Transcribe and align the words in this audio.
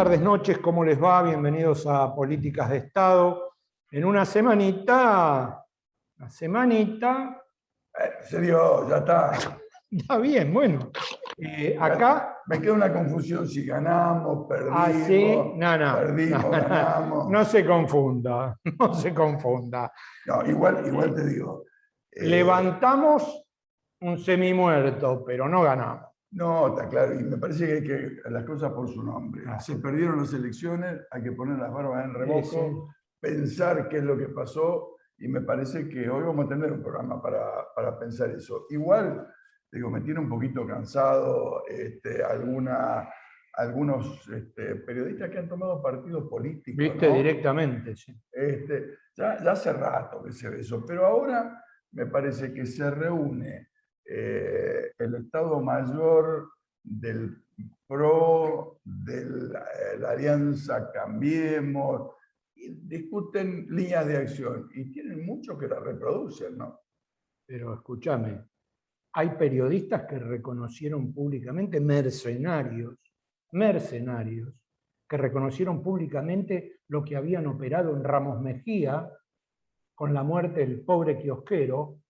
Tardes, 0.00 0.22
noches, 0.22 0.56
¿cómo 0.60 0.82
les 0.82 0.98
va? 0.98 1.22
Bienvenidos 1.22 1.86
a 1.86 2.14
Políticas 2.14 2.70
de 2.70 2.78
Estado. 2.78 3.52
En 3.90 4.06
una 4.06 4.24
semanita, 4.24 5.62
una 6.16 6.30
semanita, 6.30 7.42
Eh, 7.98 8.10
se 8.26 8.40
dio, 8.40 8.88
ya 8.88 8.96
está. 8.96 9.32
está 9.90 10.16
bien, 10.16 10.54
bueno. 10.54 10.90
Eh, 11.36 11.76
acá, 11.78 12.38
Me 12.46 12.58
queda 12.62 12.72
una 12.72 12.90
confusión 12.90 13.46
si 13.46 13.66
ganamos, 13.66 14.46
perdimos. 14.48 14.80
así, 14.88 15.36
no, 15.56 15.76
no, 15.76 15.94
Perdimos, 15.96 16.44
no, 16.44 16.50
ganamos. 16.50 17.28
no 17.28 17.44
se 17.44 17.66
confunda, 17.66 18.58
no 18.78 18.94
se 18.94 19.12
confunda. 19.12 19.92
No, 20.24 20.46
igual, 20.46 20.86
igual 20.86 21.14
te 21.14 21.26
digo. 21.26 21.64
eh, 22.10 22.24
Levantamos 22.24 23.44
un 24.00 24.18
semimuerto, 24.18 25.22
pero 25.26 25.46
no 25.46 25.60
ganamos. 25.62 26.06
No, 26.32 26.68
está 26.68 26.88
claro. 26.88 27.18
Y 27.18 27.24
me 27.24 27.36
parece 27.38 27.66
que 27.66 27.72
hay 27.72 27.82
que 27.82 28.30
las 28.30 28.44
cosas 28.44 28.72
por 28.72 28.88
su 28.88 29.02
nombre. 29.02 29.42
Ah, 29.46 29.58
Se 29.58 29.76
perdieron 29.76 30.18
las 30.18 30.32
elecciones, 30.32 31.00
hay 31.10 31.22
que 31.22 31.32
poner 31.32 31.58
las 31.58 31.72
barbas 31.72 32.04
en 32.04 32.14
remojo, 32.14 32.94
pensar 33.18 33.88
qué 33.88 33.98
es 33.98 34.04
lo 34.04 34.16
que 34.16 34.28
pasó. 34.28 34.96
Y 35.18 35.28
me 35.28 35.42
parece 35.42 35.88
que 35.88 36.08
hoy 36.08 36.24
vamos 36.24 36.46
a 36.46 36.48
tener 36.48 36.72
un 36.72 36.82
programa 36.82 37.20
para, 37.20 37.74
para 37.74 37.98
pensar 37.98 38.30
eso. 38.30 38.66
Igual, 38.70 39.26
digo, 39.70 39.90
me 39.90 40.00
tiene 40.00 40.20
un 40.20 40.28
poquito 40.28 40.66
cansado 40.66 41.64
este, 41.68 42.22
alguna, 42.22 43.08
algunos 43.54 44.26
este, 44.30 44.76
periodistas 44.76 45.30
que 45.30 45.38
han 45.38 45.48
tomado 45.48 45.82
partidos 45.82 46.28
políticos. 46.28 46.78
Viste 46.78 47.08
¿no? 47.08 47.16
directamente, 47.16 47.96
sí. 47.96 48.14
Este, 48.32 48.94
ya, 49.14 49.42
ya 49.42 49.50
hace 49.50 49.72
rato 49.72 50.22
que 50.22 50.32
se 50.32 50.48
ve 50.48 50.60
eso, 50.60 50.86
pero 50.86 51.04
ahora 51.04 51.64
me 51.92 52.06
parece 52.06 52.54
que 52.54 52.64
se 52.64 52.88
reúne 52.90 53.69
eh, 54.12 54.92
el 54.98 55.14
Estado 55.14 55.60
Mayor 55.60 56.50
del 56.82 57.44
PRO, 57.86 58.80
de 58.82 59.24
la, 59.24 59.60
eh, 59.60 59.98
la 59.98 60.10
Alianza 60.10 60.90
Cambiemos, 60.90 62.16
y 62.56 62.70
discuten 62.70 63.66
líneas 63.70 64.06
de 64.06 64.16
acción 64.16 64.68
y 64.74 64.90
tienen 64.90 65.24
muchos 65.24 65.58
que 65.58 65.68
la 65.68 65.78
reproducen, 65.78 66.58
¿no? 66.58 66.80
Pero 67.46 67.72
escúchame, 67.72 68.44
hay 69.12 69.30
periodistas 69.30 70.06
que 70.06 70.18
reconocieron 70.18 71.12
públicamente, 71.12 71.80
mercenarios, 71.80 72.96
mercenarios, 73.52 74.52
que 75.08 75.16
reconocieron 75.16 75.82
públicamente 75.82 76.80
lo 76.88 77.04
que 77.04 77.16
habían 77.16 77.46
operado 77.46 77.96
en 77.96 78.04
Ramos 78.04 78.40
Mejía 78.40 79.08
con 79.94 80.12
la 80.12 80.22
muerte 80.22 80.60
del 80.60 80.80
pobre 80.82 81.16
kiosquero, 81.16 82.00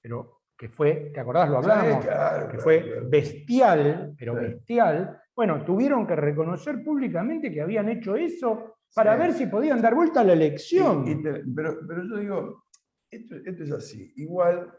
pero 0.00 0.41
que 0.56 0.68
fue, 0.68 1.10
¿te 1.12 1.20
acordás? 1.20 1.48
Lo 1.50 1.58
hablamos, 1.58 2.02
Sí, 2.02 2.08
claro, 2.08 2.48
que 2.48 2.58
fue 2.58 2.82
claro. 2.82 3.08
bestial, 3.08 4.14
pero 4.18 4.34
Sí. 4.34 4.40
bestial. 4.40 5.20
Bueno, 5.34 5.64
tuvieron 5.64 6.06
que 6.06 6.14
reconocer 6.16 6.82
públicamente 6.84 7.50
que 7.52 7.62
habían 7.62 7.88
hecho 7.88 8.14
eso 8.16 8.76
para 8.94 9.14
Sí. 9.14 9.20
ver 9.20 9.32
si 9.32 9.46
podían 9.46 9.80
dar 9.82 9.94
vuelta 9.94 10.20
a 10.20 10.24
la 10.24 10.34
elección. 10.34 11.06
Y- 11.06 11.12
y 11.12 11.22
te- 11.22 11.42
pero, 11.54 11.78
pero 11.88 12.02
yo 12.04 12.16
digo, 12.18 12.64
esto, 13.10 13.36
esto 13.44 13.64
es 13.64 13.72
así. 13.72 14.12
Igual, 14.16 14.70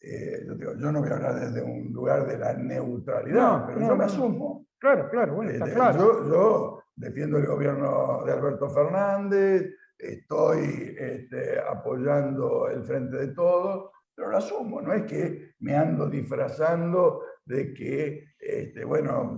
eh, 0.00 0.44
yo, 0.46 0.54
digo, 0.54 0.72
yo 0.76 0.92
no 0.92 1.00
voy 1.00 1.08
a 1.10 1.14
hablar 1.16 1.34
desde 1.40 1.62
un 1.62 1.92
lugar 1.92 2.26
de 2.26 2.38
la 2.38 2.52
neutralidad, 2.54 3.60
No, 3.60 3.66
pero 3.66 3.80
no, 3.80 3.88
yo 3.88 3.96
me 3.96 4.04
asumo. 4.04 4.66
Claro, 4.78 5.08
claro, 5.10 5.34
bueno, 5.36 5.50
está 5.52 5.66
Eh, 5.66 5.72
claro. 5.72 5.98
Yo, 5.98 6.28
yo 6.30 6.82
defiendo 6.96 7.38
el 7.38 7.46
gobierno 7.46 8.22
de 8.26 8.32
Alberto 8.32 8.68
Fernández, 8.68 9.74
estoy 9.96 10.94
este, 10.98 11.58
apoyando 11.60 12.68
el 12.68 12.84
frente 12.84 13.16
de 13.16 13.28
todos, 13.28 13.90
pero 14.14 14.30
lo 14.30 14.36
asumo, 14.38 14.80
no 14.80 14.92
es 14.92 15.04
que 15.04 15.54
me 15.60 15.74
ando 15.76 16.08
disfrazando 16.08 17.22
de 17.44 17.72
que, 17.74 18.34
este, 18.38 18.84
bueno, 18.84 19.36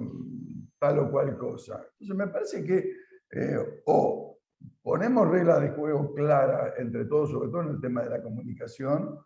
tal 0.78 0.98
o 0.98 1.10
cual 1.10 1.36
cosa. 1.38 1.86
Entonces 1.98 2.16
me 2.16 2.28
parece 2.28 2.64
que 2.64 2.92
eh, 3.30 3.82
o 3.86 4.38
ponemos 4.82 5.28
reglas 5.28 5.60
de 5.60 5.70
juego 5.70 6.14
claras 6.14 6.74
entre 6.78 7.06
todos, 7.06 7.30
sobre 7.30 7.48
todo 7.48 7.62
en 7.62 7.70
el 7.70 7.80
tema 7.80 8.02
de 8.02 8.10
la 8.10 8.22
comunicación, 8.22 9.18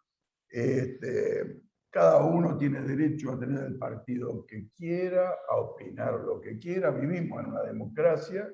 este, 0.49 1.63
cada 1.91 2.25
uno 2.25 2.57
tiene 2.57 2.81
derecho 2.83 3.33
a 3.33 3.39
tener 3.39 3.65
el 3.65 3.77
partido 3.77 4.47
que 4.47 4.71
quiera, 4.77 5.35
a 5.49 5.57
opinar 5.57 6.21
lo 6.21 6.41
que 6.41 6.59
quiera, 6.59 6.91
vivimos 6.91 7.41
en 7.41 7.51
una 7.51 7.63
democracia, 7.63 8.49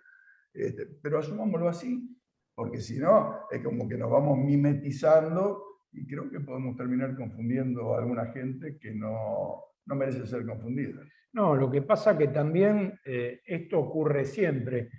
este, 0.52 0.86
pero 1.02 1.18
asumámoslo 1.18 1.68
así, 1.68 2.18
porque 2.54 2.80
si 2.80 2.98
no, 2.98 3.46
es 3.50 3.62
como 3.62 3.86
que 3.86 3.98
nos 3.98 4.10
vamos 4.10 4.38
mimetizando 4.38 5.65
y 5.96 6.06
creo 6.06 6.30
que 6.30 6.40
podemos 6.40 6.76
terminar 6.76 7.16
confundiendo 7.16 7.94
a 7.94 7.98
alguna 7.98 8.26
gente 8.26 8.78
que 8.78 8.92
no, 8.92 9.64
no 9.86 9.94
merece 9.94 10.26
ser 10.26 10.44
confundida. 10.44 11.02
No, 11.32 11.54
lo 11.54 11.70
que 11.70 11.82
pasa 11.82 12.16
que 12.16 12.28
también 12.28 12.98
eh, 13.04 13.40
esto 13.44 13.78
ocurre 13.78 14.24
siempre. 14.24 14.90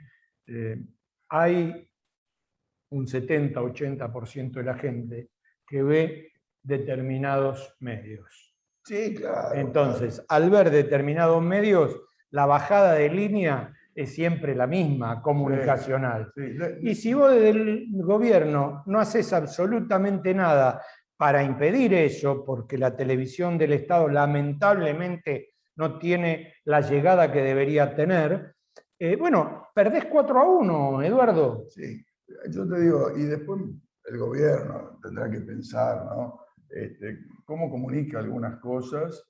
Eh, 0.46 0.84
hay 1.30 1.90
un 2.90 3.06
70-80% 3.06 4.52
de 4.52 4.64
la 4.64 4.76
gente 4.76 5.30
que 5.68 5.84
ve 5.84 6.32
determinados 6.64 7.76
medios. 7.80 8.56
Sí, 8.84 9.14
claro. 9.16 9.56
Entonces, 9.56 10.24
al 10.30 10.50
ver 10.50 10.72
determinados 10.72 11.42
medios, 11.44 12.00
la 12.30 12.46
bajada 12.46 12.94
de 12.94 13.10
línea 13.10 13.77
es 13.98 14.14
siempre 14.14 14.54
la 14.54 14.68
misma, 14.68 15.24
comunicacional. 15.24 16.32
Sí, 16.36 16.56
Y 16.82 16.94
si 16.94 17.16
vos 17.16 17.32
desde 17.32 17.50
el 17.50 17.88
gobierno 17.94 18.84
no 18.86 19.00
haces 19.00 19.34
absolutamente 19.34 20.36
nada 20.36 20.84
para 21.18 21.44
impedir 21.44 21.96
eso, 21.96 22.46
porque 22.46 22.78
la 22.78 22.96
televisión 22.96 23.58
del 23.58 23.74
Estado 23.74 24.08
lamentablemente 24.08 25.56
no 25.78 25.98
tiene 25.98 26.54
la 26.66 26.82
llegada 26.82 27.32
que 27.32 27.42
debería 27.42 27.96
tener, 27.96 28.54
eh, 29.00 29.16
bueno, 29.16 29.70
perdés 29.74 30.06
4 30.06 30.40
a 30.40 30.48
1, 30.48 31.02
Eduardo. 31.02 31.66
Sí, 31.68 32.06
yo 32.52 32.70
te 32.70 32.80
digo, 32.80 33.18
y 33.18 33.24
después 33.24 33.62
el 34.06 34.18
gobierno 34.20 35.00
tendrá 35.02 35.28
que 35.28 35.42
pensar, 35.42 36.06
¿no? 36.06 36.40
Este, 36.70 37.20
cómo 37.46 37.70
comunica 37.72 38.20
algunas 38.20 38.60
cosas. 38.60 39.24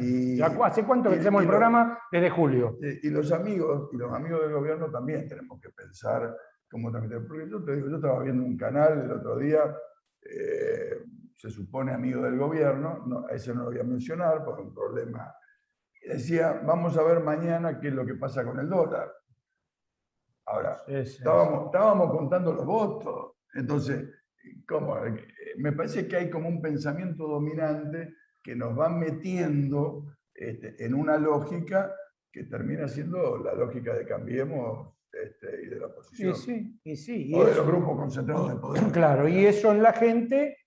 Y, 0.00 0.36
Ya, 0.36 0.46
¿Hace 0.64 0.84
cuánto 0.84 1.10
que 1.10 1.16
hacemos 1.16 1.42
el 1.42 1.48
programa? 1.48 1.98
Desde 2.12 2.30
julio. 2.30 2.78
y 2.80 3.10
los 3.10 3.32
amigos, 3.32 3.90
y 3.92 3.96
los 3.96 4.12
amigos 4.12 4.42
del 4.42 4.52
gobierno 4.52 4.90
también 4.90 5.28
tenemos 5.28 5.60
que 5.60 5.70
pensar 5.70 6.34
cómo 6.70 6.90
transmitir. 6.90 7.26
Porque 7.26 7.48
yo 7.50 7.64
te 7.64 7.74
digo, 7.76 7.88
yo 7.88 7.96
estaba 7.96 8.22
viendo 8.22 8.44
un 8.44 8.56
canal 8.56 9.00
el 9.02 9.10
otro 9.10 9.36
día, 9.38 9.62
eh, 10.22 11.02
se 11.36 11.50
supone 11.50 11.92
amigo 11.92 12.22
del 12.22 12.38
gobierno, 12.38 13.04
no, 13.06 13.28
ese 13.28 13.52
no 13.52 13.64
lo 13.64 13.70
voy 13.70 13.80
a 13.80 13.84
mencionar 13.84 14.44
por 14.44 14.60
un 14.60 14.72
problema. 14.72 15.34
Y 16.00 16.08
decía, 16.10 16.62
vamos 16.64 16.96
a 16.96 17.02
ver 17.02 17.20
mañana 17.20 17.80
qué 17.80 17.88
es 17.88 17.94
lo 17.94 18.06
que 18.06 18.14
pasa 18.14 18.44
con 18.44 18.58
el 18.60 18.68
dólar. 18.68 19.12
Ahora, 20.46 20.76
Es- 20.86 21.08
es- 21.08 21.18
estábamos, 21.18 21.66
estábamos 21.66 22.10
contando 22.10 22.52
los 22.52 22.64
votos. 22.66 23.32
Entonces, 23.54 24.10
¿cómo? 24.68 24.96
Me 25.56 25.72
parece 25.72 26.06
que 26.08 26.16
hay 26.16 26.30
como 26.30 26.48
un 26.48 26.60
pensamiento 26.60 27.26
dominante 27.26 28.14
que 28.42 28.54
nos 28.56 28.78
va 28.78 28.88
metiendo 28.88 30.04
este, 30.34 30.84
en 30.84 30.94
una 30.94 31.16
lógica 31.16 31.94
que 32.32 32.44
termina 32.44 32.88
siendo 32.88 33.38
la 33.38 33.54
lógica 33.54 33.94
de 33.94 34.04
Cambiemos 34.06 34.94
este, 35.12 35.62
y 35.64 35.66
de 35.68 35.76
la 35.78 35.86
oposición. 35.86 36.34
sí, 36.34 36.80
y 36.82 36.96
sí. 36.96 37.28
y 37.30 37.34
o 37.34 37.44
de 37.44 37.52
eso- 37.52 37.58
los 37.62 37.66
grupos 37.68 37.96
concentrados 37.96 38.50
de 38.52 38.56
poder. 38.60 38.82
Claro, 38.92 39.28
y 39.28 39.46
eso 39.46 39.70
en 39.70 39.82
la 39.82 39.92
gente 39.92 40.58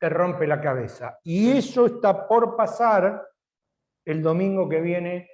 te 0.00 0.08
rompe 0.08 0.46
la 0.48 0.60
cabeza. 0.60 1.18
Y 1.22 1.50
eso 1.52 1.86
está 1.86 2.26
por 2.26 2.56
pasar 2.56 3.22
el 4.04 4.20
domingo 4.20 4.68
que 4.68 4.80
viene 4.80 5.28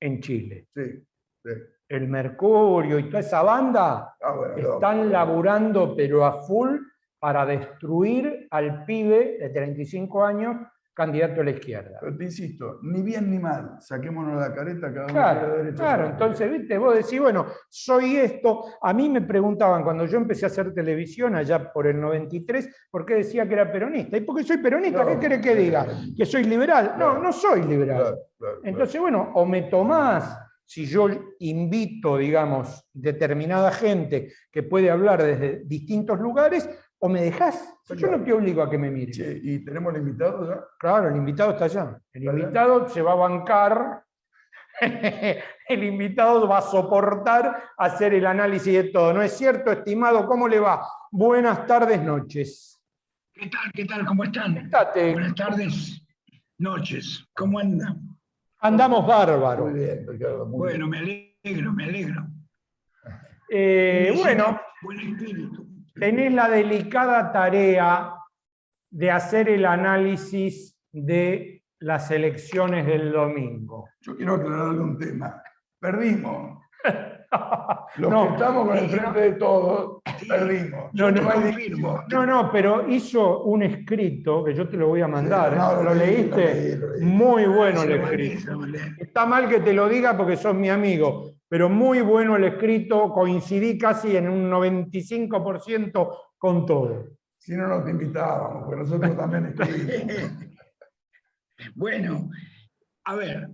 en 0.00 0.20
Chile. 0.20 0.66
Sí, 0.74 1.06
sí. 1.44 1.50
El 1.88 2.08
Mercurio 2.08 2.98
y 2.98 3.04
toda 3.08 3.20
esa 3.20 3.42
banda 3.42 4.16
Ah, 4.20 4.32
bueno, 4.36 4.56
no. 4.58 4.74
están 4.74 5.10
laburando 5.12 5.94
pero 5.96 6.24
a 6.26 6.42
full 6.42 6.76
para 7.18 7.44
destruir 7.46 8.46
al 8.50 8.84
pibe 8.84 9.38
de 9.40 9.48
35 9.50 10.24
años 10.24 10.56
candidato 10.94 11.42
a 11.42 11.44
la 11.44 11.50
izquierda. 11.52 11.98
Pero 12.00 12.16
te 12.16 12.24
insisto, 12.24 12.80
ni 12.82 13.02
bien 13.02 13.30
ni 13.30 13.38
mal, 13.38 13.76
saquémonos 13.78 14.40
la 14.40 14.52
careta 14.52 14.92
cada 14.92 15.04
uno 15.04 15.12
tiene 15.12 15.12
Claro, 15.12 15.56
derecho 15.58 15.82
a 15.82 15.86
claro. 15.86 16.06
Entonces, 16.08 16.50
viste, 16.50 16.76
vos 16.76 16.96
decís, 16.96 17.20
bueno, 17.20 17.46
soy 17.68 18.16
esto. 18.16 18.64
A 18.82 18.92
mí 18.92 19.08
me 19.08 19.20
preguntaban 19.22 19.84
cuando 19.84 20.06
yo 20.06 20.16
empecé 20.18 20.46
a 20.46 20.48
hacer 20.48 20.74
televisión 20.74 21.36
allá 21.36 21.72
por 21.72 21.86
el 21.86 22.00
93, 22.00 22.88
¿por 22.90 23.06
qué 23.06 23.14
decía 23.14 23.46
que 23.46 23.54
era 23.54 23.70
peronista? 23.70 24.16
¿Y 24.16 24.22
porque 24.22 24.42
soy 24.42 24.56
peronista? 24.58 25.06
¿Qué 25.06 25.20
querés 25.20 25.40
que 25.40 25.54
diga? 25.54 25.86
¿Que 26.16 26.26
soy 26.26 26.42
liberal? 26.42 26.94
No, 26.98 27.10
Claro. 27.10 27.22
no 27.22 27.32
soy 27.32 27.62
liberal. 27.62 28.18
Entonces, 28.64 29.00
bueno, 29.00 29.30
o 29.34 29.46
me 29.46 29.62
tomás, 29.62 30.36
si 30.64 30.84
yo 30.84 31.08
invito, 31.38 32.16
digamos, 32.16 32.88
determinada 32.92 33.70
gente 33.70 34.32
que 34.50 34.64
puede 34.64 34.90
hablar 34.90 35.22
desde 35.22 35.62
distintos 35.64 36.18
lugares, 36.18 36.68
o 37.00 37.08
me 37.08 37.22
dejás. 37.22 37.74
Yo 37.96 38.10
no 38.10 38.22
te 38.22 38.32
obligo 38.32 38.62
a 38.62 38.70
que 38.70 38.78
me 38.78 38.90
mires. 38.90 39.16
Che, 39.16 39.40
y 39.42 39.64
tenemos 39.64 39.94
el 39.94 40.00
invitado 40.00 40.46
ya. 40.48 40.60
Claro, 40.78 41.08
el 41.08 41.16
invitado 41.16 41.52
está 41.52 41.64
allá. 41.66 42.00
El 42.12 42.22
¿Está 42.22 42.30
allá? 42.32 42.40
invitado 42.42 42.88
se 42.88 43.02
va 43.02 43.12
a 43.12 43.16
bancar, 43.16 44.04
el 44.80 45.84
invitado 45.84 46.46
va 46.48 46.58
a 46.58 46.62
soportar 46.62 47.62
hacer 47.76 48.14
el 48.14 48.26
análisis 48.26 48.72
de 48.72 48.84
todo. 48.84 49.12
¿No 49.12 49.22
es 49.22 49.32
cierto, 49.36 49.72
estimado? 49.72 50.26
¿Cómo 50.26 50.48
le 50.48 50.60
va? 50.60 50.86
Buenas 51.10 51.66
tardes, 51.66 52.00
noches. 52.02 52.80
¿Qué 53.32 53.46
tal? 53.48 53.72
¿Qué 53.72 53.84
tal? 53.84 54.04
¿Cómo 54.04 54.24
están? 54.24 54.56
Estate. 54.56 55.12
Buenas 55.12 55.34
tardes, 55.34 56.02
noches. 56.58 57.24
¿Cómo 57.34 57.58
andan? 57.58 58.18
Andamos 58.60 59.06
bárbaros. 59.06 59.70
Muy 59.70 59.78
bien, 59.80 60.04
Ricardo. 60.06 60.46
muy 60.46 60.58
Bueno, 60.58 60.88
me 60.88 60.98
alegro, 60.98 61.72
me 61.72 61.84
alegro. 61.84 62.26
Eh, 63.50 64.12
bueno, 64.16 64.60
Buen 64.82 65.00
espíritu. 65.00 65.67
Tenés 65.98 66.32
la 66.32 66.48
delicada 66.48 67.32
tarea 67.32 68.14
de 68.90 69.10
hacer 69.10 69.48
el 69.48 69.64
análisis 69.66 70.76
de 70.92 71.62
las 71.80 72.10
elecciones 72.10 72.86
del 72.86 73.12
domingo. 73.12 73.88
Yo 74.00 74.16
quiero 74.16 74.34
aclararle 74.34 74.80
un 74.80 74.98
tema. 74.98 75.42
Perdimos. 75.78 76.58
Los 77.96 78.10
No, 78.10 78.28
que 78.28 78.32
estamos 78.34 78.68
con 78.68 78.78
el 78.78 78.88
frente 78.88 79.20
de 79.20 79.32
todos, 79.32 80.00
perdimos. 80.26 80.90
No, 80.94 82.26
no, 82.26 82.50
pero 82.50 82.88
hizo 82.88 83.42
un 83.44 83.62
escrito 83.62 84.42
que 84.44 84.54
yo 84.54 84.66
te 84.68 84.76
lo 84.78 84.88
voy 84.88 85.02
a 85.02 85.08
mandar. 85.08 85.52
Sí, 85.52 85.58
no, 85.58 85.74
lo 85.74 85.82
¿Lo 85.84 85.94
leí, 85.94 86.16
leíste? 86.16 86.36
lo 86.36 86.44
leí, 86.54 86.76
lo 86.76 86.92
leí. 86.94 87.04
Muy 87.04 87.44
bueno 87.46 87.82
el 87.82 87.92
escrito. 87.92 88.60
Está 88.98 89.26
mal 89.26 89.48
que 89.48 89.60
te 89.60 89.72
lo 89.74 89.88
diga 89.88 90.16
porque 90.16 90.36
sos 90.36 90.54
mi 90.54 90.70
amigo, 90.70 91.32
pero 91.48 91.68
muy 91.68 92.00
bueno 92.02 92.36
el 92.36 92.44
escrito, 92.44 93.10
coincidí 93.12 93.78
casi 93.78 94.16
en 94.16 94.28
un 94.28 94.50
95% 94.50 96.16
con 96.36 96.66
todo. 96.66 97.16
Si 97.38 97.56
no, 97.56 97.66
no 97.66 97.82
te 97.82 97.90
invitábamos, 97.90 98.64
porque 98.64 98.82
nosotros 98.82 99.16
también 99.16 99.46
escribimos. 99.46 100.32
Bueno, 101.74 102.30
a 103.04 103.16
ver, 103.16 103.50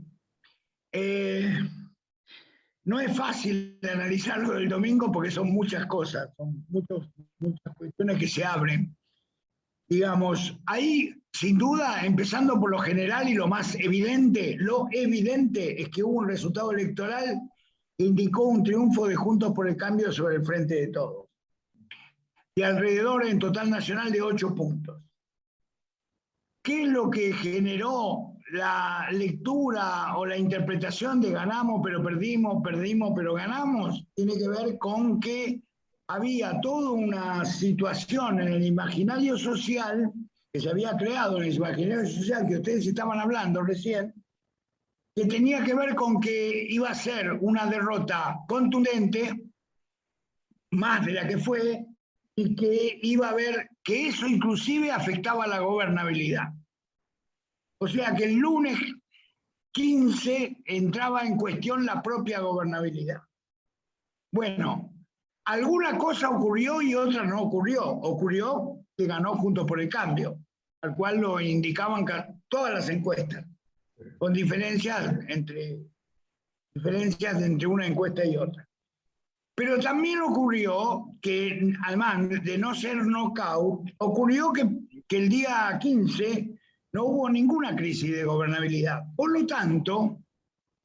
eh, 0.93 1.57
no 2.85 3.01
es 3.01 3.17
fácil 3.17 3.79
analizarlo 3.83 4.53
del 4.53 4.69
domingo 4.69 5.11
porque 5.11 5.31
son 5.31 5.51
muchas 5.51 5.87
cosas, 5.87 6.29
son 6.37 6.67
muchos, 6.69 7.09
muchas 7.39 7.75
cuestiones 7.75 8.19
que 8.19 8.29
se 8.29 8.45
abren. 8.45 8.95
Digamos, 9.89 10.59
ahí, 10.67 11.15
sin 11.33 11.57
duda, 11.57 12.05
empezando 12.05 12.61
por 12.61 12.71
lo 12.71 12.79
general 12.79 13.27
y 13.27 13.35
lo 13.35 13.49
más 13.49 13.75
evidente, 13.77 14.57
lo 14.59 14.87
evidente 14.91 15.81
es 15.81 15.89
que 15.89 16.03
hubo 16.03 16.19
un 16.19 16.29
resultado 16.29 16.73
electoral 16.73 17.41
indicó 18.05 18.45
un 18.45 18.63
triunfo 18.63 19.07
de 19.07 19.15
Juntos 19.15 19.53
por 19.55 19.69
el 19.69 19.77
Cambio 19.77 20.13
sobre 20.13 20.37
el 20.37 20.45
frente 20.45 20.75
de 20.75 20.87
todos. 20.89 21.27
Y 22.57 22.63
alrededor 22.63 23.27
en 23.27 23.39
total 23.39 23.71
nacional 23.71 24.13
de 24.13 24.23
ocho 24.23 24.55
puntos. 24.55 25.03
¿Qué 26.63 26.83
es 26.83 26.89
lo 26.89 27.11
que 27.11 27.33
generó 27.33 28.37
la 28.53 29.09
lectura 29.11 30.17
o 30.17 30.25
la 30.25 30.39
interpretación 30.39 31.21
de 31.21 31.31
ganamos 31.33 31.81
pero 31.85 32.03
perdimos, 32.03 32.63
perdimos 32.63 33.13
pero 33.15 33.35
ganamos? 33.35 34.07
Tiene 34.15 34.39
que 34.39 34.49
ver 34.49 34.79
con 34.79 35.21
que 35.21 35.61
había 36.09 36.61
toda 36.61 36.91
una 36.93 37.45
situación 37.45 38.41
en 38.41 38.49
el 38.49 38.65
imaginario 38.65 39.37
social 39.37 40.13
que 40.53 40.61
se 40.61 40.71
había 40.71 40.97
creado 40.97 41.39
en 41.39 41.49
el 41.49 41.55
imaginario 41.55 42.07
social 42.09 42.47
que 42.47 42.57
ustedes 42.57 42.87
estaban 42.87 43.19
hablando 43.19 43.63
recién, 43.63 44.15
que 45.15 45.27
tenía 45.27 45.63
que 45.65 45.75
ver 45.75 45.95
con 45.95 46.21
que 46.21 46.67
iba 46.69 46.89
a 46.91 46.95
ser 46.95 47.33
una 47.41 47.67
derrota 47.67 48.41
contundente, 48.49 49.33
más 50.73 51.07
de 51.07 51.13
la 51.13 51.29
que 51.29 51.39
fue, 51.39 51.87
y 52.37 52.57
que 52.57 52.99
iba 53.03 53.29
a 53.29 53.31
haber, 53.31 53.71
que 53.83 54.09
eso 54.09 54.27
inclusive 54.27 54.91
afectaba 54.91 55.45
a 55.45 55.49
la 55.49 55.61
gobernabilidad. 55.61 56.49
O 57.79 57.87
sea 57.87 58.15
que 58.15 58.25
el 58.25 58.35
lunes 58.35 58.77
15 59.73 60.57
entraba 60.65 61.23
en 61.25 61.37
cuestión 61.37 61.85
la 61.87 62.03
propia 62.03 62.41
gobernabilidad. 62.41 63.21
Bueno, 64.33 64.93
alguna 65.45 65.97
cosa 65.97 66.31
ocurrió 66.31 66.83
y 66.83 66.95
otra 66.97 67.25
no 67.25 67.43
ocurrió. 67.43 67.85
Ocurrió 67.89 68.81
que 68.97 69.07
ganó 69.07 69.35
junto 69.37 69.65
por 69.65 69.81
el 69.81 69.89
cambio, 69.89 70.41
al 70.83 70.97
cual 70.97 71.19
lo 71.19 71.41
indicaban 71.41 72.05
ca- 72.05 72.35
todas 72.49 72.73
las 72.75 72.89
encuestas, 72.89 73.45
con 74.19 74.33
diferencias 74.33 75.15
entre, 75.29 75.79
diferencias 76.75 77.43
entre 77.43 77.67
una 77.67 77.87
encuesta 77.87 78.25
y 78.25 78.37
otra. 78.37 78.69
Pero 79.55 79.79
también 79.79 80.21
ocurrió 80.21 81.17
que, 81.21 81.73
además 81.87 82.29
de 82.43 82.59
no 82.59 82.75
ser 82.75 82.97
knockout, 83.07 83.91
ocurrió 83.99 84.53
que, 84.53 84.69
que 85.07 85.17
el 85.17 85.29
día 85.29 85.79
15 85.81 86.59
no 86.93 87.05
hubo 87.05 87.31
ninguna 87.31 87.77
crisis 87.77 88.11
de 88.11 88.25
gobernabilidad. 88.25 89.03
Por 89.15 89.31
lo 89.31 89.47
tanto, 89.47 90.25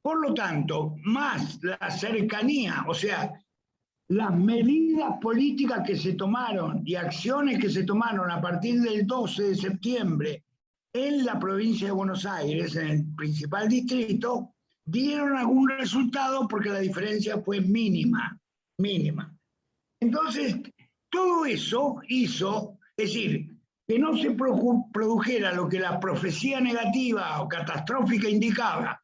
por 0.02 0.20
lo 0.20 0.32
tanto, 0.34 0.96
más 1.04 1.58
la 1.62 1.90
cercanía, 1.90 2.84
o 2.86 2.94
sea, 2.94 3.32
las 4.08 4.36
medidas 4.36 5.18
políticas 5.20 5.86
que 5.86 5.96
se 5.96 6.14
tomaron 6.14 6.82
y 6.84 6.96
acciones 6.96 7.58
que 7.60 7.70
se 7.70 7.84
tomaron 7.84 8.30
a 8.30 8.40
partir 8.40 8.80
del 8.80 9.06
12 9.06 9.42
de 9.42 9.54
septiembre 9.54 10.44
en 10.92 11.24
la 11.24 11.38
provincia 11.38 11.88
de 11.88 11.92
Buenos 11.92 12.26
Aires, 12.26 12.74
en 12.76 12.88
el 12.88 13.14
principal 13.14 13.68
distrito, 13.68 14.54
dieron 14.84 15.36
algún 15.36 15.68
resultado 15.68 16.48
porque 16.48 16.70
la 16.70 16.80
diferencia 16.80 17.40
fue 17.40 17.60
mínima, 17.60 18.38
mínima. 18.78 19.32
Entonces, 20.00 20.56
todo 21.10 21.44
eso 21.44 22.00
hizo, 22.08 22.78
es 22.96 23.12
decir, 23.12 23.56
que 23.86 23.98
no 23.98 24.16
se 24.16 24.36
produ- 24.36 24.90
produjera 24.92 25.52
lo 25.52 25.68
que 25.68 25.80
la 25.80 26.00
profecía 26.00 26.60
negativa 26.60 27.40
o 27.42 27.48
catastrófica 27.48 28.28
indicaba, 28.28 29.00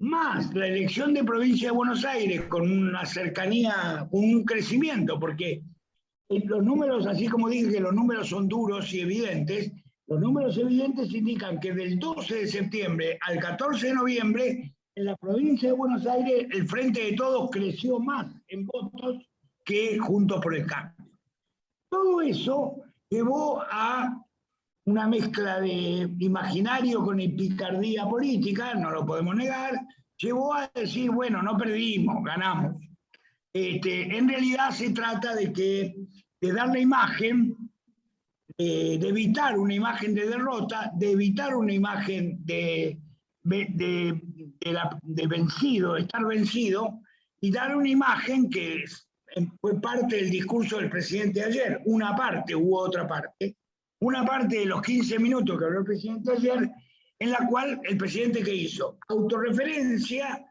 más 0.00 0.54
la 0.54 0.66
elección 0.66 1.12
de 1.12 1.24
provincia 1.24 1.68
de 1.68 1.76
Buenos 1.76 2.04
Aires 2.04 2.42
con 2.48 2.70
una 2.70 3.04
cercanía, 3.04 4.08
un 4.10 4.44
crecimiento, 4.44 5.20
porque 5.20 5.62
los 6.28 6.64
números, 6.64 7.06
así 7.06 7.26
como 7.28 7.48
dije 7.48 7.80
los 7.80 7.92
números 7.92 8.28
son 8.28 8.48
duros 8.48 8.92
y 8.94 9.00
evidentes, 9.00 9.72
los 10.10 10.20
números 10.20 10.58
evidentes 10.58 11.14
indican 11.14 11.60
que 11.60 11.72
del 11.72 11.96
12 11.96 12.34
de 12.34 12.46
septiembre 12.48 13.18
al 13.28 13.38
14 13.38 13.86
de 13.86 13.94
noviembre, 13.94 14.74
en 14.96 15.04
la 15.04 15.16
provincia 15.16 15.68
de 15.68 15.76
Buenos 15.76 16.04
Aires, 16.04 16.48
el 16.50 16.66
Frente 16.66 17.04
de 17.04 17.12
Todos 17.12 17.48
creció 17.52 18.00
más 18.00 18.26
en 18.48 18.66
votos 18.66 19.24
que 19.64 19.98
Juntos 20.00 20.40
por 20.42 20.56
el 20.56 20.66
Cambio. 20.66 21.06
Todo 21.88 22.22
eso 22.22 22.82
llevó 23.08 23.62
a 23.62 24.20
una 24.86 25.06
mezcla 25.06 25.60
de 25.60 26.12
imaginario 26.18 27.04
con 27.04 27.18
picardía 27.18 28.04
política, 28.04 28.74
no 28.74 28.90
lo 28.90 29.06
podemos 29.06 29.36
negar, 29.36 29.74
llevó 30.16 30.54
a 30.54 30.68
decir, 30.74 31.12
bueno, 31.12 31.40
no 31.40 31.56
perdimos, 31.56 32.24
ganamos. 32.24 32.82
Este, 33.52 34.16
en 34.16 34.28
realidad 34.28 34.70
se 34.72 34.90
trata 34.90 35.36
de 35.36 35.52
que 35.52 35.94
de 36.40 36.52
dar 36.52 36.68
la 36.68 36.80
imagen, 36.80 37.69
eh, 38.62 38.98
de 39.00 39.08
evitar 39.08 39.58
una 39.58 39.72
imagen 39.72 40.14
de 40.14 40.28
derrota, 40.28 40.92
de 40.94 41.12
evitar 41.12 41.56
una 41.56 41.72
imagen 41.72 42.44
de, 42.44 42.98
de, 43.42 45.26
vencido, 45.28 45.94
de 45.94 46.02
estar 46.02 46.26
vencido, 46.26 47.00
y 47.40 47.50
dar 47.50 47.74
una 47.74 47.88
imagen 47.88 48.50
que 48.50 48.82
es- 48.82 49.08
fue 49.62 49.80
parte 49.80 50.16
del 50.16 50.28
discurso 50.28 50.76
del 50.76 50.90
presidente 50.90 51.42
ayer, 51.42 51.80
una 51.86 52.14
parte, 52.14 52.54
hubo 52.54 52.80
otra 52.80 53.06
parte, 53.08 53.56
una 54.02 54.26
parte 54.26 54.58
de 54.58 54.66
los 54.66 54.82
15 54.82 55.18
minutos 55.18 55.58
que 55.58 55.64
habló 55.64 55.78
el 55.78 55.86
presidente 55.86 56.32
ayer, 56.32 56.70
en 57.18 57.30
la 57.30 57.46
cual 57.48 57.80
el 57.84 57.96
presidente 57.96 58.42
que 58.42 58.54
hizo 58.54 58.98
autorreferencia, 59.08 60.44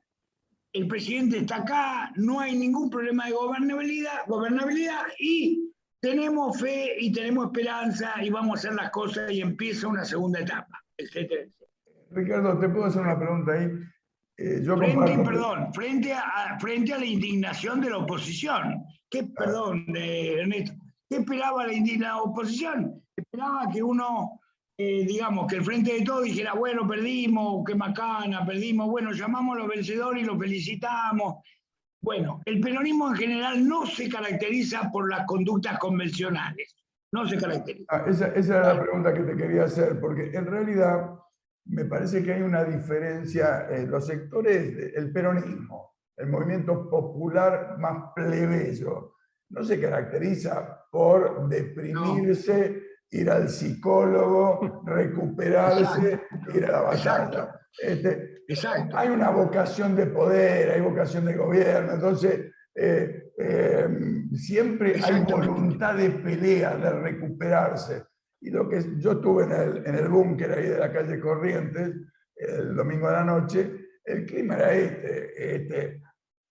el 0.74 0.88
presidente 0.88 1.38
está 1.40 1.58
acá, 1.58 2.12
no 2.16 2.40
hay 2.40 2.56
ningún 2.58 2.90
problema 2.90 3.28
de 3.28 3.34
gobernabilidad, 3.34 4.26
gobernabilidad 4.28 5.04
y 5.20 5.70
tenemos 6.02 6.60
fe 6.60 6.96
y 7.00 7.12
tenemos 7.12 7.48
esperanza 7.48 8.14
y 8.24 8.30
vamos 8.30 8.52
a 8.56 8.60
hacer 8.60 8.74
las 8.76 8.90
cosas 8.92 9.32
y 9.32 9.42
empieza 9.42 9.88
una 9.88 10.06
segunda 10.06 10.40
etapa, 10.40 10.82
etcétera. 10.98 11.48
Ricardo, 12.12 12.58
¿te 12.60 12.70
puedo 12.70 12.86
hacer 12.86 13.02
una 13.02 13.18
pregunta 13.20 13.52
ahí? 13.54 13.70
Eh, 14.38 14.62
yo 14.64 14.78
Frente, 14.78 14.96
comparto- 14.98 15.24
perdón, 15.26 15.74
frente 15.74 16.14
a, 16.14 16.58
frente 16.60 16.94
a 16.94 16.98
la 16.98 17.06
indignación 17.06 17.82
de 17.82 17.90
la 17.90 17.98
oposición. 17.98 18.84
¿Qué, 19.10 19.24
perdón, 19.24 19.86
eh, 19.96 20.38
Ernesto? 20.40 20.74
¿Qué 21.10 21.18
esperaba 21.18 21.68
la, 21.68 21.74
la 21.98 22.18
oposición? 22.22 23.04
Esperaba 23.16 23.68
que 23.72 23.84
uno, 23.84 24.40
eh, 24.78 25.04
digamos, 25.06 25.46
que 25.48 25.58
el 25.58 25.64
Frente 25.64 25.92
de 25.94 26.06
Todos 26.06 26.24
dijera, 26.24 26.54
bueno, 26.54 26.88
perdimos, 26.88 27.64
qué 27.66 27.76
macana, 27.76 28.46
perdimos, 28.46 28.88
bueno, 28.90 29.12
llamamos 29.12 29.58
a 29.58 29.60
los 29.60 29.68
vencedores 29.68 30.24
y 30.24 30.26
los 30.26 30.38
felicitamos. 30.40 31.44
Bueno, 32.02 32.42
el 32.46 32.62
peronismo 32.62 33.10
en 33.10 33.16
general 33.16 33.68
no 33.68 33.86
se 33.86 34.10
caracteriza 34.10 34.90
por 34.92 35.10
las 35.10 35.26
conductas 35.26 35.78
convencionales. 35.80 36.76
No 37.12 37.28
se 37.28 37.38
caracteriza. 37.38 37.86
Ah, 37.90 38.06
esa, 38.08 38.28
esa 38.28 38.58
era 38.60 38.74
la 38.76 38.82
pregunta 38.82 39.14
que 39.14 39.24
te 39.24 39.36
quería 39.36 39.64
hacer, 39.64 40.00
porque 40.00 40.32
en 40.32 40.46
realidad 40.46 41.10
me 41.66 41.86
parece 41.86 42.24
que 42.24 42.34
hay 42.34 42.42
una 42.42 42.64
diferencia 42.64 43.68
en 43.70 43.90
los 43.92 44.06
sectores 44.08 44.94
del 44.94 45.12
peronismo, 45.12 45.96
el 46.18 46.28
movimiento 46.28 46.90
popular 46.90 47.78
más 47.80 48.12
plebeyo, 48.16 49.16
no 49.50 49.64
se 49.64 49.80
caracteriza 49.80 50.86
por 50.92 51.48
deprimirse, 51.48 52.89
ir 53.12 53.30
al 53.30 53.50
psicólogo, 53.50 54.84
recuperarse, 54.86 56.22
ir 56.54 56.66
a 56.66 56.72
la 56.72 56.82
batalla. 56.82 57.60
Este, 57.78 58.44
Exacto. 58.48 58.98
hay 58.98 59.10
una 59.10 59.30
vocación 59.30 59.96
de 59.96 60.08
poder, 60.08 60.72
hay 60.72 60.82
vocación 60.82 61.26
de 61.26 61.36
gobierno, 61.36 61.94
entonces 61.94 62.52
eh, 62.76 63.32
eh, 63.38 63.88
siempre 64.34 65.00
hay 65.04 65.24
voluntad 65.24 65.96
de 65.96 66.10
pelea, 66.10 66.76
de 66.76 66.92
recuperarse. 66.92 68.04
Y 68.42 68.52
lo 68.52 68.68
que 68.70 68.82
yo 68.98 69.14
estuve 69.14 69.44
en 69.44 69.52
el, 69.52 69.86
en 69.86 69.96
el 69.96 70.08
búnker 70.08 70.52
ahí 70.52 70.68
de 70.68 70.80
la 70.80 70.92
calle 70.92 71.20
Corrientes 71.20 71.94
el 72.40 72.76
domingo 72.76 73.08
de 73.08 73.14
la 73.14 73.24
noche, 73.24 73.72
el 74.04 74.26
clima 74.26 74.56
era 74.56 74.74
este, 74.74 75.56
este 75.56 76.02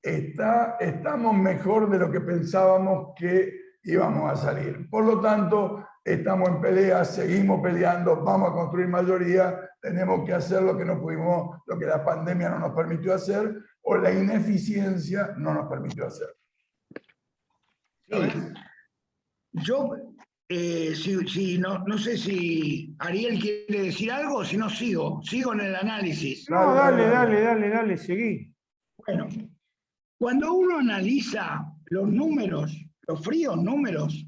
está, 0.03 0.77
estamos 0.79 1.35
mejor 1.37 1.89
de 1.91 1.99
lo 1.99 2.11
que 2.11 2.21
pensábamos 2.21 3.15
que 3.17 3.53
íbamos 3.83 4.31
a 4.31 4.37
salir. 4.37 4.89
Por 4.91 5.05
lo 5.05 5.21
tanto, 5.21 5.87
estamos 6.13 6.49
en 6.49 6.61
pelea, 6.61 7.05
seguimos 7.05 7.61
peleando, 7.63 8.23
vamos 8.23 8.51
a 8.51 8.53
construir 8.53 8.89
mayoría, 8.89 9.61
tenemos 9.81 10.25
que 10.25 10.35
hacer 10.35 10.63
lo 10.63 10.77
que 10.77 10.85
no 10.85 11.01
pudimos, 11.01 11.61
lo 11.67 11.79
que 11.79 11.87
la 11.87 12.05
pandemia 12.05 12.51
no 12.51 12.59
nos 12.59 12.75
permitió 12.75 13.15
hacer 13.15 13.55
o 13.83 13.97
la 13.97 14.13
ineficiencia 14.13 15.35
no 15.37 15.55
nos 15.55 15.69
permitió 15.69 16.07
hacer. 16.07 16.29
Yo, 19.53 19.91
eh, 20.49 20.95
si, 20.95 21.59
no, 21.59 21.85
no 21.87 21.99
sé 21.99 22.17
si 22.17 22.95
Ariel 22.99 23.39
quiere 23.41 23.83
decir 23.85 24.11
algo, 24.11 24.45
si 24.45 24.57
no 24.57 24.71
sigo, 24.71 25.21
sigo 25.23 25.53
en 25.53 25.61
el 25.61 25.77
análisis. 25.77 26.49
No, 26.49 26.75
dale, 26.75 27.07
dale, 27.09 27.41
dale, 27.41 27.69
dale, 27.69 27.97
seguí. 27.97 28.53
Bueno, 29.07 29.29
cuando 30.19 30.53
uno 30.53 30.79
analiza 30.79 31.65
los 31.87 32.09
números, 32.09 32.77
los 33.07 33.25
fríos 33.25 33.57
números, 33.63 34.28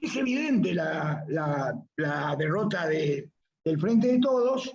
es 0.00 0.16
evidente 0.16 0.74
la, 0.74 1.24
derrota 2.38 2.86
del 2.86 3.30
Frente 3.78 4.12
de 4.12 4.18
Todos, 4.18 4.72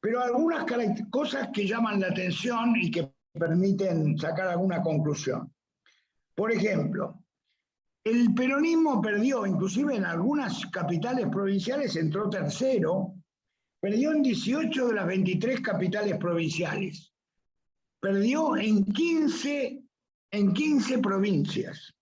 pero 0.00 0.22
algunas 0.22 0.64
cosas 1.10 1.48
que 1.52 1.66
llaman 1.66 2.00
la 2.00 2.08
atención 2.08 2.74
y 2.76 2.90
que 2.90 3.12
permiten 3.32 4.18
sacar 4.18 4.48
alguna 4.48 4.82
conclusión. 4.82 5.52
Por 6.34 6.52
ejemplo, 6.52 7.22
el 8.04 8.32
peronismo 8.34 9.00
perdió, 9.00 9.46
inclusive 9.46 9.96
en 9.96 10.04
algunas 10.04 10.64
capitales 10.66 11.26
provinciales 11.28 11.96
entró 11.96 12.30
tercero, 12.30 13.14
perdió 13.80 14.12
en 14.12 14.22
18 14.22 14.88
de 14.88 14.94
las 14.94 15.06
23 15.06 15.60
capitales 15.60 16.16
provinciales, 16.18 17.12
perdió 18.00 18.56
en 18.56 18.84
15, 18.84 19.82
en 20.30 20.52
15 20.52 20.98
provincias, 20.98 21.94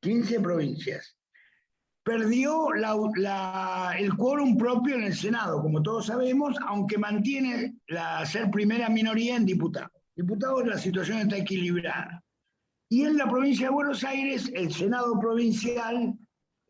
15 0.00 0.40
provincias 0.40 1.16
perdió 2.10 2.70
el 3.96 4.16
quórum 4.16 4.56
propio 4.56 4.96
en 4.96 5.04
el 5.04 5.14
Senado, 5.14 5.62
como 5.62 5.80
todos 5.80 6.06
sabemos, 6.06 6.56
aunque 6.66 6.98
mantiene 6.98 7.76
la 7.86 8.26
ser 8.26 8.50
primera 8.50 8.88
minoría 8.88 9.36
en 9.36 9.46
diputados. 9.46 9.92
Diputados 10.16 10.66
la 10.66 10.76
situación 10.76 11.18
está 11.18 11.36
equilibrada. 11.36 12.20
Y 12.88 13.04
en 13.04 13.16
la 13.16 13.28
provincia 13.28 13.68
de 13.68 13.74
Buenos 13.74 14.02
Aires, 14.02 14.50
el 14.52 14.72
Senado 14.72 15.20
provincial, 15.20 16.12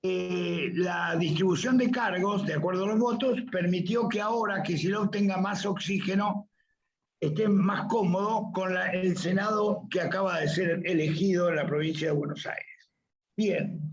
eh, 0.02 0.72
la 0.74 1.16
distribución 1.16 1.78
de 1.78 1.90
cargos, 1.90 2.46
de 2.46 2.54
acuerdo 2.54 2.84
a 2.84 2.88
los 2.88 2.98
votos, 2.98 3.40
permitió 3.50 4.10
que 4.10 4.20
ahora 4.20 4.62
que 4.62 4.76
lo 4.90 5.08
tenga 5.08 5.38
más 5.38 5.64
oxígeno, 5.64 6.50
esté 7.18 7.48
más 7.48 7.86
cómodo 7.88 8.50
con 8.52 8.76
el 8.76 9.16
Senado 9.16 9.86
que 9.90 10.02
acaba 10.02 10.40
de 10.40 10.48
ser 10.48 10.82
elegido 10.84 11.48
en 11.48 11.56
la 11.56 11.66
provincia 11.66 12.08
de 12.08 12.14
Buenos 12.14 12.44
Aires. 12.44 12.90
Bien, 13.38 13.89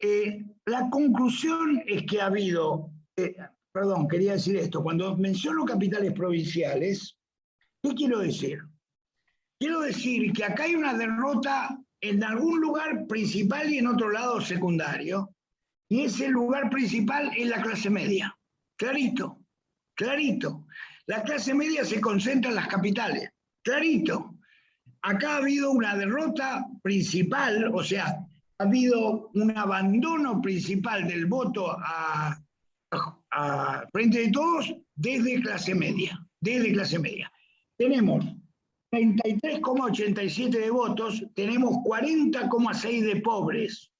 eh, 0.00 0.44
la 0.66 0.88
conclusión 0.90 1.82
es 1.86 2.04
que 2.06 2.20
ha 2.20 2.26
habido, 2.26 2.90
eh, 3.16 3.36
perdón, 3.72 4.08
quería 4.08 4.32
decir 4.32 4.56
esto, 4.56 4.82
cuando 4.82 5.16
menciono 5.16 5.64
capitales 5.64 6.12
provinciales, 6.12 7.16
¿qué 7.82 7.94
quiero 7.94 8.20
decir? 8.20 8.60
Quiero 9.58 9.80
decir 9.80 10.32
que 10.32 10.44
acá 10.44 10.64
hay 10.64 10.74
una 10.74 10.94
derrota 10.94 11.78
en 12.00 12.24
algún 12.24 12.60
lugar 12.60 13.06
principal 13.06 13.70
y 13.70 13.78
en 13.78 13.88
otro 13.88 14.10
lado 14.10 14.40
secundario, 14.40 15.34
y 15.90 16.04
ese 16.04 16.28
lugar 16.28 16.70
principal 16.70 17.30
es 17.36 17.48
la 17.48 17.60
clase 17.60 17.90
media. 17.90 18.34
Clarito, 18.76 19.40
clarito. 19.94 20.66
La 21.06 21.22
clase 21.24 21.52
media 21.52 21.84
se 21.84 22.00
concentra 22.00 22.50
en 22.50 22.56
las 22.56 22.68
capitales. 22.68 23.30
Clarito. 23.62 24.36
Acá 25.02 25.34
ha 25.34 25.36
habido 25.38 25.72
una 25.72 25.96
derrota 25.96 26.64
principal, 26.82 27.70
o 27.74 27.82
sea, 27.82 28.24
ha 28.60 28.64
habido 28.64 29.30
un 29.32 29.56
abandono 29.56 30.40
principal 30.42 31.08
del 31.08 31.24
voto 31.24 31.70
a, 31.70 32.38
frente 33.90 34.26
de 34.26 34.30
todos 34.32 34.74
desde 34.94 35.40
clase 35.40 35.74
media, 35.74 36.20
desde 36.40 36.72
clase 36.72 36.98
media. 36.98 37.32
Tenemos 37.78 38.26
33,87 38.92 40.50
de 40.50 40.70
votos, 40.70 41.24
tenemos 41.34 41.76
40,6 41.76 43.00
de 43.02 43.20
pobres. 43.22 43.90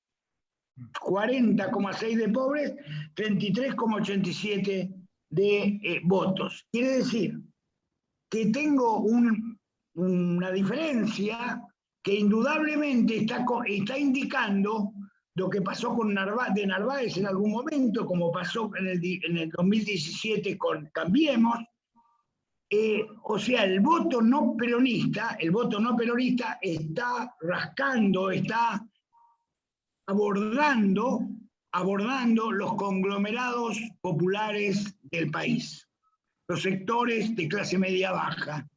40,6 1.00 2.16
de 2.16 2.28
pobres, 2.28 2.74
33,87 3.14 4.94
de 5.30 5.80
eh, 5.82 6.00
votos. 6.04 6.66
Quiere 6.70 6.98
decir 6.98 7.40
que 8.30 8.46
tengo 8.46 9.00
una 9.94 10.50
diferencia 10.50 11.62
que 12.02 12.14
indudablemente 12.14 13.18
está, 13.18 13.44
está 13.66 13.98
indicando 13.98 14.92
lo 15.34 15.48
que 15.48 15.62
pasó 15.62 15.94
con 15.94 16.12
Narváez, 16.12 16.54
de 16.54 16.66
Narváez 16.66 17.16
en 17.16 17.26
algún 17.26 17.52
momento, 17.52 18.04
como 18.06 18.32
pasó 18.32 18.70
en 18.76 18.88
el, 18.88 19.00
en 19.04 19.38
el 19.38 19.50
2017 19.50 20.58
con 20.58 20.86
Cambiemos. 20.92 21.58
Eh, 22.68 23.04
o 23.24 23.38
sea, 23.38 23.64
el 23.64 23.80
voto 23.80 24.22
no 24.22 24.54
peronista, 24.56 25.36
el 25.40 25.50
voto 25.50 25.80
no 25.80 25.96
peronista 25.96 26.58
está 26.62 27.34
rascando, 27.40 28.30
está 28.30 28.86
abordando, 30.06 31.20
abordando 31.72 32.52
los 32.52 32.74
conglomerados 32.74 33.80
populares 34.00 34.96
del 35.02 35.30
país, 35.30 35.88
los 36.48 36.62
sectores 36.62 37.34
de 37.34 37.48
clase 37.48 37.76
media 37.76 38.12
baja, 38.12 38.68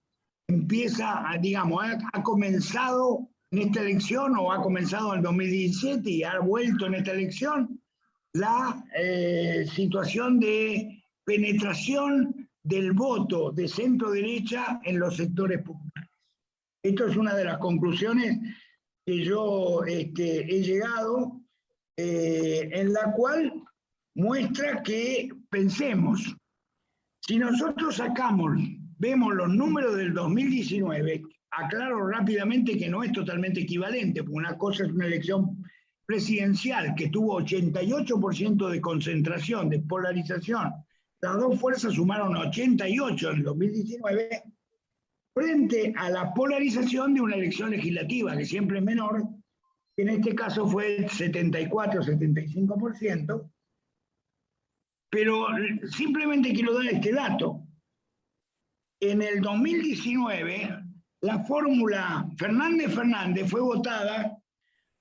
empieza, 0.48 1.24
digamos, 1.42 1.84
ha, 2.14 2.24
comenzado 2.24 3.30
en 3.52 3.60
esta 3.60 3.82
elección 3.82 4.36
o 4.38 4.52
ha 4.52 4.62
comenzado 4.62 5.14
en 5.14 5.20
el 5.20 5.24
2017 5.24 6.10
y 6.10 6.24
ha 6.24 6.40
vuelto 6.40 6.88
en 6.88 6.96
esta 6.96 7.12
elección 7.12 7.82
la 8.34 8.84
eh, 8.98 9.66
situación 9.72 10.40
de 10.40 11.04
penetración 11.24 12.50
del 12.64 12.94
voto 12.94 13.52
de 13.52 13.68
centro 13.68 14.12
derecha 14.12 14.80
en 14.84 15.00
los 15.00 15.18
sectores 15.18 15.62
populares. 15.62 16.10
Esto 16.84 17.08
es 17.08 17.16
una 17.16 17.36
de 17.36 17.46
las 17.46 17.60
conclusiones 17.60 18.40
que 19.06 19.24
yo 19.24 19.84
este, 19.86 20.42
he 20.54 20.64
llegado, 20.64 21.42
eh, 21.98 22.70
en 22.74 22.92
la 22.94 23.12
cual 23.14 23.54
muestra 24.16 24.82
que 24.82 25.30
pensemos, 25.50 26.36
si 27.22 27.38
nosotros 27.38 27.98
sacamos 27.98 28.58
vemos 28.98 29.34
los 29.34 29.50
números 29.50 29.96
del 29.96 30.14
2019, 30.14 31.24
aclaro 31.52 32.08
rápidamente 32.08 32.78
que 32.78 32.90
no 32.90 33.04
es 33.04 33.12
totalmente 33.12 33.62
equivalente, 33.62 34.24
porque 34.24 34.38
una 34.38 34.58
cosa 34.58 34.86
es 34.86 34.92
una 34.92 35.08
elección 35.08 35.64
presidencial 36.06 36.94
que 36.96 37.10
tuvo 37.10 37.42
88% 37.42 38.70
de 38.70 38.82
concentración, 38.82 39.70
de 39.70 39.80
polarización. 39.80 40.72
Las 41.22 41.38
dos 41.38 41.60
fuerzas 41.60 41.94
sumaron 41.94 42.36
88 42.36 43.32
en 43.32 43.38
el 43.38 43.44
2019 43.44 44.44
frente 45.34 45.94
a 45.96 46.10
la 46.10 46.34
polarización 46.34 47.14
de 47.14 47.22
una 47.22 47.36
elección 47.36 47.70
legislativa, 47.72 48.36
que 48.38 48.46
siempre 48.46 48.80
es 48.80 48.84
menor, 48.84 49.24
que 49.96 50.02
en 50.04 50.10
este 50.10 50.36
caso 50.36 50.68
fue 50.68 50.98
el 50.98 51.10
74-75%. 51.10 53.50
Pero 55.10 55.48
simplemente 55.90 56.54
quiero 56.54 56.74
dar 56.74 56.88
este 56.88 57.14
dato 57.14 57.66
en 59.12 59.22
el 59.22 59.40
2019 59.42 60.80
la 61.22 61.40
fórmula 61.46 62.28
Fernández 62.38 62.94
Fernández 62.94 63.50
fue 63.50 63.62
votada 63.62 64.38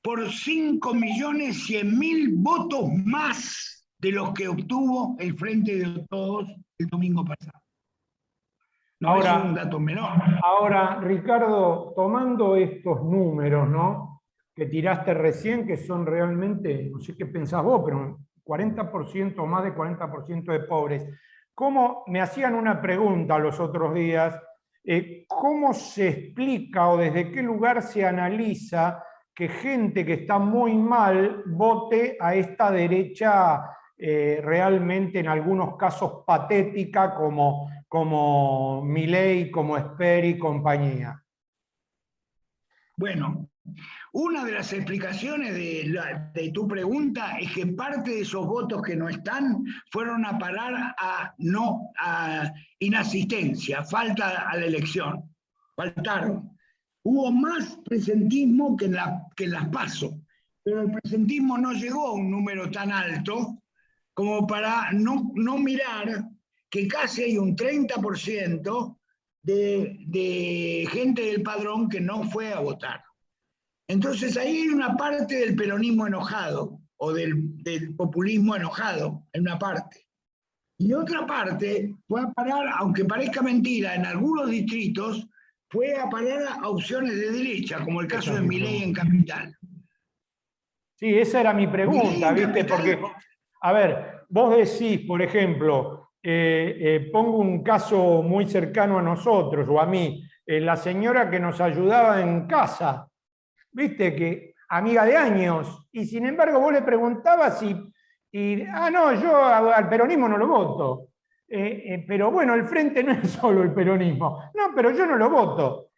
por 0.03 0.21
5.100.000 0.21 2.35
votos 2.37 2.89
más 3.05 3.85
de 3.99 4.13
los 4.13 4.33
que 4.33 4.49
obtuvo 4.49 5.17
el 5.19 5.37
Frente 5.37 5.77
de 5.77 6.07
Todos 6.09 6.49
el 6.79 6.87
domingo 6.89 7.23
pasado. 7.25 7.61
No 9.01 9.11
ahora, 9.11 9.39
es 9.39 9.45
un 9.45 9.55
dato 9.55 9.79
menor. 9.81 10.11
Ahora, 10.45 11.01
Ricardo, 11.01 11.93
tomando 11.97 12.55
estos 12.57 13.03
números, 13.03 13.69
¿no? 13.69 14.23
Que 14.55 14.67
tiraste 14.67 15.15
recién, 15.15 15.67
que 15.67 15.77
son 15.77 16.07
realmente, 16.07 16.89
no 16.93 17.01
sé 17.01 17.17
qué 17.17 17.27
pensás 17.27 17.65
vos, 17.65 17.83
pero 17.85 18.21
40% 18.45 19.35
o 19.39 19.47
más 19.47 19.65
de 19.65 19.75
40% 19.75 20.53
de 20.53 20.61
pobres. 20.61 21.05
¿Cómo 21.63 22.03
me 22.09 22.21
hacían 22.21 22.57
una 22.57 22.83
pregunta 22.83 23.39
los 23.39 23.61
otros 23.61 23.95
días? 23.95 24.37
Eh, 24.83 25.27
¿Cómo 25.29 25.73
se 25.73 26.09
explica 26.09 26.89
o 26.89 26.97
desde 26.97 27.31
qué 27.31 27.41
lugar 27.41 27.85
se 27.85 28.05
analiza 28.05 29.01
que 29.33 29.47
gente 29.47 30.05
que 30.05 30.15
está 30.15 30.41
muy 30.41 30.75
mal 30.75 31.45
vote 31.47 32.17
a 32.19 32.35
esta 32.35 32.73
derecha 32.73 33.63
eh, 33.97 34.41
realmente 34.43 35.21
en 35.21 35.29
algunos 35.29 35.77
casos 35.77 36.25
patética 36.27 37.15
como, 37.15 37.71
como 37.87 38.83
Milei, 38.83 39.49
como 39.49 39.77
Esperi 39.77 40.31
y 40.31 40.39
compañía? 40.41 41.23
Bueno, 42.97 43.51
una 44.13 44.45
de 44.45 44.53
las 44.53 44.73
explicaciones 44.75 45.55
de, 45.55 46.51
tu 46.53 46.69
pregunta 46.69 47.39
es 47.39 47.51
que 47.53 47.67
parte 47.67 48.11
de 48.11 48.21
esos 48.21 48.47
votos 48.47 48.83
que 48.83 48.95
no 48.95 49.09
están 49.09 49.65
fueron 49.91 50.27
a 50.27 50.39
parar 50.39 50.95
a 50.99 51.35
no 51.39 51.91
a 51.99 52.53
inasistencia, 52.79 53.83
falta 53.85 54.49
a 54.51 54.57
la 54.57 54.67
elección. 54.67 55.35
faltaron. 55.75 56.51
Hubo 57.05 57.33
más 57.33 57.79
presentismo 57.85 58.77
que 58.77 58.85
en, 58.85 58.97
que 59.35 59.47
las 59.47 59.69
PASO, 59.71 60.21
pero 60.63 60.83
el 60.83 60.93
presentismo 60.93 61.57
no 61.57 61.73
llegó 61.73 62.09
a 62.09 62.13
un 62.13 62.31
número 62.31 62.71
tan 62.71 62.93
alto 62.93 63.63
como 64.13 64.47
para 64.47 64.93
no, 64.93 65.33
no 65.35 65.57
mirar 65.57 66.29
que 66.69 66.87
casi 66.87 67.23
hay 67.23 67.39
un 67.39 67.57
30% 67.57 68.99
de, 69.43 69.97
de 70.07 70.87
gente 70.91 71.23
del 71.23 71.43
padrón 71.43 71.89
que 71.89 72.01
no 72.01 72.25
fue 72.25 72.53
a 72.53 72.61
votar. 72.61 73.03
Entonces 73.93 74.39
ahí 74.39 74.63
hay 74.63 74.69
una 74.69 74.97
parte 74.97 75.37
del 75.37 75.55
peronismo 75.55 76.07
enojado 76.07 76.81
o 76.97 77.13
del, 77.13 77.63
del, 77.63 77.95
populismo 77.95 78.57
enojado, 78.57 79.27
en 79.35 79.43
una 79.43 79.59
parte. 79.59 80.07
Y 80.79 80.95
otra 80.95 81.27
parte 81.27 81.95
fue 82.09 82.23
a 82.23 82.33
parar, 82.33 82.69
aunque 82.79 83.05
parezca 83.05 83.43
mentira, 83.43 83.95
en 83.95 84.07
algunos 84.07 84.49
distritos 84.49 85.29
fue 85.69 85.95
a 85.95 86.09
parar 86.09 86.43
a 86.63 86.69
opciones 86.71 87.17
de 87.17 87.33
derecha, 87.33 87.85
como 87.85 88.01
el 88.01 88.07
caso 88.07 88.35
de 88.35 88.41
Milei 88.41 88.83
en 88.83 88.95
Capital. 88.95 89.55
Sí, 90.95 91.09
esa 91.19 91.41
era 91.43 91.53
mi 91.53 91.67
pregunta, 91.67 92.33
¿viste? 92.33 92.65
Porque, 92.65 92.99
a 93.61 93.73
ver, 93.73 94.25
vos 94.31 94.57
decís, 94.57 95.07
por 95.07 95.21
ejemplo, 95.21 96.13
eh, 96.23 96.77
eh, 96.81 97.11
pongo 97.13 97.39
un 97.39 97.63
caso 97.63 98.23
muy 98.23 98.47
cercano 98.47 98.99
a 98.99 99.03
nosotros 99.03 99.69
o 99.69 99.79
a 99.79 99.85
mí, 99.85 100.25
eh, 100.47 100.61
la 100.61 100.77
señora 100.77 101.29
que 101.29 101.41
nos 101.41 101.61
ayudaba 101.61 102.23
en 102.23 102.47
casa, 102.47 103.12
¿viste? 103.73 104.15
Que 104.15 104.55
amiga 104.69 105.05
de 105.05 105.17
años, 105.17 105.89
y 105.93 106.07
sin 106.07 106.27
embargo 106.27 106.61
vos 106.61 106.73
le 106.73 106.83
preguntabas 106.83 107.59
si, 107.59 107.77
y, 108.33 108.63
ah, 108.63 108.91
no, 108.91 109.13
yo 109.15 109.45
al 109.45 109.89
peronismo 109.89 110.29
no 110.29 110.39
lo 110.39 110.47
voto. 110.47 111.09
pero 111.49 112.31
bueno, 112.31 112.55
el 112.55 112.65
frente 112.65 113.05
no 113.05 113.13
es 113.13 113.31
solo 113.41 113.63
el 113.63 113.75
peronismo. 113.75 114.51
No, 114.55 114.75
pero 114.75 114.91
yo 114.91 115.07
no 115.07 115.17
lo 115.17 115.29
voto. 115.29 115.91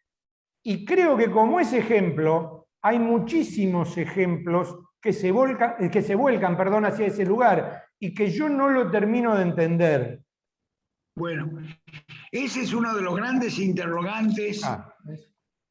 Y 0.64 0.84
creo 0.84 1.16
que 1.16 1.30
como 1.30 1.60
ese 1.60 1.78
ejemplo, 1.78 2.68
hay 2.82 2.98
muchísimos 2.98 3.96
ejemplos 3.96 4.76
que 5.00 5.12
se, 5.12 5.30
volcan, 5.30 5.90
que 5.90 6.02
se 6.02 6.14
vuelcan 6.14 6.56
perdón, 6.56 6.86
hacia 6.86 7.06
ese 7.06 7.24
lugar 7.24 7.84
y 8.00 8.14
que 8.14 8.30
yo 8.30 8.48
no 8.48 8.68
lo 8.68 8.90
termino 8.90 9.36
de 9.36 9.42
entender. 9.42 10.22
Bueno, 11.16 11.62
ese 12.32 12.62
es 12.62 12.72
uno 12.72 12.94
de 12.94 13.02
los 13.02 13.14
grandes 13.14 13.58
interrogantes, 13.58 14.64
ah, 14.64 14.94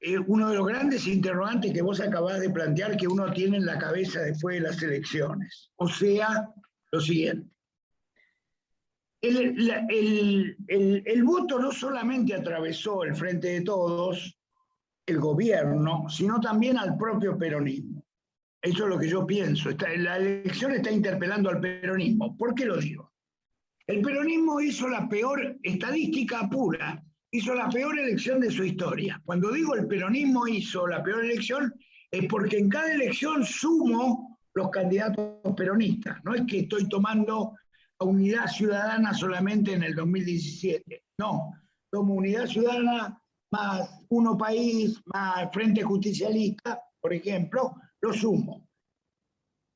eh, 0.05 0.19
uno 0.19 0.49
de 0.49 0.57
los 0.57 0.67
grandes 0.67 1.07
interrogantes 1.07 1.71
que 1.71 1.81
vos 1.81 2.01
acabás 2.01 2.41
de 2.41 2.49
plantear 2.49 2.97
que 2.97 3.07
uno 3.07 3.31
tiene 3.31 3.57
en 3.57 3.65
la 3.65 3.77
cabeza 3.77 4.19
después 4.21 4.55
de 4.55 4.67
las 4.67 4.83
elecciones. 4.83 5.71
O 5.77 5.87
sea, 5.87 6.49
lo 6.91 6.99
siguiente. 6.99 7.49
El, 9.21 10.57
el 10.67 11.23
voto 11.23 11.57
no 11.57 11.71
solamente 11.71 12.35
atravesó 12.35 13.05
el 13.05 13.15
frente 13.15 13.47
de 13.47 13.61
todos, 13.61 14.37
el 15.05 15.19
gobierno, 15.19 16.09
sino 16.09 16.41
también 16.41 16.77
al 16.77 16.97
propio 16.97 17.37
peronismo. 17.37 18.05
Eso 18.61 18.83
es 18.83 18.89
lo 18.89 18.99
que 18.99 19.07
yo 19.07 19.25
pienso. 19.25 19.69
la 19.97 20.17
elección 20.17 20.73
está 20.73 20.91
interpelando 20.91 21.49
al 21.49 21.61
peronismo. 21.61 22.37
¿Por 22.37 22.53
qué 22.53 22.65
lo 22.65 22.77
digo? 22.77 23.13
El 23.87 24.01
peronismo 24.01 24.59
hizo 24.59 24.87
la 24.89 25.07
peor 25.07 25.57
estadística 25.63 26.49
pura, 26.49 27.01
hizo 27.33 27.55
la 27.55 27.67
peor 27.67 27.97
elección 27.97 28.39
de 28.39 28.51
su 28.51 28.63
historia. 28.63 29.19
Cuando 29.25 29.51
digo 29.51 29.75
el 29.75 29.87
peronismo 29.87 30.47
hizo 30.47 30.87
la 30.87 31.01
peor 31.01 31.25
elección, 31.25 31.73
es 32.11 32.25
porque 32.27 32.59
en 32.59 32.69
cada 32.69 32.93
elección 32.93 33.43
sumo 33.43 34.39
los 34.53 34.69
candidatos 34.69 35.39
peronistas. 35.57 36.23
No 36.23 36.35
es 36.35 36.43
que 36.47 36.59
estoy 36.59 36.87
tomando 36.87 37.53
a 37.97 38.05
unidad 38.05 38.45
ciudadana 38.45 39.15
solamente 39.15 39.73
en 39.73 39.81
el 39.81 39.95
2017. 39.95 41.05
No, 41.17 41.53
tomo 41.91 42.13
unidad 42.13 42.45
ciudadana 42.45 43.19
más 43.51 43.89
uno 44.09 44.37
país, 44.37 45.01
más 45.05 45.51
Frente 45.51 45.81
Justicialista, 45.81 46.79
por 47.01 47.13
ejemplo, 47.13 47.75
lo 48.01 48.13
sumo. 48.13 48.67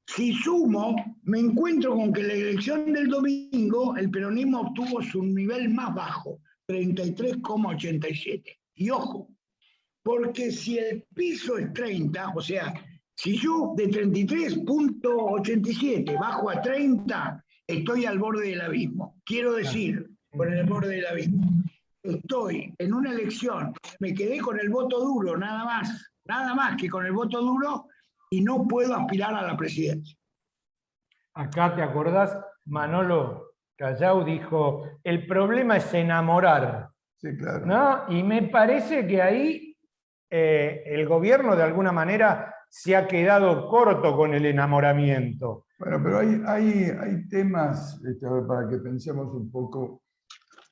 Si 0.06 0.32
sumo, 0.32 0.96
me 1.24 1.40
encuentro 1.40 1.96
con 1.96 2.14
que 2.14 2.22
la 2.22 2.34
elección 2.34 2.94
del 2.94 3.08
domingo 3.08 3.98
el 3.98 4.12
peronismo 4.12 4.62
obtuvo 4.62 5.02
su 5.02 5.24
nivel 5.24 5.70
más 5.70 5.94
bajo, 5.96 6.40
33,87. 6.68 8.60
Y 8.76 8.90
ojo, 8.90 9.30
porque 10.04 10.52
si 10.52 10.78
el 10.78 11.06
piso 11.14 11.58
es 11.58 11.72
30, 11.74 12.34
o 12.36 12.42
sea, 12.42 12.74
si 13.16 13.38
yo 13.38 13.74
de 13.76 13.90
33.87 13.90 16.20
bajo 16.20 16.50
a 16.50 16.62
30, 16.62 17.46
estoy 17.66 18.06
al 18.06 18.20
borde 18.20 18.50
del 18.50 18.60
abismo. 18.62 19.22
Quiero 19.26 19.54
decir, 19.54 20.10
por 20.30 20.54
el 20.54 20.66
borde 20.66 20.96
del 20.96 21.08
abismo, 21.08 21.64
estoy 22.04 22.76
en 22.78 22.94
una 22.94 23.12
elección, 23.12 23.74
me 24.00 24.14
quedé 24.14 24.40
con 24.40 24.60
el 24.60 24.70
voto 24.70 25.00
duro, 25.00 25.36
nada 25.38 25.66
más, 25.66 26.12
nada 26.26 26.54
más 26.54 26.78
que 26.78 26.90
con 26.90 27.06
el 27.06 27.12
voto 27.12 27.42
duro, 27.42 27.88
y 28.30 28.42
no 28.42 28.68
puedo 28.68 28.96
aspirar 28.96 29.34
a 29.34 29.42
la 29.42 29.58
presidencia. 29.58 30.16
Acá 31.34 31.76
te 31.76 31.82
acordás, 31.82 32.38
Manolo 32.66 33.47
Callao 33.78 34.24
dijo, 34.24 35.00
el 35.04 35.28
problema 35.28 35.78
es 35.78 35.94
enamorar. 35.94 36.90
Sí, 37.18 37.36
claro. 37.38 37.66
¿no? 37.66 38.04
Y 38.10 38.24
me 38.24 38.44
parece 38.44 39.06
que 39.08 39.22
ahí 39.22 39.78
eh, 40.30 40.84
el 40.86 41.08
gobierno 41.08 41.56
de 41.56 41.64
alguna 41.64 41.92
manera 41.92 42.54
se 42.70 42.96
ha 42.96 43.08
quedado 43.08 43.70
corto 43.70 44.16
con 44.16 44.34
el 44.34 44.46
enamoramiento. 44.46 45.66
Bueno, 45.80 46.02
pero 46.04 46.20
hay, 46.20 46.42
hay, 46.46 46.92
hay 47.00 47.28
temas, 47.28 48.02
este, 48.04 48.28
para 48.48 48.68
que 48.68 48.78
pensemos 48.78 49.34
un 49.34 49.52
poco, 49.52 50.04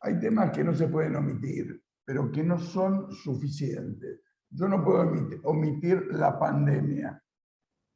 hay 0.02 0.20
temas 0.20 0.52
que 0.52 0.64
no 0.64 0.74
se 0.74 0.88
pueden 0.88 1.16
omitir, 1.16 1.82
pero 2.04 2.32
que 2.32 2.44
no 2.44 2.58
son 2.58 3.12
suficientes. 3.12 4.22
Yo 4.50 4.68
no 4.68 4.84
puedo 4.84 5.12
omitir 5.44 6.08
la 6.12 6.38
pandemia 6.40 7.22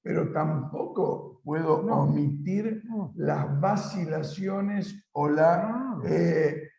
pero 0.01 0.31
tampoco 0.31 1.38
puedo 1.43 1.85
omitir 1.85 2.83
las 3.15 3.59
vacilaciones 3.59 5.03
o 5.13 5.29
la 5.29 5.97
eh, 6.05 6.69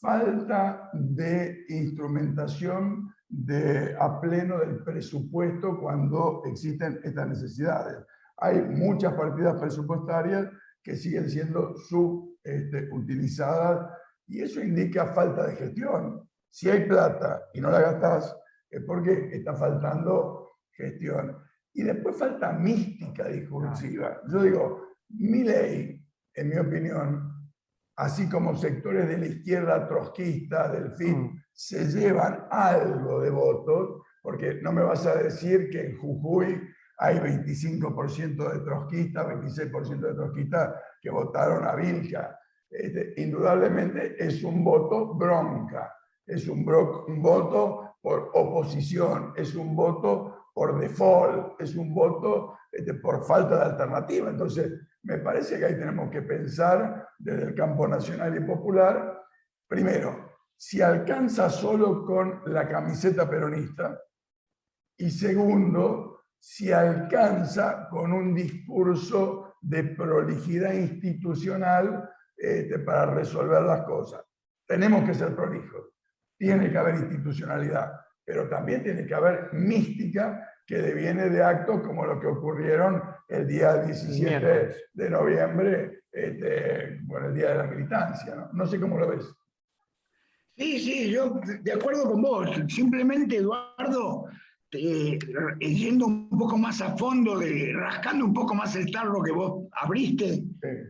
falta 0.00 0.90
de 0.92 1.64
instrumentación 1.68 3.12
de, 3.28 3.96
a 3.98 4.20
pleno 4.20 4.58
del 4.58 4.82
presupuesto 4.84 5.80
cuando 5.80 6.42
existen 6.44 7.00
estas 7.02 7.28
necesidades. 7.28 8.04
Hay 8.38 8.62
muchas 8.62 9.14
partidas 9.14 9.60
presupuestarias 9.60 10.48
que 10.82 10.96
siguen 10.96 11.28
siendo 11.28 11.74
subutilizadas 11.76 13.80
este, 13.80 13.96
y 14.28 14.42
eso 14.42 14.60
indica 14.60 15.06
falta 15.06 15.46
de 15.46 15.56
gestión. 15.56 16.28
Si 16.50 16.70
hay 16.70 16.86
plata 16.86 17.42
y 17.54 17.60
no 17.60 17.70
la 17.70 17.80
gastas, 17.80 18.36
es 18.70 18.82
porque 18.84 19.30
está 19.32 19.54
faltando 19.54 20.50
gestión. 20.70 21.36
Y 21.78 21.82
después 21.82 22.16
falta 22.16 22.52
mística 22.52 23.28
discursiva. 23.28 24.22
Yo 24.32 24.42
digo, 24.42 24.86
mi 25.10 25.44
ley, 25.44 26.02
en 26.34 26.48
mi 26.48 26.56
opinión, 26.56 27.50
así 27.96 28.30
como 28.30 28.56
sectores 28.56 29.06
de 29.06 29.18
la 29.18 29.26
izquierda 29.26 29.86
trotskista, 29.86 30.72
del 30.72 30.92
FIT, 30.92 31.16
mm. 31.16 31.42
se 31.52 31.84
llevan 31.88 32.46
algo 32.50 33.20
de 33.20 33.28
votos, 33.28 34.02
porque 34.22 34.54
no 34.62 34.72
me 34.72 34.82
vas 34.82 35.04
a 35.06 35.16
decir 35.16 35.68
que 35.68 35.84
en 35.84 35.98
Jujuy 35.98 36.62
hay 36.96 37.16
25% 37.18 38.52
de 38.54 38.58
trotskistas, 38.60 39.26
26% 39.26 40.00
de 40.00 40.14
trotskistas 40.14 40.74
que 41.02 41.10
votaron 41.10 41.66
a 41.66 41.74
Vilca. 41.74 42.40
Este, 42.70 43.12
indudablemente 43.18 44.16
es 44.18 44.42
un 44.42 44.64
voto 44.64 45.14
bronca, 45.14 45.92
es 46.26 46.48
un, 46.48 46.66
un 47.06 47.20
voto 47.20 47.96
por 48.00 48.30
oposición, 48.32 49.34
es 49.36 49.54
un 49.54 49.76
voto 49.76 50.35
por 50.56 50.80
default, 50.80 51.60
es 51.60 51.76
un 51.76 51.92
voto 51.92 52.56
este, 52.72 52.94
por 52.94 53.26
falta 53.26 53.56
de 53.58 53.64
alternativa. 53.72 54.30
Entonces, 54.30 54.72
me 55.02 55.18
parece 55.18 55.58
que 55.58 55.66
ahí 55.66 55.74
tenemos 55.74 56.10
que 56.10 56.22
pensar 56.22 57.10
desde 57.18 57.48
el 57.48 57.54
campo 57.54 57.86
nacional 57.86 58.34
y 58.34 58.40
popular, 58.40 59.22
primero, 59.68 60.38
si 60.56 60.80
alcanza 60.80 61.50
solo 61.50 62.06
con 62.06 62.40
la 62.46 62.66
camiseta 62.66 63.28
peronista, 63.28 64.00
y 64.96 65.10
segundo, 65.10 66.24
si 66.38 66.72
alcanza 66.72 67.86
con 67.90 68.14
un 68.14 68.34
discurso 68.34 69.56
de 69.60 69.84
prolijidad 69.84 70.72
institucional 70.72 72.08
este, 72.34 72.78
para 72.78 73.12
resolver 73.12 73.60
las 73.60 73.82
cosas. 73.82 74.24
Tenemos 74.66 75.04
que 75.04 75.12
ser 75.12 75.36
prolijos, 75.36 75.90
tiene 76.38 76.70
que 76.70 76.78
haber 76.78 76.94
institucionalidad 76.94 78.05
pero 78.26 78.48
también 78.48 78.82
tiene 78.82 79.06
que 79.06 79.14
haber 79.14 79.52
mística 79.52 80.52
que 80.66 80.78
deviene 80.78 81.30
de 81.30 81.42
actos 81.42 81.80
como 81.86 82.04
lo 82.04 82.20
que 82.20 82.26
ocurrieron 82.26 83.00
el 83.28 83.46
día 83.46 83.84
17 83.84 84.74
de 84.92 85.10
noviembre, 85.10 86.00
este, 86.10 86.98
el 86.98 87.34
día 87.34 87.50
de 87.50 87.58
la 87.58 87.66
militancia. 87.68 88.48
¿no? 88.52 88.66
sé 88.66 88.80
cómo 88.80 88.98
lo 88.98 89.08
ves. 89.08 89.24
Sí, 90.56 90.80
sí, 90.80 91.10
yo 91.10 91.40
de 91.62 91.72
acuerdo 91.72 92.10
con 92.10 92.22
vos. 92.22 92.50
Simplemente, 92.68 93.36
Eduardo, 93.36 94.24
eh, 94.72 95.18
yendo 95.60 96.06
un 96.06 96.30
poco 96.30 96.58
más 96.58 96.80
a 96.80 96.96
fondo, 96.96 97.38
de, 97.38 97.72
rascando 97.74 98.24
un 98.24 98.34
poco 98.34 98.54
más 98.54 98.74
el 98.74 98.90
tarro 98.90 99.22
que 99.22 99.32
vos 99.32 99.68
abriste, 99.72 100.42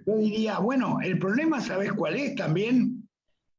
yo 0.06 0.16
diría, 0.16 0.58
bueno, 0.58 0.98
el 1.02 1.18
problema, 1.18 1.60
¿sabés 1.60 1.92
cuál 1.92 2.16
es 2.16 2.34
también? 2.36 2.95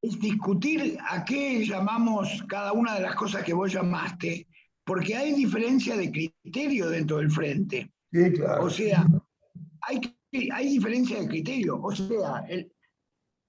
Es 0.07 0.19
discutir 0.19 0.97
a 1.09 1.23
qué 1.23 1.65
llamamos 1.65 2.43
cada 2.47 2.71
una 2.71 2.95
de 2.95 3.01
las 3.01 3.15
cosas 3.15 3.43
que 3.43 3.53
vos 3.53 3.71
llamaste, 3.71 4.47
porque 4.85 5.15
hay 5.15 5.33
diferencia 5.33 5.97
de 5.97 6.11
criterio 6.11 6.89
dentro 6.89 7.17
del 7.17 7.31
frente. 7.31 7.91
Sí, 8.11 8.31
claro. 8.33 8.65
O 8.65 8.69
sea, 8.69 9.05
hay, 9.81 10.01
hay 10.53 10.69
diferencia 10.69 11.19
de 11.19 11.27
criterio. 11.27 11.81
O 11.81 11.93
sea, 11.93 12.45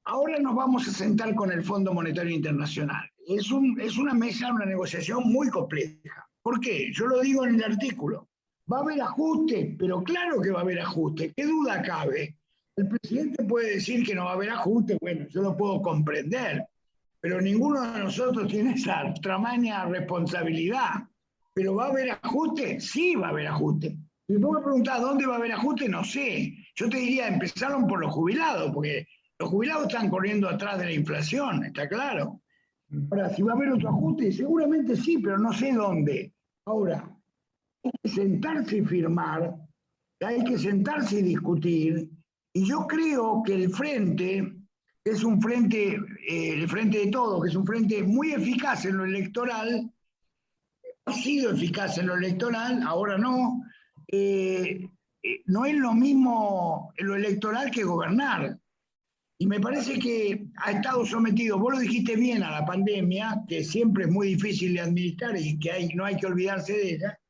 ahora 0.04 0.38
nos 0.40 0.54
vamos 0.54 0.88
a 0.88 0.92
sentar 0.92 1.34
con 1.34 1.52
el 1.52 1.62
Fondo 1.62 1.94
Monetario 1.94 2.34
Internacional. 2.34 3.08
Es, 3.26 3.50
un, 3.50 3.80
es 3.80 3.98
una 3.98 4.14
mesa, 4.14 4.52
una 4.52 4.66
negociación 4.66 5.22
muy 5.24 5.48
compleja. 5.50 6.28
¿Por 6.42 6.60
qué? 6.60 6.90
Yo 6.92 7.06
lo 7.06 7.20
digo 7.20 7.44
en 7.44 7.56
el 7.56 7.64
artículo. 7.64 8.28
Va 8.70 8.78
a 8.78 8.82
haber 8.82 9.00
ajuste, 9.00 9.76
pero 9.78 10.02
claro 10.02 10.40
que 10.40 10.50
va 10.50 10.60
a 10.60 10.62
haber 10.62 10.80
ajuste. 10.80 11.32
¿Qué 11.34 11.46
duda 11.46 11.82
cabe? 11.82 12.37
El 12.78 12.86
presidente 12.86 13.42
puede 13.42 13.74
decir 13.74 14.06
que 14.06 14.14
no 14.14 14.26
va 14.26 14.30
a 14.30 14.34
haber 14.34 14.50
ajuste, 14.50 14.96
bueno, 15.00 15.26
yo 15.30 15.42
lo 15.42 15.56
puedo 15.56 15.82
comprender, 15.82 16.64
pero 17.20 17.40
ninguno 17.40 17.82
de 17.92 17.98
nosotros 17.98 18.46
tiene 18.46 18.74
esa 18.74 19.12
tramaña 19.20 19.84
responsabilidad. 19.86 20.90
¿Pero 21.54 21.74
va 21.74 21.86
a 21.86 21.88
haber 21.88 22.12
ajuste? 22.22 22.78
Sí 22.78 23.16
va 23.16 23.26
a 23.26 23.30
haber 23.30 23.48
ajuste. 23.48 23.98
Si 24.28 24.36
vos 24.36 24.58
me 24.58 24.62
preguntás 24.62 25.00
dónde 25.00 25.26
va 25.26 25.34
a 25.34 25.38
haber 25.38 25.54
ajuste, 25.54 25.88
no 25.88 26.04
sé. 26.04 26.54
Yo 26.76 26.88
te 26.88 26.98
diría, 26.98 27.26
empezaron 27.26 27.88
por 27.88 27.98
los 27.98 28.14
jubilados, 28.14 28.70
porque 28.72 29.08
los 29.40 29.50
jubilados 29.50 29.88
están 29.88 30.08
corriendo 30.08 30.48
atrás 30.48 30.78
de 30.78 30.84
la 30.84 30.92
inflación, 30.92 31.64
está 31.64 31.88
claro. 31.88 32.40
Ahora, 33.10 33.34
si 33.34 33.42
va 33.42 33.54
a 33.54 33.56
haber 33.56 33.70
otro 33.70 33.88
ajuste, 33.88 34.30
seguramente 34.30 34.94
sí, 34.94 35.18
pero 35.18 35.36
no 35.36 35.52
sé 35.52 35.72
dónde. 35.72 36.32
Ahora, 36.64 37.10
hay 37.82 37.90
que 38.04 38.08
sentarse 38.08 38.76
y 38.76 38.84
firmar, 38.84 39.56
hay 40.20 40.44
que 40.44 40.56
sentarse 40.56 41.18
y 41.18 41.22
discutir, 41.22 42.08
y 42.58 42.64
yo 42.64 42.88
creo 42.88 43.40
que 43.44 43.54
el 43.54 43.70
frente 43.70 44.52
es 45.04 45.22
un 45.22 45.40
frente, 45.40 45.96
eh, 46.28 46.54
el 46.54 46.68
frente 46.68 46.98
de 46.98 47.06
todo, 47.06 47.40
que 47.40 47.50
es 47.50 47.54
un 47.54 47.64
frente 47.64 48.02
muy 48.02 48.32
eficaz 48.32 48.84
en 48.84 48.96
lo 48.96 49.04
electoral, 49.04 49.88
ha 51.04 51.12
sido 51.12 51.52
eficaz 51.52 51.98
en 51.98 52.08
lo 52.08 52.16
electoral, 52.16 52.82
ahora 52.82 53.16
no, 53.16 53.62
eh, 54.08 54.88
eh, 55.22 55.42
no 55.46 55.66
es 55.66 55.76
lo 55.76 55.94
mismo 55.94 56.92
en 56.96 57.06
lo 57.06 57.14
electoral 57.14 57.70
que 57.70 57.84
gobernar. 57.84 58.58
Y 59.38 59.46
me 59.46 59.60
parece 59.60 60.00
que 60.00 60.48
ha 60.56 60.72
estado 60.72 61.06
sometido, 61.06 61.60
vos 61.60 61.74
lo 61.74 61.78
dijiste 61.78 62.16
bien, 62.16 62.42
a 62.42 62.50
la 62.50 62.66
pandemia, 62.66 63.44
que 63.46 63.62
siempre 63.62 64.06
es 64.06 64.10
muy 64.10 64.34
difícil 64.34 64.74
de 64.74 64.80
administrar 64.80 65.36
y 65.36 65.60
que 65.60 65.90
no 65.94 66.04
hay 66.04 66.16
que 66.16 66.26
olvidarse 66.26 66.72
de 66.72 66.94
ella, 66.94 67.20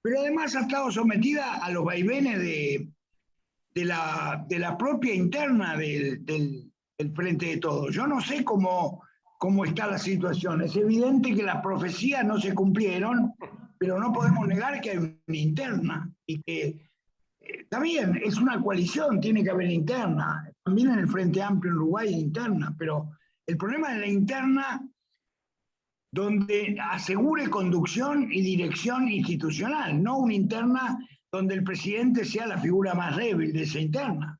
pero 0.00 0.20
además 0.20 0.56
ha 0.56 0.62
estado 0.62 0.90
sometida 0.90 1.56
a 1.56 1.70
los 1.70 1.84
vaivenes 1.84 2.38
de, 2.38 2.88
de 3.74 3.84
la, 3.84 4.44
de 4.48 4.58
la 4.58 4.76
propia 4.76 5.14
interna 5.14 5.76
del, 5.76 6.24
del, 6.24 6.66
Frente 7.14 7.46
de 7.46 7.56
Todos. 7.56 7.94
Yo 7.94 8.06
no 8.06 8.20
sé 8.20 8.44
cómo, 8.44 9.02
cómo 9.38 9.64
está 9.64 9.86
la 9.86 9.98
situación. 9.98 10.60
Es 10.60 10.76
evidente 10.76 11.34
que 11.34 11.42
las 11.42 11.62
profecías 11.62 12.24
no 12.26 12.38
se 12.38 12.54
cumplieron, 12.54 13.32
pero 13.78 13.98
no 13.98 14.12
podemos 14.12 14.46
negar 14.46 14.82
que 14.82 14.90
hay 14.90 14.98
una 14.98 15.16
interna 15.28 16.12
y 16.26 16.42
que 16.42 16.90
eh, 17.40 17.66
también 17.70 18.20
es 18.22 18.36
una 18.36 18.60
coalición, 18.60 19.18
tiene 19.18 19.42
que 19.42 19.50
haber 19.50 19.70
interna. 19.70 20.46
También 20.62 20.90
en 20.90 20.98
el 20.98 21.08
Frente 21.08 21.42
Amplio 21.42 21.72
en 21.72 21.78
Uruguay 21.78 22.08
hay 22.08 22.20
interna, 22.20 22.74
pero 22.78 23.12
el 23.46 23.56
problema 23.56 23.94
de 23.94 24.00
la 24.00 24.06
interna 24.06 24.86
donde 26.12 26.76
asegure 26.80 27.48
conducción 27.48 28.30
y 28.30 28.42
dirección 28.42 29.08
institucional, 29.08 30.02
no 30.02 30.18
una 30.18 30.34
interna 30.34 30.98
donde 31.32 31.54
el 31.54 31.64
presidente 31.64 32.24
sea 32.24 32.46
la 32.46 32.58
figura 32.58 32.94
más 32.94 33.16
débil 33.16 33.52
de 33.52 33.62
esa 33.62 33.78
interna. 33.78 34.38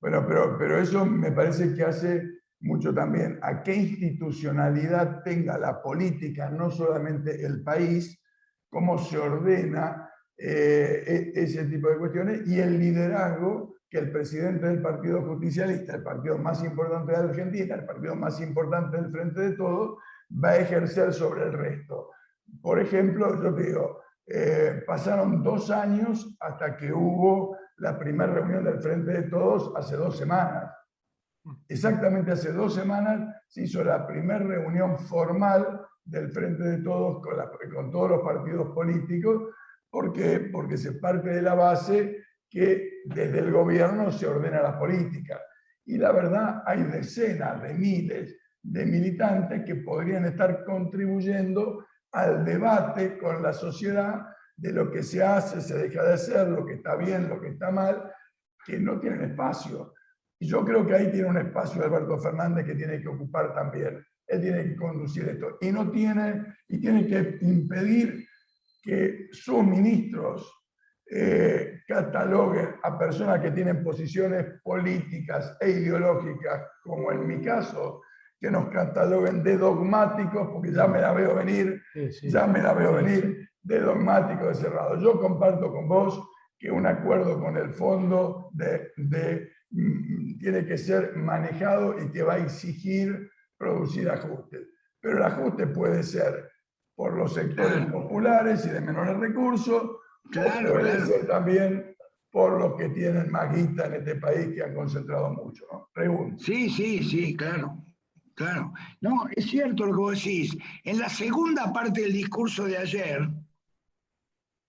Bueno, 0.00 0.24
pero, 0.26 0.56
pero 0.58 0.78
eso 0.78 1.06
me 1.06 1.32
parece 1.32 1.74
que 1.74 1.82
hace 1.82 2.22
mucho 2.60 2.92
también 2.92 3.38
a 3.42 3.62
qué 3.62 3.74
institucionalidad 3.74 5.22
tenga 5.22 5.58
la 5.58 5.80
política, 5.82 6.50
no 6.50 6.70
solamente 6.70 7.44
el 7.44 7.62
país, 7.62 8.20
cómo 8.68 8.98
se 8.98 9.18
ordena 9.18 10.10
eh, 10.36 11.32
e, 11.34 11.42
ese 11.42 11.64
tipo 11.64 11.88
de 11.88 11.98
cuestiones 11.98 12.46
y 12.46 12.60
el 12.60 12.78
liderazgo 12.78 13.76
que 13.88 13.98
el 13.98 14.10
presidente 14.10 14.66
del 14.66 14.82
Partido 14.82 15.22
Justicialista, 15.22 15.94
el 15.94 16.02
partido 16.02 16.38
más 16.38 16.62
importante 16.62 17.12
de 17.12 17.18
Argentina, 17.18 17.76
el 17.76 17.86
partido 17.86 18.16
más 18.16 18.40
importante 18.40 18.96
del 18.96 19.10
Frente 19.10 19.40
de 19.40 19.52
Todos, 19.52 19.96
va 20.44 20.50
a 20.50 20.58
ejercer 20.58 21.12
sobre 21.14 21.44
el 21.44 21.52
resto. 21.52 22.10
Por 22.60 22.80
ejemplo, 22.80 23.40
yo 23.42 23.52
digo, 23.52 24.00
eh, 24.26 24.82
pasaron 24.86 25.42
dos 25.42 25.70
años 25.70 26.36
hasta 26.40 26.76
que 26.76 26.92
hubo 26.92 27.56
la 27.76 27.96
primera 27.96 28.32
reunión 28.32 28.64
del 28.64 28.80
Frente 28.80 29.12
de 29.12 29.22
Todos 29.24 29.72
hace 29.76 29.96
dos 29.96 30.16
semanas. 30.16 30.72
Exactamente 31.68 32.32
hace 32.32 32.52
dos 32.52 32.74
semanas 32.74 33.20
se 33.46 33.62
hizo 33.62 33.84
la 33.84 34.04
primera 34.04 34.40
reunión 34.40 34.98
formal 34.98 35.80
del 36.04 36.30
Frente 36.32 36.64
de 36.64 36.78
Todos 36.78 37.22
con, 37.22 37.90
todos 37.90 38.10
los 38.10 38.22
partidos 38.22 38.74
políticos. 38.74 39.54
¿Por? 39.88 40.12
Porque 40.52 40.76
se 40.76 40.92
parte 40.94 41.28
de 41.28 41.42
la 41.42 41.54
base 41.54 42.24
que 42.50 43.02
desde 43.04 43.38
el 43.38 43.52
gobierno 43.52 44.10
se 44.10 44.26
ordena 44.26 44.60
la 44.60 44.78
política. 44.78 45.40
Y 45.84 45.98
la 45.98 46.10
verdad, 46.10 46.62
hay 46.66 46.82
decenas 46.82 47.62
de 47.62 47.74
miles 47.74 48.36
de 48.60 48.84
militantes 48.84 49.62
que 49.64 49.76
podrían 49.76 50.24
estar 50.24 50.64
contribuyendo 50.64 51.86
al 52.12 52.44
debate 52.44 53.18
con 53.18 53.42
la 53.42 53.52
sociedad 53.52 54.26
de 54.56 54.72
lo 54.72 54.90
que 54.90 55.02
se 55.02 55.22
hace, 55.22 55.60
se 55.60 55.76
deja 55.76 56.02
de 56.02 56.14
hacer, 56.14 56.48
lo 56.48 56.64
que 56.64 56.74
está 56.74 56.96
bien, 56.96 57.28
lo 57.28 57.40
que 57.40 57.48
está 57.48 57.70
mal, 57.70 58.10
que 58.64 58.78
no 58.78 58.98
tienen 58.98 59.30
espacio. 59.30 59.94
Y 60.38 60.46
yo 60.48 60.64
creo 60.64 60.86
que 60.86 60.94
ahí 60.94 61.10
tiene 61.10 61.28
un 61.28 61.38
espacio 61.38 61.82
Alberto 61.82 62.18
Fernández 62.18 62.64
que 62.64 62.74
tiene 62.74 63.00
que 63.00 63.08
ocupar 63.08 63.54
también. 63.54 64.04
Él 64.26 64.40
tiene 64.40 64.64
que 64.64 64.76
conducir 64.76 65.28
esto. 65.28 65.58
Y 65.60 65.70
no 65.70 65.90
tiene, 65.90 66.56
y 66.68 66.80
tiene 66.80 67.06
que 67.06 67.38
impedir 67.42 68.26
que 68.82 69.28
sus 69.32 69.64
ministros 69.64 70.52
eh, 71.08 71.82
cataloguen 71.86 72.76
a 72.82 72.98
personas 72.98 73.40
que 73.40 73.52
tienen 73.52 73.82
posiciones 73.84 74.60
políticas 74.62 75.56
e 75.60 75.70
ideológicas, 75.70 76.66
como 76.82 77.12
en 77.12 77.26
mi 77.26 77.40
caso, 77.40 78.02
que 78.40 78.50
nos 78.50 78.68
cataloguen 78.68 79.42
de 79.42 79.56
dogmáticos, 79.56 80.48
porque 80.52 80.72
ya 80.72 80.86
me 80.86 81.00
la 81.00 81.12
veo 81.12 81.34
venir, 81.34 81.82
ya 82.22 82.46
me 82.46 82.60
la 82.62 82.74
veo 82.74 82.94
venir, 82.94 83.48
de 83.62 83.80
dogmáticos 83.80 84.48
de 84.48 84.54
cerrado. 84.54 84.98
Yo 85.00 85.18
comparto 85.20 85.72
con 85.72 85.88
vos 85.88 86.28
que 86.58 86.70
un 86.70 86.86
acuerdo 86.86 87.40
con 87.40 87.56
el 87.56 87.70
fondo 87.70 88.50
de, 88.52 88.92
de, 88.96 89.50
mm, 89.70 90.38
tiene 90.38 90.64
que 90.64 90.78
ser 90.78 91.16
manejado 91.16 92.00
y 92.00 92.10
que 92.10 92.22
va 92.22 92.34
a 92.34 92.38
exigir 92.38 93.30
producir 93.58 94.08
ajustes. 94.10 94.68
Pero 95.00 95.18
el 95.18 95.22
ajuste 95.22 95.66
puede 95.66 96.02
ser 96.02 96.50
por 96.94 97.14
los 97.14 97.34
sectores 97.34 97.86
populares 97.86 98.64
y 98.66 98.70
de 98.70 98.80
menores 98.80 99.18
recursos, 99.18 99.98
claro, 100.30 100.72
puede 100.72 101.00
ser 101.00 101.26
también 101.26 101.94
por 102.30 102.58
los 102.58 102.74
que 102.76 102.88
tienen 102.90 103.30
más 103.30 103.54
guita 103.54 103.86
en 103.86 103.94
este 103.94 104.16
país 104.16 104.48
que 104.54 104.62
han 104.62 104.74
concentrado 104.74 105.30
mucho. 105.30 105.64
¿no? 105.72 105.88
Pregunto. 105.92 106.42
Sí, 106.42 106.70
sí, 106.70 107.02
sí, 107.02 107.36
claro. 107.36 107.85
Claro, 108.36 108.74
no, 109.00 109.26
es 109.34 109.46
cierto 109.46 109.86
lo 109.86 109.92
que 109.92 109.98
vos 109.98 110.24
decís. 110.24 110.56
En 110.84 110.98
la 110.98 111.08
segunda 111.08 111.72
parte 111.72 112.02
del 112.02 112.12
discurso 112.12 112.64
de 112.64 112.76
ayer, 112.76 113.26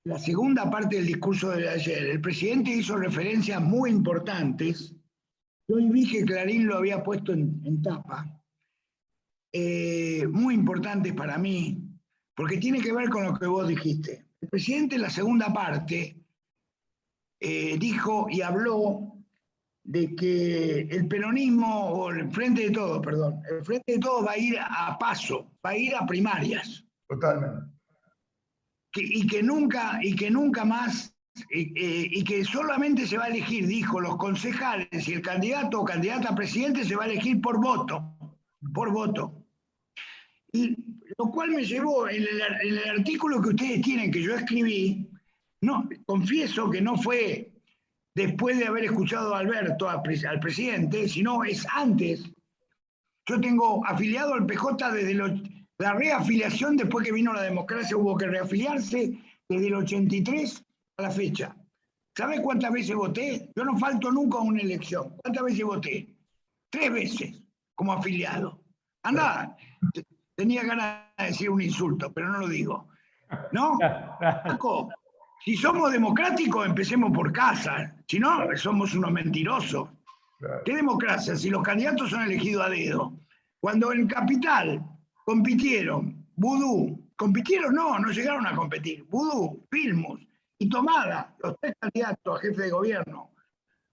la 0.06 0.18
segunda 0.18 0.72
parte 0.72 0.96
del 0.96 1.06
discurso 1.06 1.50
de 1.50 1.68
ayer, 1.68 2.12
el 2.12 2.22
presidente 2.22 2.72
hizo 2.72 2.96
referencias 2.96 3.62
muy 3.62 3.90
importantes. 3.90 4.96
Yo 5.68 5.76
vi 5.76 6.10
que 6.10 6.24
Clarín 6.24 6.66
lo 6.66 6.78
había 6.78 7.04
puesto 7.04 7.34
en, 7.34 7.82
tapa. 7.82 8.42
Eh, 9.52 10.26
muy 10.32 10.54
importantes 10.54 11.12
para 11.12 11.38
mí, 11.38 11.92
porque 12.38 12.60
tiene 12.60 12.80
que 12.80 12.94
ver 12.94 13.10
con 13.10 13.26
lo 13.26 13.38
que 13.38 13.48
vos 13.48 13.68
dijiste. 13.68 14.28
El 14.40 14.48
presidente 14.48 14.96
en 14.96 15.02
la 15.02 15.10
segunda 15.10 15.52
parte 15.52 16.24
eh, 17.42 17.78
dijo 17.78 18.28
y 18.30 18.42
habló 18.42 19.07
de 19.88 20.14
que 20.16 20.82
el 20.82 21.08
peronismo, 21.08 21.90
o 21.92 22.12
el 22.12 22.30
Frente 22.32 22.64
de 22.64 22.72
Todos, 22.72 23.00
perdón, 23.00 23.42
el 23.50 23.64
Frente 23.64 23.94
de 23.94 24.00
Todos 24.00 24.28
va 24.28 24.34
a 24.34 24.38
ir 24.38 24.58
a 24.60 24.98
paso, 25.00 25.50
va 25.66 25.72
a 25.72 25.78
ir 25.78 25.96
a 25.96 26.06
primarias. 26.06 26.86
Totalmente. 27.08 27.72
y, 28.96 29.26
que 29.28 29.42
nunca, 29.42 30.00
y 30.04 30.14
que 30.14 30.30
nunca 30.30 30.66
más, 30.66 31.16
y 31.52 32.22
que 32.26 32.44
solamente 32.44 33.08
se 33.08 33.18
va 33.18 33.26
a 33.26 33.30
elegir, 33.30 33.66
dijo, 33.66 34.02
los 34.02 34.18
concejales 34.18 35.08
y 35.08 35.14
el 35.14 35.22
candidato 35.22 35.80
o 35.80 35.86
candidata 35.86 36.30
a 36.30 36.36
presidente 36.36 36.84
se 36.84 36.96
va 36.96 37.06
a 37.06 37.08
elegir 37.08 37.40
por 37.40 37.62
voto, 37.62 38.14
por 38.74 38.92
voto. 38.92 39.46
Y 40.52 40.76
lo 41.18 41.32
cual 41.32 41.52
me 41.52 41.64
llevó 41.64 42.10
en 42.10 42.24
el, 42.24 42.42
en 42.62 42.78
el 42.78 42.90
artículo 43.00 43.42
que 43.42 43.50
ustedes 43.50 43.82
tienen, 43.82 44.12
que 44.12 44.22
yo 44.22 44.36
escribí, 44.36 45.08
no, 45.62 45.88
confieso 46.06 46.70
que 46.70 46.82
no 46.82 46.98
fue 46.98 47.57
después 48.18 48.58
de 48.58 48.66
haber 48.66 48.86
escuchado 48.86 49.36
a 49.36 49.40
Alberto, 49.40 49.88
al, 49.88 50.02
presidente, 50.02 51.08
sino 51.08 51.44
es 51.44 51.68
antes. 51.72 52.28
Yo 53.28 53.40
tengo 53.40 53.86
afiliado 53.86 54.34
al 54.34 54.48
PJ 54.48 54.92
desde 54.92 55.14
la 55.14 55.94
reafiliación, 55.94 56.76
después 56.78 57.06
que 57.06 57.12
vino 57.12 57.32
la 57.32 57.44
democracia, 57.44 57.96
hubo 57.96 58.18
que 58.18 58.26
reafiliarse 58.26 59.22
desde 59.48 59.68
el 59.68 59.76
83 59.76 60.64
a 60.98 61.02
la 61.04 61.12
fecha. 61.12 61.56
¿Sabes 62.18 62.40
cuántas 62.40 62.72
veces 62.72 62.96
voté? 62.96 63.52
Yo 63.56 63.64
no 63.64 63.78
falto 63.78 64.12
nunca 64.12 64.40
a 64.40 64.42
una 64.42 64.62
elección. 64.62 65.16
¿Cuántas 65.18 65.44
veces 65.44 65.64
voté? 65.64 66.16
Tres 66.72 66.92
veces 66.92 67.44
como 67.76 67.94
afiliado. 67.94 68.60
Anda, 69.04 69.56
tenía 70.36 70.64
ganas 70.64 71.04
de 71.20 71.26
decir 71.26 71.52
un 71.52 71.62
insulto, 71.62 72.12
pero 72.12 72.30
no 72.30 72.40
lo 72.40 72.48
digo. 72.48 72.88
¿No? 73.52 73.78
Paco, 74.20 74.90
si 75.44 75.56
somos 75.56 75.92
democráticos, 75.92 76.66
empecemos 76.66 77.12
por 77.12 77.32
casa. 77.32 77.96
Si 78.08 78.20
no, 78.20 78.46
somos 78.56 78.94
unos 78.94 79.12
mentirosos. 79.12 79.90
¿Qué 80.66 80.76
democracia? 80.76 81.36
Si 81.36 81.50
los 81.50 81.64
candidatos 81.64 82.10
son 82.10 82.24
elegidos 82.24 82.66
a 82.66 82.70
dedo. 82.70 83.14
Cuando 83.60 83.92
en 83.92 84.08
Capital 84.08 84.84
compitieron 85.26 86.28
Vudú, 86.36 87.12
compitieron 87.16 87.74
no, 87.74 87.98
no 87.98 88.12
llegaron 88.12 88.46
a 88.46 88.56
competir. 88.56 89.04
Vudú, 89.06 89.66
Filmus 89.72 90.22
y 90.60 90.70
Tomada, 90.70 91.36
los 91.42 91.56
tres 91.60 91.74
candidatos 91.80 92.38
a 92.38 92.42
jefe 92.42 92.62
de 92.64 92.70
gobierno 92.70 93.32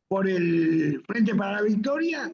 por 0.08 0.28
el 0.28 1.02
Frente 1.06 1.34
para 1.34 1.52
la 1.52 1.62
Victoria. 1.62 2.30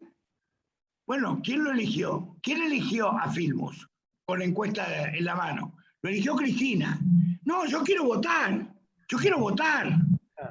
Bueno, 1.07 1.40
¿quién 1.44 1.62
lo 1.62 1.70
eligió? 1.70 2.37
¿Quién 2.42 2.62
eligió 2.62 3.11
a 3.11 3.31
Filmus 3.31 3.88
con 4.27 4.40
la 4.40 4.44
encuesta 4.44 5.11
en 5.11 5.25
la 5.25 5.37
mano? 5.37 5.77
Lo 6.03 6.11
eligió 6.11 6.35
Cristina. 6.35 7.01
No, 7.44 7.66
yo 7.66 7.83
quiero 7.83 8.05
votar. 8.05 8.75
Yo 9.11 9.18
quiero 9.18 9.38
votar. 9.38 9.90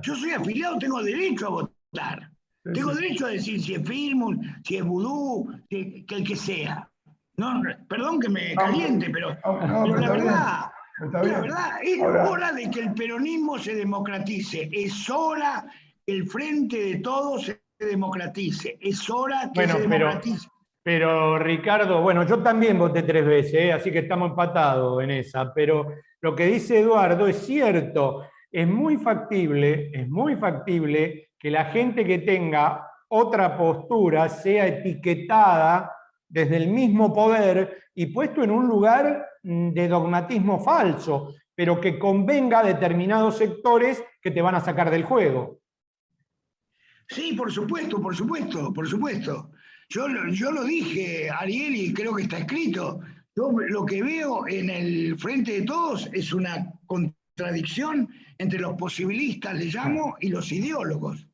Yo 0.01 0.15
soy 0.15 0.31
afiliado, 0.31 0.77
tengo 0.77 1.01
derecho 1.01 1.47
a 1.47 1.49
votar. 1.49 2.29
Tengo 2.73 2.93
derecho 2.93 3.25
a 3.25 3.29
decir 3.29 3.61
si 3.61 3.75
es 3.75 3.87
Filmus, 3.87 4.37
si 4.63 4.77
es 4.77 4.83
Vudú, 4.83 5.49
que, 5.69 6.05
el 6.07 6.23
que 6.27 6.35
sea. 6.35 6.87
No, 7.37 7.61
perdón 7.87 8.19
que 8.19 8.27
me 8.27 8.53
caliente, 8.53 9.09
pero, 9.11 9.29
la 9.29 10.11
verdad, 10.11 10.71
la 10.99 11.21
verdad, 11.21 11.69
es 11.81 12.01
hora 12.01 12.51
de 12.51 12.69
que 12.69 12.81
el 12.81 12.93
peronismo 12.93 13.57
se 13.57 13.75
democratice. 13.75 14.69
Es 14.73 15.09
hora 15.09 15.65
que 16.05 16.11
el 16.11 16.27
frente 16.27 16.77
de 16.83 16.95
todos 16.97 17.45
se 17.45 17.61
democratice. 17.79 18.77
Es 18.81 19.09
hora 19.09 19.49
que 19.53 19.67
se 19.67 19.79
democratice. 19.79 20.49
Pero, 20.83 21.39
Ricardo, 21.39 22.01
bueno, 22.01 22.25
yo 22.27 22.43
también 22.43 22.77
voté 22.77 23.03
tres 23.03 23.25
veces, 23.25 23.53
¿eh? 23.53 23.71
así 23.71 23.89
que 23.91 23.99
estamos 23.99 24.31
empatados 24.31 25.01
en 25.01 25.11
esa, 25.11 25.53
pero 25.53 25.93
lo 26.21 26.35
que 26.35 26.47
dice 26.47 26.79
Eduardo 26.79 27.27
es 27.27 27.37
cierto, 27.37 28.25
es 28.51 28.67
muy 28.67 28.97
factible, 28.97 29.91
es 29.93 30.09
muy 30.09 30.35
factible 30.35 31.29
que 31.37 31.51
la 31.51 31.65
gente 31.65 32.05
que 32.05 32.19
tenga 32.19 32.85
otra 33.07 33.57
postura 33.57 34.29
sea 34.29 34.67
etiquetada 34.67 35.91
desde 36.27 36.57
el 36.57 36.67
mismo 36.67 37.13
poder 37.13 37.77
y 37.95 38.07
puesto 38.07 38.43
en 38.43 38.51
un 38.51 38.67
lugar 38.67 39.25
mm, 39.43 39.71
de 39.71 39.87
dogmatismo 39.87 40.59
falso, 40.59 41.33
pero 41.55 41.81
que 41.81 41.97
convenga 41.97 42.59
a 42.59 42.63
determinados 42.63 43.37
sectores 43.37 44.03
que 44.21 44.31
te 44.31 44.41
van 44.41 44.55
a 44.55 44.61
sacar 44.61 44.89
del 44.91 45.03
juego. 45.03 45.59
Sí, 47.07 47.33
por 47.33 47.51
supuesto, 47.51 47.99
por 48.01 48.15
supuesto, 48.15 48.71
por 48.71 48.87
supuesto. 48.87 49.51
Yo, 49.89 50.07
yo 50.31 50.51
lo 50.51 50.63
dije, 50.63 51.29
Ariel, 51.31 51.75
y 51.75 51.93
creo 51.93 52.15
que 52.15 52.23
está 52.23 52.37
escrito. 52.37 52.99
Yo 53.35 53.51
lo 53.51 53.85
que 53.85 54.03
veo 54.03 54.47
en 54.47 54.69
el 54.69 55.17
frente 55.17 55.61
de 55.61 55.65
todos 55.65 56.07
es 56.13 56.31
una 56.31 56.71
contradicción 57.39 58.09
entre 58.37 58.59
los 58.59 58.75
posibilistas, 58.75 59.57
le 59.57 59.65
llamo, 59.65 60.15
y 60.19 60.29
los 60.29 60.51
ideólogos. 60.51 61.25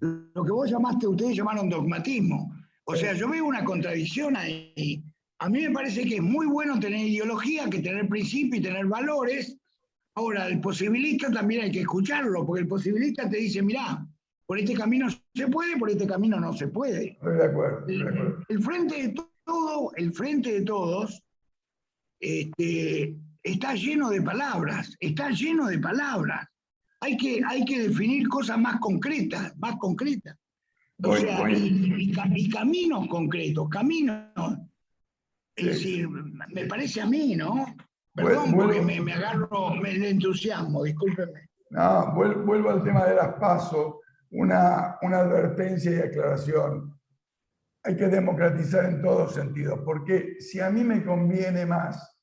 Lo 0.00 0.44
que 0.44 0.52
vos 0.52 0.70
llamaste, 0.70 1.06
ustedes 1.06 1.36
llamaron 1.36 1.68
dogmatismo. 1.68 2.54
O 2.84 2.94
sea, 2.94 3.14
yo 3.14 3.28
veo 3.28 3.46
una 3.46 3.64
contradicción 3.64 4.36
ahí. 4.36 5.02
A 5.38 5.48
mí 5.48 5.62
me 5.62 5.70
parece 5.70 6.04
que 6.04 6.16
es 6.16 6.22
muy 6.22 6.46
bueno 6.46 6.78
tener 6.78 7.00
ideología, 7.00 7.70
que 7.70 7.80
tener 7.80 8.08
principios 8.08 8.60
y 8.60 8.62
tener 8.62 8.86
valores. 8.86 9.56
Ahora, 10.14 10.46
el 10.46 10.60
posibilista 10.60 11.30
también 11.30 11.62
hay 11.62 11.72
que 11.72 11.80
escucharlo, 11.80 12.44
porque 12.44 12.62
el 12.62 12.68
posibilista 12.68 13.28
te 13.28 13.38
dice, 13.38 13.62
mirá, 13.62 14.06
por 14.46 14.58
este 14.58 14.74
camino 14.74 15.08
se 15.34 15.48
puede, 15.48 15.78
por 15.78 15.90
este 15.90 16.06
camino 16.06 16.38
no 16.38 16.52
se 16.52 16.68
puede. 16.68 17.12
Estoy 17.12 17.36
de 17.36 17.44
acuerdo. 17.44 17.86
El, 18.48 18.62
frente 18.62 19.02
de 19.02 19.14
todo, 19.44 19.90
el 19.96 20.12
frente 20.12 20.52
de 20.52 20.62
todos 20.62 21.22
este, 22.20 23.16
está 23.44 23.74
lleno 23.74 24.08
de 24.08 24.22
palabras, 24.22 24.96
está 24.98 25.30
lleno 25.30 25.66
de 25.66 25.78
palabras. 25.78 26.48
Hay 27.00 27.16
que, 27.16 27.42
hay 27.46 27.64
que 27.64 27.88
definir 27.88 28.26
cosas 28.28 28.58
más 28.58 28.80
concretas, 28.80 29.54
más 29.58 29.76
concretas. 29.76 30.36
O 31.02 31.14
sea, 31.14 31.50
y, 31.50 32.50
caminos 32.50 33.06
concretos, 33.08 33.68
caminos. 33.68 34.58
Es 35.54 35.66
decir, 35.66 36.08
me 36.08 36.64
parece 36.66 37.02
a 37.02 37.06
mí, 37.06 37.36
¿no? 37.36 37.66
Perdón 38.14 38.52
porque 38.54 38.80
me, 38.80 39.00
me, 39.00 39.12
agarro 39.12 39.74
me 39.74 40.08
entusiasmo, 40.08 40.84
discúlpeme. 40.84 41.48
No, 41.70 42.12
vuelvo 42.14 42.70
al 42.70 42.82
tema 42.82 43.04
de 43.04 43.16
las 43.16 43.34
pasos, 43.34 43.96
una, 44.30 44.96
una 45.02 45.18
advertencia 45.18 45.90
y 45.90 45.98
aclaración. 45.98 46.98
Hay 47.82 47.96
que 47.96 48.06
democratizar 48.06 48.86
en 48.86 49.02
todos 49.02 49.34
sentidos, 49.34 49.80
porque 49.84 50.36
si 50.40 50.60
a 50.60 50.70
mí 50.70 50.84
me 50.84 51.04
conviene 51.04 51.66
más 51.66 52.13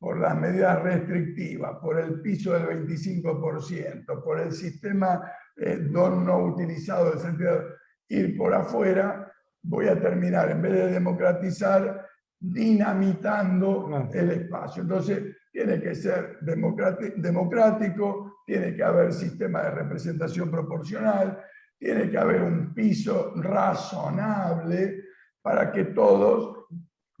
por 0.00 0.18
las 0.18 0.36
medidas 0.36 0.82
restrictivas, 0.82 1.76
por 1.76 2.00
el 2.00 2.20
piso 2.22 2.54
del 2.54 2.86
25%, 2.86 4.24
por 4.24 4.40
el 4.40 4.52
sistema 4.52 5.30
eh, 5.56 5.78
no 5.78 6.38
utilizado 6.38 7.18
sentido 7.18 7.64
ir 8.08 8.36
por 8.36 8.54
afuera, 8.54 9.30
voy 9.62 9.88
a 9.88 10.00
terminar, 10.00 10.50
en 10.50 10.62
vez 10.62 10.72
de 10.72 10.92
democratizar, 10.92 12.08
dinamitando 12.38 14.08
el 14.10 14.30
espacio. 14.30 14.82
Entonces, 14.82 15.36
tiene 15.52 15.80
que 15.80 15.94
ser 15.94 16.38
democrático, 16.40 18.38
tiene 18.46 18.74
que 18.74 18.82
haber 18.82 19.12
sistema 19.12 19.64
de 19.64 19.70
representación 19.72 20.50
proporcional, 20.50 21.44
tiene 21.78 22.10
que 22.10 22.16
haber 22.16 22.42
un 22.42 22.72
piso 22.72 23.34
razonable 23.36 25.04
para 25.42 25.70
que 25.70 25.86
todos 25.86 26.59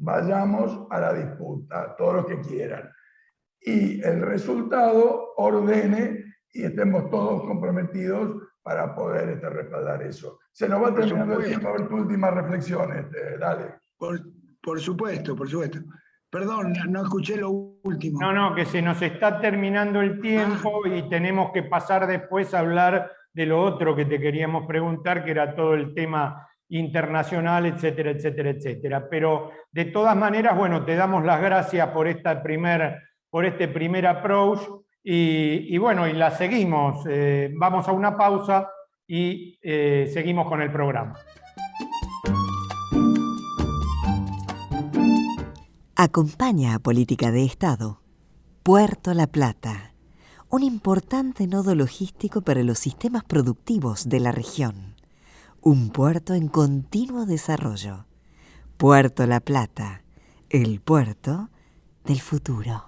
vayamos 0.00 0.86
a 0.90 0.98
la 0.98 1.12
disputa, 1.12 1.94
todos 1.96 2.14
los 2.14 2.26
que 2.26 2.40
quieran. 2.40 2.90
Y 3.60 4.00
el 4.02 4.22
resultado 4.22 5.34
ordene 5.36 6.24
y 6.52 6.64
estemos 6.64 7.10
todos 7.10 7.42
comprometidos 7.42 8.42
para 8.62 8.94
poder 8.94 9.28
este, 9.30 9.48
respaldar 9.50 10.02
eso. 10.02 10.40
Se 10.50 10.68
nos 10.68 10.82
va 10.82 10.94
terminando 10.94 11.38
el 11.38 11.46
tiempo, 11.46 11.68
a 11.68 11.72
ver 11.72 11.88
tu 11.88 11.96
última 11.96 12.30
reflexión, 12.30 12.92
este, 12.96 13.38
dale. 13.38 13.74
Por, 13.98 14.80
supuesto, 14.80 15.36
por 15.36 15.48
supuesto. 15.48 15.78
Perdón, 16.30 16.74
no 16.88 17.02
escuché 17.02 17.36
lo 17.36 17.50
último. 17.50 18.20
No, 18.20 18.32
no, 18.32 18.54
que 18.54 18.64
se 18.64 18.80
nos 18.80 19.00
está 19.02 19.40
terminando 19.40 20.00
el 20.00 20.20
tiempo 20.20 20.82
ah. 20.84 20.88
y 20.88 21.08
tenemos 21.08 21.52
que 21.52 21.64
pasar 21.64 22.06
después 22.06 22.54
a 22.54 22.60
hablar 22.60 23.10
de 23.32 23.46
lo 23.46 23.62
otro 23.62 23.94
que 23.94 24.06
te 24.06 24.18
queríamos 24.18 24.66
preguntar, 24.66 25.24
que 25.24 25.32
era 25.32 25.54
todo 25.54 25.74
el 25.74 25.92
tema 25.94 26.46
internacional, 26.70 27.66
etcétera, 27.66 28.10
etcétera, 28.10 28.50
etcétera. 28.50 29.08
Pero 29.10 29.50
de 29.70 29.86
todas 29.86 30.16
maneras, 30.16 30.56
bueno, 30.56 30.84
te 30.84 30.96
damos 30.96 31.24
las 31.24 31.40
gracias 31.40 31.88
por, 31.88 32.08
esta 32.08 32.42
primer, 32.42 32.96
por 33.28 33.44
este 33.44 33.68
primer 33.68 34.06
approach 34.06 34.60
y, 35.02 35.76
bueno, 35.78 36.06
y 36.06 36.12
la 36.12 36.30
seguimos. 36.30 37.04
Eh, 37.08 37.52
vamos 37.56 37.88
a 37.88 37.92
una 37.92 38.16
pausa 38.16 38.68
y 39.06 39.58
eh, 39.62 40.08
seguimos 40.12 40.48
con 40.48 40.62
el 40.62 40.70
programa. 40.70 41.14
Acompaña 45.96 46.74
a 46.74 46.78
Política 46.78 47.30
de 47.30 47.44
Estado. 47.44 48.00
Puerto 48.62 49.14
La 49.14 49.26
Plata, 49.26 49.94
un 50.48 50.62
importante 50.62 51.46
nodo 51.46 51.74
logístico 51.74 52.42
para 52.42 52.62
los 52.62 52.78
sistemas 52.78 53.24
productivos 53.24 54.08
de 54.08 54.20
la 54.20 54.32
región. 54.32 54.89
Un 55.62 55.90
puerto 55.90 56.32
en 56.32 56.48
continuo 56.48 57.26
desarrollo. 57.26 58.06
Puerto 58.78 59.26
La 59.26 59.40
Plata, 59.40 60.02
el 60.48 60.80
puerto 60.80 61.50
del 62.04 62.20
futuro. 62.20 62.86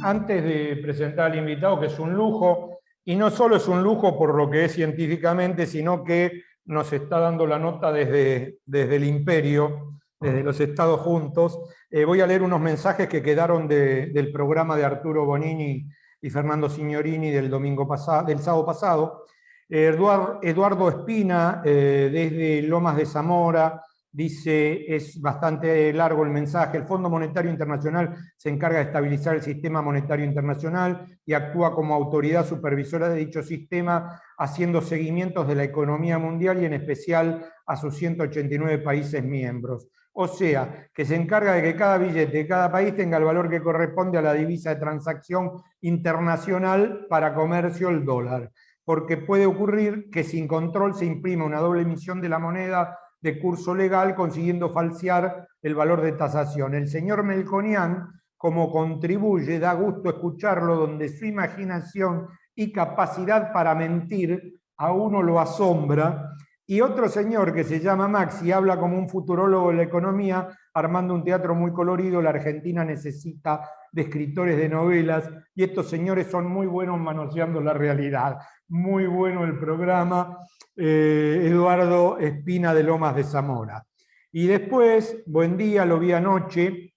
antes 0.00 0.42
de 0.42 0.76
presentar 0.76 1.32
al 1.32 1.38
invitado, 1.38 1.78
que 1.78 1.86
es 1.86 1.98
un 1.98 2.14
lujo, 2.14 2.80
y 3.04 3.14
no 3.14 3.28
solo 3.30 3.56
es 3.56 3.68
un 3.68 3.82
lujo 3.82 4.16
por 4.16 4.34
lo 4.34 4.48
que 4.48 4.64
es 4.64 4.72
científicamente, 4.72 5.66
sino 5.66 6.02
que 6.02 6.44
nos 6.64 6.90
está 6.94 7.18
dando 7.18 7.46
la 7.46 7.58
nota 7.58 7.92
desde, 7.92 8.56
desde 8.64 8.96
el 8.96 9.04
imperio, 9.04 9.97
desde 10.20 10.42
los 10.42 10.58
Estados 10.60 11.00
Juntos. 11.00 11.58
Eh, 11.90 12.04
voy 12.04 12.20
a 12.20 12.26
leer 12.26 12.42
unos 12.42 12.60
mensajes 12.60 13.08
que 13.08 13.22
quedaron 13.22 13.68
del 13.68 14.32
programa 14.32 14.76
de 14.76 14.84
Arturo 14.84 15.24
Bonini 15.24 15.86
y 16.20 16.30
Fernando 16.30 16.68
Signorini 16.68 17.30
del, 17.30 17.48
domingo 17.48 17.86
pasado, 17.86 18.26
del 18.26 18.40
sábado 18.40 18.66
pasado. 18.66 19.24
Eduardo, 19.68 20.88
Espina, 20.88 21.62
eh, 21.64 22.10
desde 22.12 22.62
Lomas 22.62 22.96
de 22.96 23.06
Zamora, 23.06 23.82
Dice, 24.10 24.96
es 24.96 25.20
bastante 25.20 25.92
largo 25.92 26.24
el 26.24 26.30
mensaje, 26.30 26.78
el 26.78 26.86
Fondo 26.86 27.10
Monetario 27.10 27.50
Internacional 27.50 28.16
se 28.38 28.48
encarga 28.48 28.78
de 28.78 28.86
estabilizar 28.86 29.36
el 29.36 29.42
sistema 29.42 29.82
monetario 29.82 30.24
internacional 30.24 31.06
y 31.26 31.34
actúa 31.34 31.74
como 31.74 31.94
autoridad 31.94 32.46
supervisora 32.46 33.10
de 33.10 33.18
dicho 33.18 33.42
sistema, 33.42 34.20
haciendo 34.38 34.80
seguimientos 34.80 35.46
de 35.46 35.56
la 35.56 35.64
economía 35.64 36.18
mundial 36.18 36.62
y 36.62 36.64
en 36.64 36.72
especial 36.72 37.44
a 37.66 37.76
sus 37.76 37.96
189 37.96 38.78
países 38.78 39.22
miembros. 39.22 39.88
O 40.12 40.26
sea, 40.26 40.88
que 40.92 41.04
se 41.04 41.14
encarga 41.14 41.52
de 41.52 41.62
que 41.62 41.76
cada 41.76 41.98
billete 41.98 42.38
de 42.38 42.46
cada 42.46 42.70
país 42.72 42.94
tenga 42.96 43.18
el 43.18 43.24
valor 43.24 43.48
que 43.48 43.62
corresponde 43.62 44.18
a 44.18 44.22
la 44.22 44.34
divisa 44.34 44.70
de 44.70 44.80
transacción 44.80 45.52
internacional 45.80 47.06
para 47.08 47.34
comercio, 47.34 47.88
el 47.88 48.04
dólar. 48.04 48.50
Porque 48.84 49.18
puede 49.18 49.46
ocurrir 49.46 50.10
que 50.10 50.24
sin 50.24 50.48
control 50.48 50.94
se 50.94 51.04
imprima 51.04 51.44
una 51.44 51.60
doble 51.60 51.82
emisión 51.82 52.20
de 52.20 52.28
la 52.28 52.38
moneda 52.38 52.98
de 53.20 53.38
curso 53.38 53.74
legal, 53.74 54.14
consiguiendo 54.14 54.70
falsear 54.70 55.46
el 55.62 55.74
valor 55.74 56.00
de 56.02 56.12
tasación. 56.12 56.74
El 56.74 56.88
señor 56.88 57.22
Melconian, 57.22 58.08
como 58.36 58.70
contribuye, 58.70 59.58
da 59.58 59.72
gusto 59.74 60.08
escucharlo, 60.08 60.76
donde 60.76 61.08
su 61.08 61.26
imaginación 61.26 62.26
y 62.54 62.72
capacidad 62.72 63.52
para 63.52 63.74
mentir 63.74 64.60
a 64.76 64.92
uno 64.92 65.22
lo 65.22 65.40
asombra, 65.40 66.32
y 66.70 66.82
otro 66.82 67.08
señor 67.08 67.54
que 67.54 67.64
se 67.64 67.80
llama 67.80 68.08
Maxi 68.08 68.52
habla 68.52 68.78
como 68.78 68.98
un 68.98 69.08
futurólogo 69.08 69.70
de 69.70 69.76
la 69.78 69.82
economía, 69.84 70.48
armando 70.74 71.14
un 71.14 71.24
teatro 71.24 71.54
muy 71.54 71.72
colorido. 71.72 72.20
La 72.20 72.28
Argentina 72.28 72.84
necesita 72.84 73.62
de 73.90 74.02
escritores 74.02 74.58
de 74.58 74.68
novelas 74.68 75.30
y 75.54 75.64
estos 75.64 75.88
señores 75.88 76.26
son 76.26 76.46
muy 76.46 76.66
buenos 76.66 77.00
manoseando 77.00 77.62
la 77.62 77.72
realidad. 77.72 78.36
Muy 78.68 79.06
bueno 79.06 79.46
el 79.46 79.58
programa. 79.58 80.36
Eh, 80.76 81.46
Eduardo 81.46 82.18
Espina 82.18 82.74
de 82.74 82.82
Lomas 82.82 83.16
de 83.16 83.24
Zamora. 83.24 83.82
Y 84.30 84.46
después, 84.46 85.22
buen 85.24 85.56
día, 85.56 85.86
lo 85.86 85.98
vi 85.98 86.12
anoche. 86.12 86.92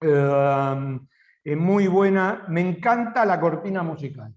Eh, 0.00 1.56
muy 1.56 1.86
buena, 1.86 2.46
me 2.48 2.62
encanta 2.62 3.26
la 3.26 3.38
cortina 3.38 3.82
musical. 3.82 4.34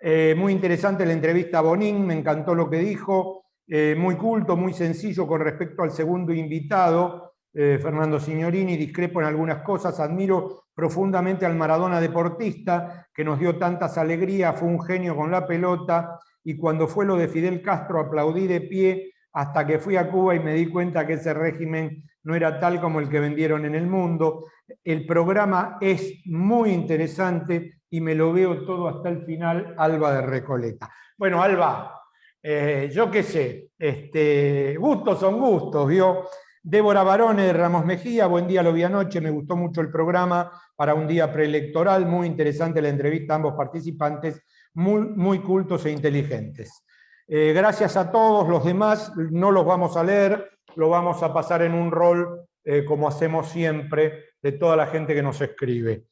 Eh, 0.00 0.34
muy 0.38 0.54
interesante 0.54 1.04
la 1.04 1.12
entrevista 1.12 1.58
a 1.58 1.62
Bonín, 1.62 2.06
me 2.06 2.14
encantó 2.14 2.54
lo 2.54 2.70
que 2.70 2.78
dijo. 2.78 3.39
Eh, 3.72 3.94
muy 3.96 4.16
culto, 4.16 4.56
muy 4.56 4.72
sencillo 4.72 5.28
con 5.28 5.42
respecto 5.42 5.84
al 5.84 5.92
segundo 5.92 6.32
invitado, 6.32 7.34
eh, 7.54 7.78
Fernando 7.80 8.18
Signorini, 8.18 8.76
discrepo 8.76 9.20
en 9.20 9.28
algunas 9.28 9.62
cosas, 9.62 10.00
admiro 10.00 10.64
profundamente 10.74 11.46
al 11.46 11.54
Maradona 11.54 12.00
deportista, 12.00 13.06
que 13.14 13.22
nos 13.22 13.38
dio 13.38 13.56
tantas 13.58 13.96
alegrías, 13.96 14.58
fue 14.58 14.66
un 14.66 14.82
genio 14.82 15.14
con 15.14 15.30
la 15.30 15.46
pelota, 15.46 16.18
y 16.42 16.56
cuando 16.56 16.88
fue 16.88 17.06
lo 17.06 17.14
de 17.14 17.28
Fidel 17.28 17.62
Castro 17.62 18.00
aplaudí 18.00 18.48
de 18.48 18.62
pie 18.62 19.12
hasta 19.34 19.64
que 19.64 19.78
fui 19.78 19.96
a 19.96 20.10
Cuba 20.10 20.34
y 20.34 20.40
me 20.40 20.54
di 20.54 20.66
cuenta 20.66 21.06
que 21.06 21.12
ese 21.12 21.32
régimen 21.32 22.02
no 22.24 22.34
era 22.34 22.58
tal 22.58 22.80
como 22.80 22.98
el 22.98 23.08
que 23.08 23.20
vendieron 23.20 23.64
en 23.64 23.76
el 23.76 23.86
mundo. 23.86 24.46
El 24.82 25.06
programa 25.06 25.78
es 25.80 26.22
muy 26.26 26.70
interesante 26.70 27.82
y 27.88 28.00
me 28.00 28.16
lo 28.16 28.32
veo 28.32 28.64
todo 28.64 28.88
hasta 28.88 29.10
el 29.10 29.24
final, 29.24 29.76
Alba 29.78 30.14
de 30.14 30.22
Recoleta. 30.22 30.90
Bueno, 31.16 31.40
Alba, 31.40 31.99
eh, 32.42 32.90
yo 32.92 33.10
qué 33.10 33.22
sé, 33.22 33.68
este, 33.78 34.76
gustos 34.78 35.20
son 35.20 35.38
gustos, 35.38 35.86
¿vio? 35.86 36.24
Débora 36.62 37.02
Barone 37.02 37.44
de 37.44 37.52
Ramos 37.52 37.84
Mejía, 37.84 38.26
buen 38.26 38.46
día, 38.46 38.62
lo 38.62 38.72
vi 38.72 38.82
anoche, 38.82 39.20
me 39.20 39.30
gustó 39.30 39.56
mucho 39.56 39.80
el 39.80 39.90
programa 39.90 40.50
para 40.76 40.94
un 40.94 41.06
día 41.06 41.32
preelectoral, 41.32 42.06
muy 42.06 42.26
interesante 42.26 42.82
la 42.82 42.88
entrevista 42.88 43.34
a 43.34 43.36
ambos 43.36 43.54
participantes, 43.54 44.42
muy, 44.74 45.00
muy 45.00 45.40
cultos 45.40 45.84
e 45.86 45.90
inteligentes. 45.90 46.84
Eh, 47.26 47.52
gracias 47.54 47.96
a 47.96 48.10
todos 48.10 48.48
los 48.48 48.64
demás, 48.64 49.12
no 49.16 49.50
los 49.50 49.64
vamos 49.64 49.96
a 49.96 50.04
leer, 50.04 50.50
lo 50.76 50.88
vamos 50.88 51.22
a 51.22 51.32
pasar 51.32 51.62
en 51.62 51.74
un 51.74 51.90
rol, 51.90 52.46
eh, 52.64 52.84
como 52.84 53.08
hacemos 53.08 53.48
siempre, 53.48 54.24
de 54.42 54.52
toda 54.52 54.76
la 54.76 54.86
gente 54.86 55.14
que 55.14 55.22
nos 55.22 55.40
escribe. 55.40 56.04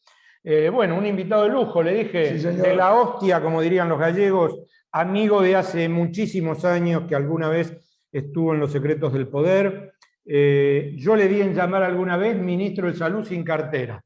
bueno, 0.72 0.96
un 0.96 1.04
invitado 1.04 1.42
de 1.42 1.50
lujo, 1.50 1.82
le 1.82 2.04
dije, 2.04 2.34
de 2.34 2.74
la 2.74 2.94
hostia, 2.94 3.40
como 3.42 3.60
dirían 3.60 3.88
los 3.88 3.98
gallegos, 3.98 4.62
amigo 4.92 5.42
de 5.42 5.56
hace 5.56 5.88
muchísimos 5.88 6.64
años 6.64 7.04
que 7.08 7.14
alguna 7.14 7.48
vez 7.48 7.76
estuvo 8.10 8.54
en 8.54 8.60
los 8.60 8.72
secretos 8.72 9.12
del 9.12 9.28
poder. 9.28 9.94
Eh, 10.24 10.94
yo 10.96 11.16
le 11.16 11.28
di 11.28 11.40
en 11.40 11.54
llamar 11.54 11.82
alguna 11.82 12.16
vez 12.16 12.36
ministro 12.36 12.86
de 12.86 12.94
Salud 12.94 13.24
sin 13.24 13.44
cartera. 13.44 14.02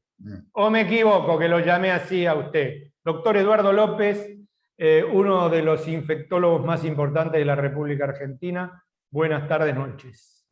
¿O 0.53 0.69
me 0.69 0.81
equivoco 0.81 1.37
que 1.37 1.49
lo 1.49 1.59
llamé 1.59 1.91
así 1.91 2.25
a 2.25 2.35
usted? 2.35 2.91
Doctor 3.03 3.35
Eduardo 3.35 3.73
López, 3.73 4.37
eh, 4.77 5.03
uno 5.03 5.49
de 5.49 5.61
los 5.61 5.87
infectólogos 5.87 6.65
más 6.65 6.85
importantes 6.85 7.39
de 7.39 7.45
la 7.45 7.55
República 7.55 8.05
Argentina. 8.05 8.83
Buenas 9.11 9.47
tardes, 9.47 9.75
noches. 9.75 10.47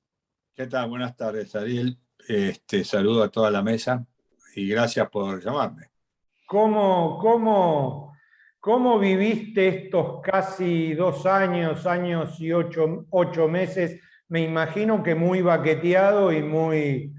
¿Qué 0.54 0.68
tal? 0.68 0.90
Buenas 0.90 1.16
tardes, 1.16 1.56
Ariel. 1.56 1.98
Este, 2.28 2.84
saludo 2.84 3.24
a 3.24 3.30
toda 3.30 3.50
la 3.50 3.64
mesa 3.64 4.06
y 4.56 4.68
gracias 4.68 5.10
por 5.10 5.42
llamarme. 5.44 5.88
¿Cómo, 6.46 7.18
cómo, 7.20 8.11
¿Cómo 8.62 9.00
viviste 9.00 9.68
estos 9.68 10.22
casi 10.22 10.94
dos 10.94 11.26
años, 11.26 11.88
años 11.88 12.40
y 12.40 12.52
ocho, 12.54 13.48
meses? 13.50 14.00
Me 14.28 14.42
imagino 14.42 15.02
que 15.02 15.16
muy 15.16 15.42
baqueteado 15.42 16.32
y 16.32 16.44
muy, 16.44 17.12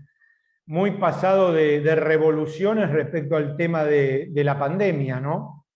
muy 0.66 0.92
pasado 0.92 1.52
de, 1.52 1.96
revoluciones 1.96 2.90
respecto 2.90 3.34
al 3.34 3.56
tema 3.56 3.82
de, 3.82 4.30
la 4.36 4.56
pandemia, 4.56 5.18
¿no? 5.18 5.66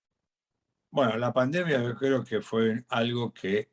Bueno, 0.92 1.16
la 1.16 1.32
pandemia 1.32 1.82
yo 1.82 1.96
creo 1.96 2.22
que 2.22 2.40
fue 2.40 2.84
algo 2.88 3.34
que 3.34 3.72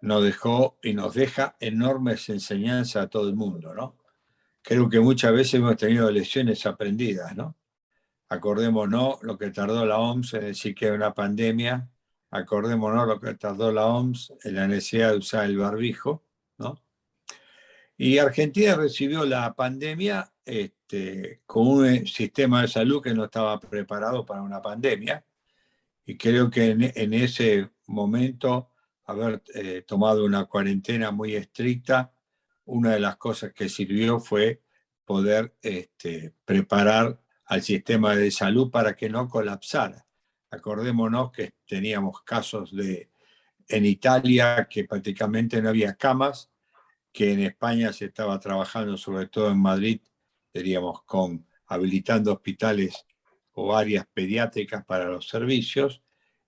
nos 0.00 0.24
dejó 0.24 0.80
y 0.82 0.92
nos 0.92 1.14
deja 1.14 1.54
enormes 1.60 2.28
enseñanzas 2.30 3.04
a 3.04 3.08
todo 3.08 3.28
el 3.28 3.36
mundo, 3.36 3.72
¿no? 3.72 3.96
Creo 4.60 4.88
que 4.88 4.98
muchas 4.98 5.32
veces 5.32 5.54
hemos 5.54 5.76
tenido 5.76 6.10
lecciones 6.10 6.66
aprendidas, 6.66 7.36
¿no? 7.36 7.56
Acordémonos 8.32 9.22
lo 9.22 9.36
que 9.36 9.50
tardó 9.50 9.84
la 9.84 9.98
OMS 9.98 10.32
en 10.32 10.40
decir 10.40 10.74
que 10.74 10.86
era 10.86 10.94
una 10.94 11.12
pandemia, 11.12 11.90
acordémonos 12.30 13.06
lo 13.06 13.20
que 13.20 13.34
tardó 13.34 13.70
la 13.70 13.84
OMS 13.84 14.32
en 14.44 14.54
la 14.54 14.66
necesidad 14.66 15.10
de 15.10 15.18
usar 15.18 15.44
el 15.44 15.58
barbijo, 15.58 16.24
¿no? 16.56 16.82
Y 17.98 18.16
Argentina 18.16 18.74
recibió 18.74 19.26
la 19.26 19.52
pandemia 19.52 20.32
este, 20.46 21.42
con 21.44 21.66
un 21.66 22.06
sistema 22.06 22.62
de 22.62 22.68
salud 22.68 23.02
que 23.02 23.12
no 23.12 23.24
estaba 23.24 23.60
preparado 23.60 24.24
para 24.24 24.40
una 24.40 24.62
pandemia. 24.62 25.22
Y 26.06 26.16
creo 26.16 26.48
que 26.48 26.70
en, 26.70 27.12
ese 27.12 27.68
momento, 27.86 28.70
haber 29.04 29.42
eh, 29.54 29.84
tomado 29.86 30.24
una 30.24 30.46
cuarentena 30.46 31.10
muy 31.10 31.36
estricta, 31.36 32.14
una 32.64 32.92
de 32.92 33.00
las 33.00 33.18
cosas 33.18 33.52
que 33.52 33.68
sirvió 33.68 34.20
fue 34.20 34.62
poder 35.04 35.54
este, 35.60 36.32
preparar 36.46 37.21
al 37.52 37.62
sistema 37.62 38.16
de 38.16 38.30
salud 38.30 38.70
para 38.70 38.96
que 38.96 39.10
no 39.10 39.28
colapsara. 39.28 40.06
Acordémonos 40.50 41.30
que 41.32 41.52
teníamos 41.66 42.22
casos 42.22 42.74
de, 42.74 43.10
en 43.68 43.84
Italia 43.84 44.66
que 44.70 44.84
prácticamente 44.84 45.60
no 45.60 45.68
había 45.68 45.94
camas, 45.94 46.50
que 47.12 47.34
en 47.34 47.40
España 47.40 47.92
se 47.92 48.06
estaba 48.06 48.40
trabajando, 48.40 48.96
sobre 48.96 49.26
todo 49.26 49.50
en 49.50 49.58
Madrid, 49.58 50.00
diríamos, 50.54 51.02
con 51.02 51.46
habilitando 51.66 52.32
hospitales 52.32 53.04
o 53.52 53.76
áreas 53.76 54.06
pediátricas 54.14 54.82
para 54.86 55.04
los 55.10 55.28
servicios. 55.28 56.00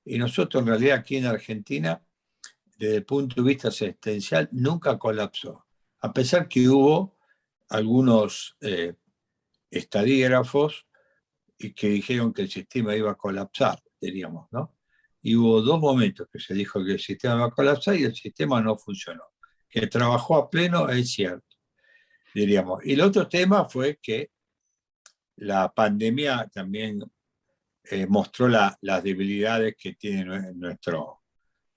Y 0.06 0.16
nosotros 0.16 0.62
en 0.62 0.68
realidad 0.68 1.00
aquí 1.00 1.18
en 1.18 1.26
Argentina, 1.26 2.02
desde 2.78 2.96
el 2.96 3.04
punto 3.04 3.42
de 3.42 3.48
vista 3.48 3.68
asistencial, 3.68 4.48
nunca 4.52 4.98
colapsó. 4.98 5.66
A 6.00 6.14
pesar 6.14 6.48
que 6.48 6.66
hubo 6.66 7.18
algunos 7.68 8.56
eh, 8.62 8.94
estadígrafos 9.70 10.86
y 11.58 11.72
que 11.72 11.88
dijeron 11.88 12.32
que 12.32 12.42
el 12.42 12.50
sistema 12.50 12.96
iba 12.96 13.10
a 13.10 13.16
colapsar, 13.16 13.80
diríamos, 14.00 14.48
¿no? 14.52 14.76
Y 15.22 15.36
hubo 15.36 15.62
dos 15.62 15.80
momentos 15.80 16.28
que 16.30 16.38
se 16.38 16.52
dijo 16.54 16.84
que 16.84 16.92
el 16.92 17.00
sistema 17.00 17.36
iba 17.36 17.46
a 17.46 17.50
colapsar 17.50 17.96
y 17.96 18.04
el 18.04 18.14
sistema 18.14 18.60
no 18.60 18.76
funcionó. 18.76 19.22
Que 19.68 19.86
trabajó 19.86 20.36
a 20.36 20.50
pleno 20.50 20.88
es 20.90 21.12
cierto, 21.12 21.56
diríamos. 22.34 22.84
Y 22.84 22.92
el 22.92 23.00
otro 23.00 23.26
tema 23.26 23.68
fue 23.68 23.98
que 24.02 24.30
la 25.36 25.72
pandemia 25.72 26.48
también 26.52 27.02
eh, 27.84 28.06
mostró 28.06 28.48
las 28.48 29.02
debilidades 29.02 29.74
que 29.78 29.94
tiene 29.94 30.52
nuestro, 30.54 31.22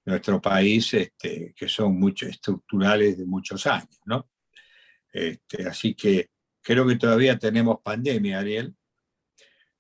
nuestro 0.06 0.42
país, 0.42 0.94
este, 0.94 1.54
que 1.56 1.68
son 1.68 2.00
mucho, 2.00 2.28
estructurales 2.28 3.18
de 3.18 3.26
muchos 3.26 3.68
años, 3.68 4.00
¿no? 4.06 4.30
Este, 5.12 5.68
así 5.68 5.96
que 5.96 6.30
creo 6.62 6.88
que 6.88 6.96
todavía 6.96 7.38
tenemos 7.38 7.80
pandemia, 7.84 8.40
Ariel, 8.40 8.76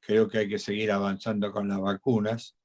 Creo 0.07 0.29
que 0.29 0.37
hay 0.37 0.47
que 0.47 0.57
seguir 0.57 0.89
avanzando 0.89 1.51
con 1.51 1.67
las 1.67 1.81
vacunas. 1.81 2.55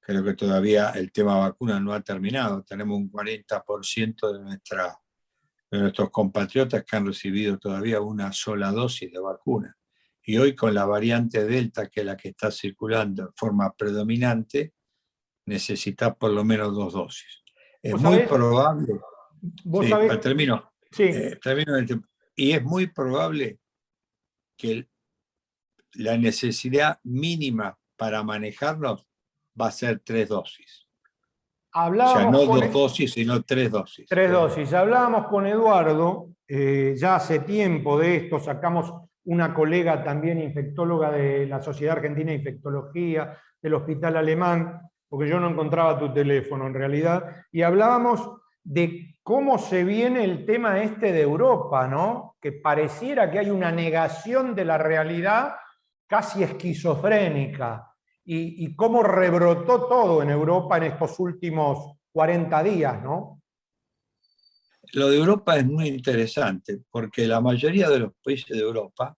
Creo 0.00 0.24
que 0.24 0.34
todavía 0.34 0.90
el 0.90 1.12
tema 1.12 1.38
vacunas 1.38 1.80
no 1.80 1.92
ha 1.92 2.00
terminado. 2.00 2.64
Tenemos 2.64 2.98
un 2.98 3.12
40% 3.12 4.32
de, 4.32 4.40
nuestra, 4.40 4.98
de 5.70 5.78
nuestros 5.78 6.10
compatriotas 6.10 6.84
que 6.84 6.96
han 6.96 7.06
recibido 7.06 7.58
todavía 7.58 8.00
una 8.00 8.32
sola 8.32 8.72
dosis 8.72 9.12
de 9.12 9.20
vacuna. 9.20 9.78
Y 10.24 10.36
hoy 10.36 10.56
con 10.56 10.74
la 10.74 10.84
variante 10.84 11.44
Delta, 11.44 11.88
que 11.88 12.00
es 12.00 12.06
la 12.06 12.16
que 12.16 12.30
está 12.30 12.50
circulando 12.50 13.22
en 13.22 13.32
forma 13.36 13.72
predominante, 13.76 14.74
necesita 15.46 16.12
por 16.12 16.32
lo 16.32 16.42
menos 16.42 16.74
dos 16.74 16.92
dosis. 16.92 17.44
Es 17.80 17.94
muy 18.00 18.26
probable. 18.26 18.98
¿Vos 19.62 19.86
sí, 19.86 19.92
termino. 20.20 20.72
Sí. 20.90 21.04
Eh, 21.04 21.38
termino 21.40 21.74
y 22.34 22.50
es 22.50 22.64
muy 22.64 22.88
probable 22.88 23.60
que 24.56 24.72
el 24.72 24.88
la 25.94 26.16
necesidad 26.16 26.98
mínima 27.02 27.78
para 27.96 28.22
manejarlos 28.22 29.06
va 29.60 29.68
a 29.68 29.72
ser 29.72 30.00
tres 30.00 30.28
dosis. 30.28 30.86
Hablábamos 31.72 32.16
o 32.16 32.22
sea, 32.22 32.30
no 32.30 32.44
dos 32.44 32.72
dosis, 32.72 33.12
sino 33.12 33.42
tres 33.42 33.70
dosis. 33.70 34.06
Tres 34.08 34.30
dosis. 34.30 34.72
Hablábamos 34.72 35.26
con 35.26 35.46
Eduardo 35.46 36.30
eh, 36.46 36.94
ya 36.96 37.16
hace 37.16 37.40
tiempo 37.40 37.98
de 37.98 38.16
esto, 38.16 38.40
sacamos 38.40 38.92
una 39.24 39.52
colega 39.52 40.02
también 40.02 40.40
infectóloga 40.40 41.10
de 41.10 41.46
la 41.46 41.60
Sociedad 41.60 41.98
Argentina 41.98 42.30
de 42.30 42.38
Infectología, 42.38 43.36
del 43.60 43.74
Hospital 43.74 44.16
Alemán, 44.16 44.80
porque 45.06 45.28
yo 45.28 45.38
no 45.38 45.50
encontraba 45.50 45.98
tu 45.98 46.10
teléfono 46.12 46.66
en 46.66 46.72
realidad, 46.72 47.44
y 47.52 47.60
hablábamos 47.60 48.30
de 48.64 49.14
cómo 49.22 49.58
se 49.58 49.84
viene 49.84 50.24
el 50.24 50.46
tema 50.46 50.82
este 50.82 51.12
de 51.12 51.20
Europa, 51.20 51.86
¿no? 51.86 52.36
Que 52.40 52.52
pareciera 52.52 53.30
que 53.30 53.40
hay 53.40 53.50
una 53.50 53.70
negación 53.70 54.54
de 54.54 54.64
la 54.64 54.78
realidad 54.78 55.56
casi 56.08 56.42
esquizofrénica, 56.42 57.88
y, 58.30 58.74
cómo 58.74 59.02
rebrotó 59.02 59.86
todo 59.88 60.22
en 60.22 60.28
Europa 60.28 60.76
en 60.76 60.82
estos 60.82 61.18
últimos 61.18 61.96
40 62.12 62.62
días, 62.62 63.02
¿no? 63.02 63.42
Lo 64.92 65.08
de 65.08 65.16
Europa 65.16 65.56
es 65.56 65.64
muy 65.64 65.88
interesante 65.88 66.80
porque 66.90 67.26
la 67.26 67.40
mayoría 67.40 67.88
de 67.88 68.00
los 68.00 68.12
países 68.22 68.54
de 68.54 68.62
Europa, 68.62 69.16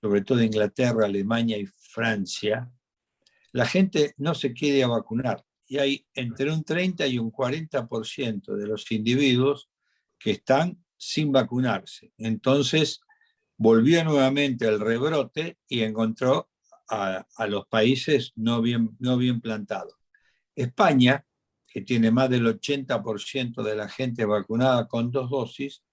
sobre 0.00 0.22
todo 0.22 0.40
Inglaterra, 0.40 1.06
Alemania 1.06 1.58
y 1.58 1.66
Francia, 1.66 2.70
la 3.52 3.66
gente 3.66 4.14
no 4.18 4.34
se 4.34 4.52
quiere 4.52 4.86
vacunar 4.86 5.44
y 5.66 5.78
hay 5.78 6.06
entre 6.14 6.52
un 6.52 6.62
30 6.62 7.06
y 7.08 7.18
un 7.18 7.32
40% 7.32 8.54
de 8.54 8.66
los 8.68 8.90
individuos 8.92 9.68
que 10.16 10.32
están 10.32 10.84
sin 10.96 11.32
vacunarse. 11.32 12.12
Entonces 12.18 13.00
volvió 13.62 14.02
nuevamente 14.02 14.66
el 14.66 14.80
rebrote 14.80 15.56
y 15.68 15.82
encontró 15.82 16.50
a, 16.88 17.24
los 17.46 17.66
países 17.68 18.32
no 18.34 18.60
bien, 18.60 18.96
no 18.98 19.16
bien 19.16 19.40
plantados. 19.40 19.94
España, 20.56 21.24
que 21.68 21.80
tiene 21.80 22.10
más 22.10 22.28
del 22.28 22.44
80% 22.44 23.62
de 23.62 23.76
la 23.76 23.88
gente 23.88 24.24
vacunada 24.24 24.88
con 24.88 25.12
dos 25.12 25.30
dosis, 25.30 25.84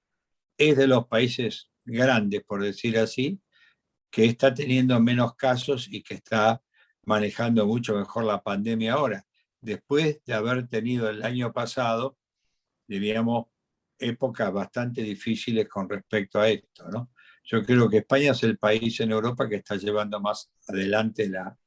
es 0.57 0.78
de 0.78 0.88
los 0.88 1.05
países 1.07 1.70
grandes, 1.86 2.43
por 2.43 2.63
decir 2.63 2.97
así, 2.97 3.39
que 4.09 4.26
está 4.26 4.51
teniendo 4.51 4.99
menos 4.99 5.36
casos 5.36 5.88
y 5.89 6.01
que 6.01 6.15
está 6.15 6.63
manejando 7.03 7.67
mucho 7.67 7.95
mejor 7.95 8.24
la 8.24 8.41
pandemia 8.41 8.93
ahora, 8.93 9.26
después 9.61 10.22
de 10.26 10.34
haber 10.34 10.67
tenido 10.67 11.07
el 11.07 11.22
año 11.22 11.53
pasado, 11.53 12.17
diríamos, 12.88 13.45
épocas 13.99 14.51
bastante 14.51 15.03
difíciles 15.03 15.70
con 15.70 15.88
respecto 15.88 16.39
a 16.39 16.49
esto. 16.49 16.89
¿no? 16.89 17.11
Yo 17.52 17.66
creo 17.66 17.89
que 17.89 17.97
España 17.97 18.32
es 18.32 18.43
el 18.43 18.60
país 18.60 19.00
en 19.00 19.12
Europa 19.12 19.50
que 19.50 19.56
está 19.56 19.76
llevando 19.76 20.20
más 20.20 20.52
adelante 20.68 21.28
la, 21.28 21.58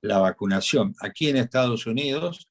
la 0.00 0.18
vacunación. 0.18 0.94
Aquí 1.00 1.28
en 1.28 1.36
Estados 1.36 1.86
Unidos, 1.86 2.48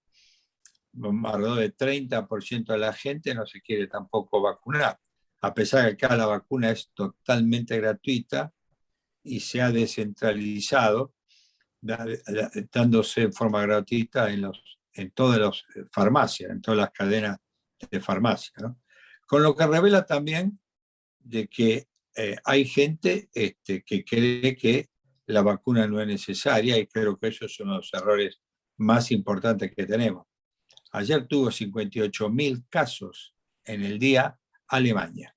alrededor 1.02 1.60
del 1.60 1.76
30% 1.76 2.74
de 2.74 2.78
la 2.78 2.94
gente 2.94 3.34
no 3.34 3.48
se 3.48 3.62
quiere 3.62 3.88
tampoco 3.88 4.40
vacunar, 4.40 5.00
a 5.42 5.54
pesar 5.54 5.86
de 5.86 5.98
que 5.98 6.06
acá 6.06 6.16
la 6.16 6.28
vacuna 6.28 6.70
es 6.70 6.92
totalmente 6.94 7.76
gratuita 7.80 8.54
y 9.24 9.40
se 9.40 9.62
ha 9.64 9.72
descentralizado, 9.72 11.16
dándose 11.82 13.24
en 13.24 13.34
forma 13.34 13.64
gratuita 13.64 14.32
en, 14.32 14.42
los, 14.42 14.80
en 14.94 15.10
todas 15.10 15.40
las 15.40 15.66
farmacias, 15.92 16.52
en 16.52 16.62
todas 16.62 16.78
las 16.78 16.92
cadenas 16.92 17.38
de 17.90 18.00
farmacia. 18.00 18.54
Con 19.26 19.42
lo 19.42 19.56
que 19.56 19.66
revela 19.66 20.06
también 20.06 20.60
de 21.20 21.48
que 21.48 21.89
eh, 22.22 22.36
hay 22.44 22.66
gente 22.66 23.30
este, 23.34 23.82
que 23.82 24.04
cree 24.04 24.54
que 24.54 24.90
la 25.28 25.42
vacuna 25.42 25.88
no 25.88 26.02
es 26.02 26.08
necesaria 26.08 26.78
y 26.78 26.86
creo 26.86 27.18
que 27.18 27.28
esos 27.28 27.56
son 27.56 27.70
los 27.70 27.90
errores 27.94 28.42
más 28.76 29.10
importantes 29.12 29.74
que 29.74 29.86
tenemos. 29.86 30.28
Ayer 30.92 31.26
tuvo 31.28 31.50
58 31.50 32.30
mil 32.30 32.66
casos 32.68 33.34
en 33.64 33.84
el 33.84 33.98
día 33.98 34.38
Alemania. 34.68 35.34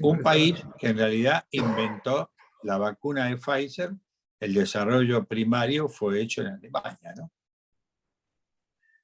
Un 0.00 0.22
país 0.22 0.54
que 0.78 0.88
en 0.88 0.96
realidad 0.96 1.44
inventó 1.50 2.30
la 2.62 2.78
vacuna 2.78 3.26
de 3.26 3.36
Pfizer, 3.36 3.90
el 4.38 4.54
desarrollo 4.54 5.26
primario 5.26 5.90
fue 5.90 6.22
hecho 6.22 6.40
en 6.40 6.48
Alemania, 6.48 7.12
¿no? 7.14 7.30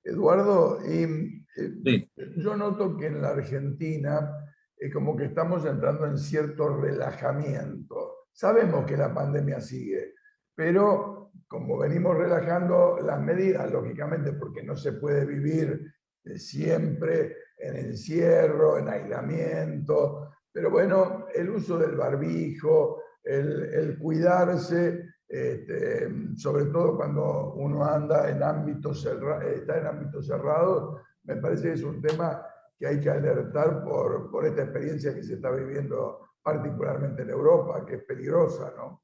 Eduardo, 0.02 0.78
y, 0.82 1.44
eh, 1.84 2.08
yo 2.38 2.56
noto 2.56 2.96
que 2.96 3.06
en 3.06 3.20
la 3.20 3.30
Argentina 3.30 4.30
es 4.76 4.92
como 4.92 5.16
que 5.16 5.26
estamos 5.26 5.64
entrando 5.64 6.06
en 6.06 6.18
cierto 6.18 6.76
relajamiento. 6.80 8.26
Sabemos 8.32 8.84
que 8.84 8.96
la 8.96 9.14
pandemia 9.14 9.60
sigue, 9.60 10.14
pero 10.54 11.32
como 11.48 11.78
venimos 11.78 12.16
relajando 12.16 12.98
las 13.02 13.20
medidas, 13.20 13.70
lógicamente, 13.70 14.32
porque 14.32 14.62
no 14.62 14.76
se 14.76 14.92
puede 14.92 15.24
vivir 15.24 15.92
eh, 16.24 16.38
siempre 16.38 17.36
en 17.58 17.76
encierro, 17.76 18.78
en 18.78 18.88
aislamiento, 18.88 20.30
pero 20.52 20.70
bueno, 20.70 21.26
el 21.34 21.50
uso 21.50 21.78
del 21.78 21.96
barbijo, 21.96 23.02
el, 23.22 23.98
cuidarse, 23.98 25.04
este, 25.28 26.08
sobre 26.36 26.66
todo 26.66 26.96
cuando 26.96 27.52
uno 27.54 27.84
anda 27.84 28.30
en 28.30 28.42
ámbitos 28.42 29.04
está 29.04 29.78
en 29.78 29.86
ámbitos 29.86 30.26
cerrados, 30.26 31.02
me 31.24 31.36
parece 31.36 31.68
que 31.68 31.74
es 31.74 31.82
un 31.82 32.00
tema 32.00 32.46
que 32.78 32.86
hay 32.86 33.00
que 33.00 33.10
alertar 33.10 33.82
por, 33.82 34.30
por 34.30 34.46
esta 34.46 34.62
experiencia 34.62 35.14
que 35.14 35.22
se 35.22 35.34
está 35.34 35.50
viviendo 35.50 36.20
particularmente 36.42 37.22
en 37.22 37.30
Europa, 37.30 37.84
que 37.86 37.96
es 37.96 38.04
peligrosa, 38.04 38.72
¿no? 38.76 39.02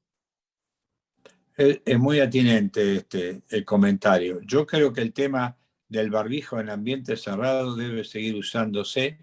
Es 1.55 1.99
muy 1.99 2.19
atinente 2.19 2.95
este, 2.95 3.43
el 3.49 3.63
comentario. 3.63 4.39
Yo 4.41 4.65
creo 4.65 4.91
que 4.91 5.01
el 5.01 5.13
tema 5.13 5.55
del 5.87 6.09
barbijo 6.09 6.59
en 6.59 6.71
ambiente 6.71 7.15
cerrado 7.15 7.75
debe 7.75 8.03
seguir 8.03 8.35
usándose. 8.35 9.19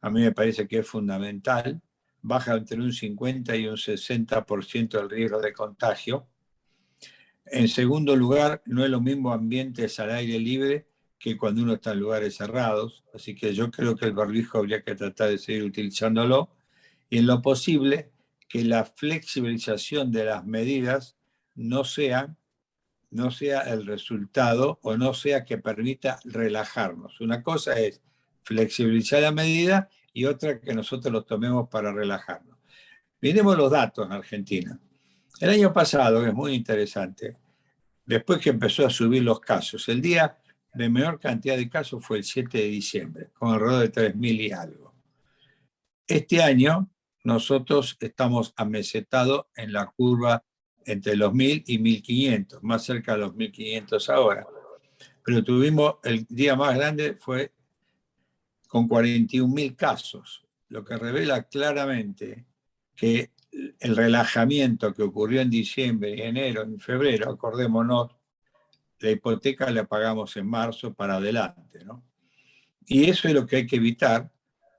A 0.00 0.10
mí 0.10 0.22
me 0.22 0.32
parece 0.32 0.66
que 0.66 0.78
es 0.78 0.88
fundamental. 0.88 1.80
Baja 2.20 2.54
entre 2.54 2.80
un 2.80 2.92
50 2.92 3.54
y 3.56 3.68
un 3.68 3.76
60% 3.76 5.00
el 5.00 5.10
riesgo 5.10 5.40
de 5.40 5.52
contagio. 5.52 6.26
En 7.46 7.68
segundo 7.68 8.16
lugar, 8.16 8.62
no 8.66 8.84
es 8.84 8.90
lo 8.90 9.00
mismo 9.00 9.32
ambientes 9.32 10.00
al 10.00 10.10
aire 10.10 10.40
libre 10.40 10.88
que 11.22 11.38
cuando 11.38 11.62
uno 11.62 11.74
está 11.74 11.92
en 11.92 12.00
lugares 12.00 12.34
cerrados. 12.34 13.04
Así 13.14 13.36
que 13.36 13.54
yo 13.54 13.70
creo 13.70 13.94
que 13.94 14.06
el 14.06 14.12
barbijo 14.12 14.58
habría 14.58 14.82
que 14.82 14.96
tratar 14.96 15.30
de 15.30 15.38
seguir 15.38 15.62
utilizándolo. 15.62 16.50
Y 17.08 17.18
en 17.18 17.28
lo 17.28 17.40
posible, 17.40 18.10
que 18.48 18.64
la 18.64 18.84
flexibilización 18.84 20.10
de 20.10 20.24
las 20.24 20.44
medidas 20.44 21.16
no 21.54 21.84
sea, 21.84 22.34
no 23.10 23.30
sea 23.30 23.60
el 23.60 23.86
resultado 23.86 24.80
o 24.82 24.96
no 24.96 25.14
sea 25.14 25.44
que 25.44 25.58
permita 25.58 26.18
relajarnos. 26.24 27.20
Una 27.20 27.40
cosa 27.40 27.78
es 27.78 28.02
flexibilizar 28.42 29.22
la 29.22 29.30
medida 29.30 29.88
y 30.12 30.24
otra 30.24 30.60
que 30.60 30.74
nosotros 30.74 31.12
lo 31.12 31.22
tomemos 31.22 31.68
para 31.68 31.92
relajarnos. 31.92 32.58
Miremos 33.20 33.56
los 33.56 33.70
datos 33.70 34.06
en 34.06 34.12
Argentina. 34.12 34.80
El 35.38 35.50
año 35.50 35.72
pasado, 35.72 36.26
es 36.26 36.34
muy 36.34 36.52
interesante, 36.52 37.36
después 38.04 38.40
que 38.40 38.50
empezó 38.50 38.84
a 38.84 38.90
subir 38.90 39.22
los 39.22 39.38
casos, 39.38 39.88
el 39.88 40.02
día 40.02 40.41
de 40.74 40.88
menor 40.88 41.20
cantidad 41.20 41.56
de 41.56 41.68
casos 41.68 42.04
fue 42.04 42.18
el 42.18 42.24
7 42.24 42.58
de 42.58 42.64
diciembre, 42.64 43.30
con 43.34 43.52
alrededor 43.52 43.82
de 43.82 44.14
3.000 44.14 44.40
y 44.40 44.52
algo. 44.52 44.94
Este 46.06 46.42
año 46.42 46.90
nosotros 47.24 47.96
estamos 48.00 48.52
amesetados 48.56 49.46
en 49.54 49.72
la 49.72 49.86
curva 49.86 50.44
entre 50.84 51.16
los 51.16 51.32
1.000 51.32 51.64
y 51.66 51.78
1.500, 51.78 52.58
más 52.62 52.84
cerca 52.84 53.12
de 53.12 53.18
los 53.18 53.34
1.500 53.34 54.12
ahora. 54.12 54.46
Pero 55.24 55.44
tuvimos, 55.44 55.96
el 56.02 56.26
día 56.28 56.56
más 56.56 56.74
grande 56.74 57.14
fue 57.14 57.52
con 58.66 58.88
41.000 58.88 59.76
casos, 59.76 60.44
lo 60.68 60.84
que 60.84 60.96
revela 60.96 61.44
claramente 61.44 62.46
que 62.96 63.30
el 63.78 63.96
relajamiento 63.96 64.94
que 64.94 65.02
ocurrió 65.02 65.42
en 65.42 65.50
diciembre, 65.50 66.26
enero, 66.26 66.62
en 66.62 66.80
febrero, 66.80 67.30
acordémonos, 67.30 68.10
la 69.02 69.10
hipoteca 69.10 69.70
la 69.70 69.84
pagamos 69.84 70.36
en 70.36 70.46
marzo 70.46 70.94
para 70.94 71.16
adelante, 71.16 71.84
¿no? 71.84 72.04
Y 72.86 73.10
eso 73.10 73.28
es 73.28 73.34
lo 73.34 73.46
que 73.46 73.56
hay 73.56 73.66
que 73.66 73.76
evitar 73.76 74.30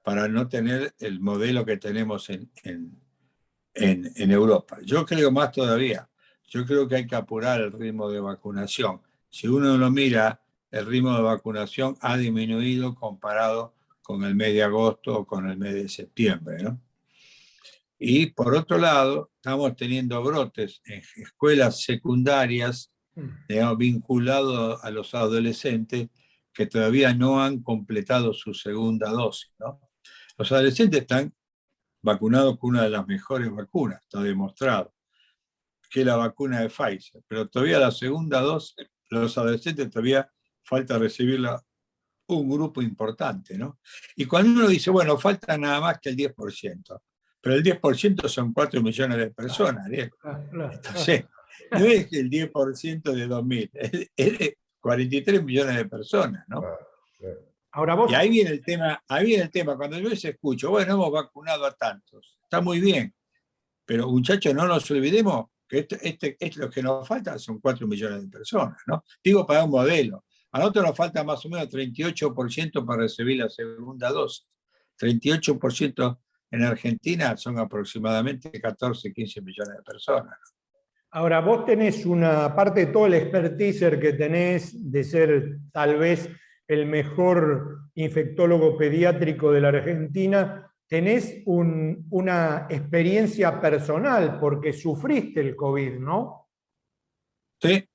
para 0.04 0.28
no 0.28 0.48
tener 0.48 0.94
el 1.00 1.20
modelo 1.20 1.66
que 1.66 1.78
tenemos 1.78 2.30
en, 2.30 2.50
en, 2.64 4.32
Europa. 4.32 4.80
Yo 4.84 5.06
creo 5.06 5.32
más 5.32 5.52
todavía, 5.52 6.10
yo 6.48 6.66
creo 6.66 6.88
que 6.88 6.96
hay 6.96 7.08
que 7.08 7.16
apurar 7.16 7.62
el 7.62 7.72
ritmo 7.72 8.10
de 8.10 8.20
vacunación. 8.20 9.02
Si 9.30 9.48
uno 9.48 9.78
lo 9.78 9.90
mira, 9.92 10.42
el 10.72 10.86
ritmo 10.86 11.16
de 11.16 11.22
vacunación 11.22 11.98
ha 12.02 12.18
disminuido 12.18 12.96
comparado 12.96 13.76
con 14.02 14.24
el 14.24 14.36
mes 14.36 14.54
de 14.54 14.64
agosto 14.64 15.20
o 15.20 15.26
con 15.26 15.50
el 15.50 15.58
mes 15.58 15.74
de 15.74 15.90
septiembre, 15.90 16.62
¿no? 16.64 16.80
Y 17.98 18.28
por 18.28 18.54
otro 18.54 18.78
lado, 18.78 19.32
estamos 19.36 19.76
teniendo 19.78 20.22
brotes 20.22 20.82
en 20.86 21.02
escuelas 21.16 21.82
secundarias 21.82 22.93
mm. 23.16 23.78
vinculados 23.78 24.84
a 24.84 24.92
los 24.92 25.14
adolescentes 25.14 26.10
que 26.54 26.68
todavía 26.68 27.14
no 27.14 27.42
han 27.42 27.62
completado 27.62 28.34
su 28.34 28.54
segunda 28.54 29.10
dosis. 29.10 29.52
¿no? 29.60 29.82
Los 30.38 30.52
adolescentes 30.52 31.02
están 31.02 31.34
vacunado 32.02 32.58
con 32.58 32.72
una 32.72 32.84
de 32.84 32.90
las 32.90 33.08
mejores 33.08 33.50
vacunas, 33.52 34.02
está 34.02 34.22
demostrado, 34.22 34.94
que 35.90 36.02
es 36.02 36.06
la 36.06 36.18
vacuna 36.18 36.62
de 36.62 36.70
Pfizer. 36.70 37.24
Pero 37.28 37.48
todavía 37.48 37.80
la 37.80 37.92
segunda 37.92 38.42
dosis, 38.42 38.76
los 39.10 39.38
adolescentes 39.38 39.90
todavía 39.90 40.30
falta 40.64 40.98
recibir 40.98 41.40
la 41.40 41.64
un 42.28 42.50
grupo 42.50 42.82
importante, 42.82 43.58
¿no? 43.58 43.80
Y 44.16 44.26
cuando 44.26 44.52
uno 44.52 44.68
dice, 44.68 44.90
bueno, 44.90 45.18
falta 45.18 45.58
nada 45.58 45.80
más 45.80 46.00
que 46.00 46.10
el 46.10 46.18
10%, 46.18 47.02
pero 47.42 47.56
el 47.56 47.64
10% 47.64 48.28
son 48.28 48.54
4 48.54 48.82
millones 48.82 49.18
de 49.18 49.32
personas, 49.32 49.88
Entonces, 49.88 51.26
no 51.72 51.86
es 51.86 52.12
el 52.14 52.30
10% 52.30 53.02
de 53.12 53.28
2.000, 53.28 54.10
es 54.16 54.40
de 54.40 54.58
43 54.80 55.44
millones 55.44 55.76
de 55.78 55.86
personas, 55.86 56.44
¿no? 56.48 56.64
Ahora 57.72 57.96
vos... 57.96 58.12
Y 58.12 58.16
ahí 58.16 58.30
viene 58.30 58.52
el 58.52 58.64
tema, 58.64 59.04
ahí 59.08 59.26
viene 59.26 59.44
el 59.44 59.52
tema, 59.52 59.76
cuando 59.76 59.98
yo 59.98 60.10
les 60.10 60.24
escucho, 60.24 60.70
bueno, 60.70 60.94
hemos 60.94 61.12
vacunado 61.12 61.66
a 61.66 61.72
tantos, 61.72 62.38
está 62.44 62.62
muy 62.62 62.80
bien, 62.80 63.14
pero 63.86 64.10
muchachos, 64.10 64.54
no 64.54 64.68
nos 64.68 64.90
olvidemos 64.92 65.48
que 65.68 65.80
este, 65.80 65.98
este, 66.40 66.60
lo 66.60 66.70
que 66.70 66.84
nos 66.84 67.08
falta 67.08 67.38
son 67.40 67.60
4 67.60 67.88
millones 67.88 68.22
de 68.22 68.28
personas, 68.28 68.78
¿no? 68.86 69.04
Digo 69.24 69.46
para 69.46 69.64
un 69.64 69.72
modelo. 69.72 70.26
A 70.52 70.60
nosotros 70.60 70.86
nos 70.86 70.96
falta 70.96 71.24
más 71.24 71.44
o 71.46 71.50
menos 71.50 71.68
38% 71.68 72.86
para 72.86 73.02
recibir 73.02 73.40
la 73.40 73.50
segunda 73.50 74.12
dosis. 74.12 74.46
38% 75.00 76.20
en 76.52 76.64
Argentina 76.64 77.36
son 77.36 77.58
aproximadamente 77.58 78.52
14, 78.62 79.12
15 79.12 79.42
millones 79.42 79.78
de 79.78 79.84
personas. 79.84 80.38
Ahora, 81.16 81.42
vos 81.42 81.64
tenés 81.64 82.08
una 82.08 82.56
parte 82.56 82.88
de 82.88 82.92
todo 82.92 83.06
el 83.06 83.14
expertise 83.14 84.00
que 84.00 84.14
tenés 84.14 84.92
de 84.92 85.04
ser 85.04 85.60
tal 85.72 86.00
vez 86.00 86.28
el 86.68 86.88
mejor 86.88 87.82
infectólogo 87.94 88.76
pediátrico 88.76 89.52
de 89.52 89.62
la 89.62 89.68
Argentina, 89.68 90.74
tenés 90.88 91.44
una 91.46 92.66
experiencia 92.68 93.62
personal 93.62 94.40
porque 94.40 94.74
sufriste 94.74 95.42
el 95.42 95.56
COVID, 95.56 96.00
¿no? 96.00 96.50
Sí, 97.62 97.88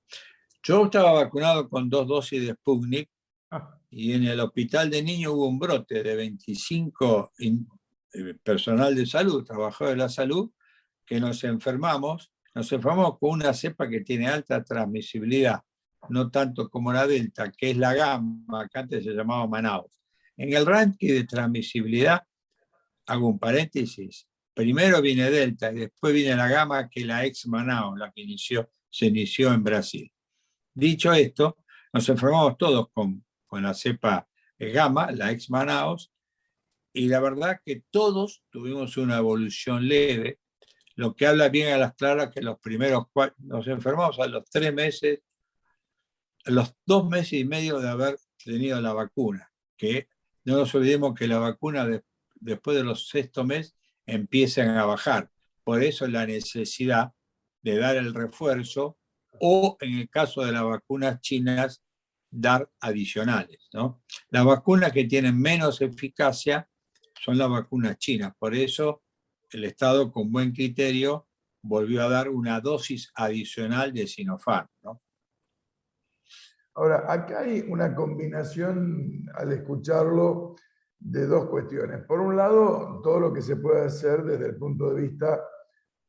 yo 0.62 0.84
estaba 0.84 1.12
vacunado 1.12 1.68
con 1.68 1.90
dos 1.90 2.06
dosis 2.06 2.46
de 2.46 2.54
Sputnik 2.54 3.10
ah. 3.50 3.80
y 3.90 4.12
en 4.12 4.24
el 4.26 4.38
hospital 4.38 4.90
de 4.90 5.02
niños 5.02 5.32
hubo 5.32 5.48
un 5.48 5.58
brote 5.58 6.04
de 6.04 6.14
25 6.14 7.32
eh, 7.40 8.34
personal 8.44 8.94
de 8.94 9.06
salud, 9.06 9.44
trabajadores 9.44 9.96
de 9.96 10.02
la 10.04 10.08
salud, 10.08 10.52
que 11.04 11.18
nos 11.18 11.42
enfermamos. 11.42 12.30
Nos 12.54 12.72
enfermamos 12.72 13.18
con 13.18 13.30
una 13.30 13.52
cepa 13.52 13.88
que 13.88 14.00
tiene 14.00 14.26
alta 14.26 14.62
transmisibilidad, 14.64 15.60
no 16.08 16.30
tanto 16.30 16.68
como 16.68 16.92
la 16.92 17.06
Delta, 17.06 17.50
que 17.52 17.70
es 17.70 17.76
la 17.76 17.94
gamma, 17.94 18.68
que 18.68 18.78
antes 18.78 19.04
se 19.04 19.12
llamaba 19.12 19.46
Manaus. 19.46 20.00
En 20.36 20.52
el 20.52 20.66
ranking 20.66 21.08
de 21.08 21.24
transmisibilidad, 21.24 22.22
hago 23.06 23.28
un 23.28 23.38
paréntesis, 23.38 24.28
primero 24.54 25.00
viene 25.00 25.30
Delta 25.30 25.70
y 25.72 25.76
después 25.76 26.12
viene 26.12 26.36
la 26.36 26.48
gamma, 26.48 26.88
que 26.88 27.00
es 27.00 27.06
la 27.06 27.24
ex 27.24 27.46
Manaus, 27.46 27.98
la 27.98 28.10
que 28.10 28.22
inició, 28.22 28.70
se 28.90 29.06
inició 29.06 29.52
en 29.52 29.62
Brasil. 29.62 30.12
Dicho 30.74 31.12
esto, 31.12 31.58
nos 31.92 32.08
enfermamos 32.08 32.56
todos 32.56 32.88
con, 32.92 33.24
con 33.46 33.62
la 33.62 33.74
cepa 33.74 34.28
gamma, 34.58 35.10
la 35.12 35.30
ex 35.30 35.50
Manaus, 35.50 36.12
y 36.92 37.06
la 37.06 37.20
verdad 37.20 37.60
que 37.64 37.82
todos 37.90 38.42
tuvimos 38.50 38.96
una 38.96 39.18
evolución 39.18 39.86
leve, 39.86 40.40
lo 40.98 41.14
que 41.14 41.28
habla 41.28 41.48
bien 41.48 41.72
a 41.72 41.78
las 41.78 41.94
claras 41.94 42.32
que 42.34 42.42
los 42.42 42.58
primeros 42.58 43.04
cuatro, 43.12 43.36
nos 43.38 43.68
enfermamos 43.68 44.18
a 44.18 44.26
los 44.26 44.50
tres 44.50 44.74
meses, 44.74 45.20
a 46.44 46.50
los 46.50 46.74
dos 46.84 47.08
meses 47.08 47.34
y 47.34 47.44
medio 47.44 47.78
de 47.78 47.88
haber 47.88 48.18
tenido 48.44 48.80
la 48.80 48.92
vacuna, 48.92 49.48
que 49.76 50.08
no 50.42 50.56
nos 50.56 50.74
olvidemos 50.74 51.14
que 51.14 51.28
la 51.28 51.38
vacuna 51.38 51.88
después 52.40 52.76
de 52.76 52.82
los 52.82 53.08
sexto 53.08 53.44
mes 53.44 53.76
empiezan 54.06 54.70
a 54.70 54.86
bajar. 54.86 55.30
Por 55.62 55.84
eso 55.84 56.08
la 56.08 56.26
necesidad 56.26 57.12
de 57.62 57.78
dar 57.78 57.94
el 57.94 58.12
refuerzo 58.12 58.98
o 59.38 59.76
en 59.80 59.98
el 59.98 60.10
caso 60.10 60.44
de 60.44 60.50
las 60.50 60.64
vacunas 60.64 61.20
chinas, 61.20 61.80
dar 62.28 62.72
adicionales. 62.80 63.68
¿no? 63.72 64.02
Las 64.30 64.44
vacunas 64.44 64.90
que 64.90 65.04
tienen 65.04 65.40
menos 65.40 65.80
eficacia 65.80 66.68
son 67.24 67.38
las 67.38 67.48
vacunas 67.48 67.98
chinas. 67.98 68.32
Por 68.36 68.56
eso 68.56 69.04
el 69.56 69.64
Estado, 69.64 70.10
con 70.12 70.30
buen 70.30 70.52
criterio, 70.52 71.26
volvió 71.62 72.02
a 72.02 72.08
dar 72.08 72.28
una 72.28 72.60
dosis 72.60 73.10
adicional 73.14 73.92
de 73.92 74.06
Sinopharm. 74.06 74.68
¿no? 74.82 75.00
Ahora, 76.74 77.12
acá 77.12 77.40
hay 77.40 77.64
una 77.68 77.94
combinación, 77.94 79.26
al 79.34 79.52
escucharlo, 79.52 80.56
de 81.00 81.26
dos 81.26 81.46
cuestiones. 81.46 82.04
Por 82.04 82.20
un 82.20 82.36
lado, 82.36 83.00
todo 83.02 83.20
lo 83.20 83.32
que 83.32 83.42
se 83.42 83.56
puede 83.56 83.86
hacer 83.86 84.24
desde 84.24 84.46
el 84.46 84.56
punto 84.56 84.92
de 84.92 85.02
vista 85.02 85.40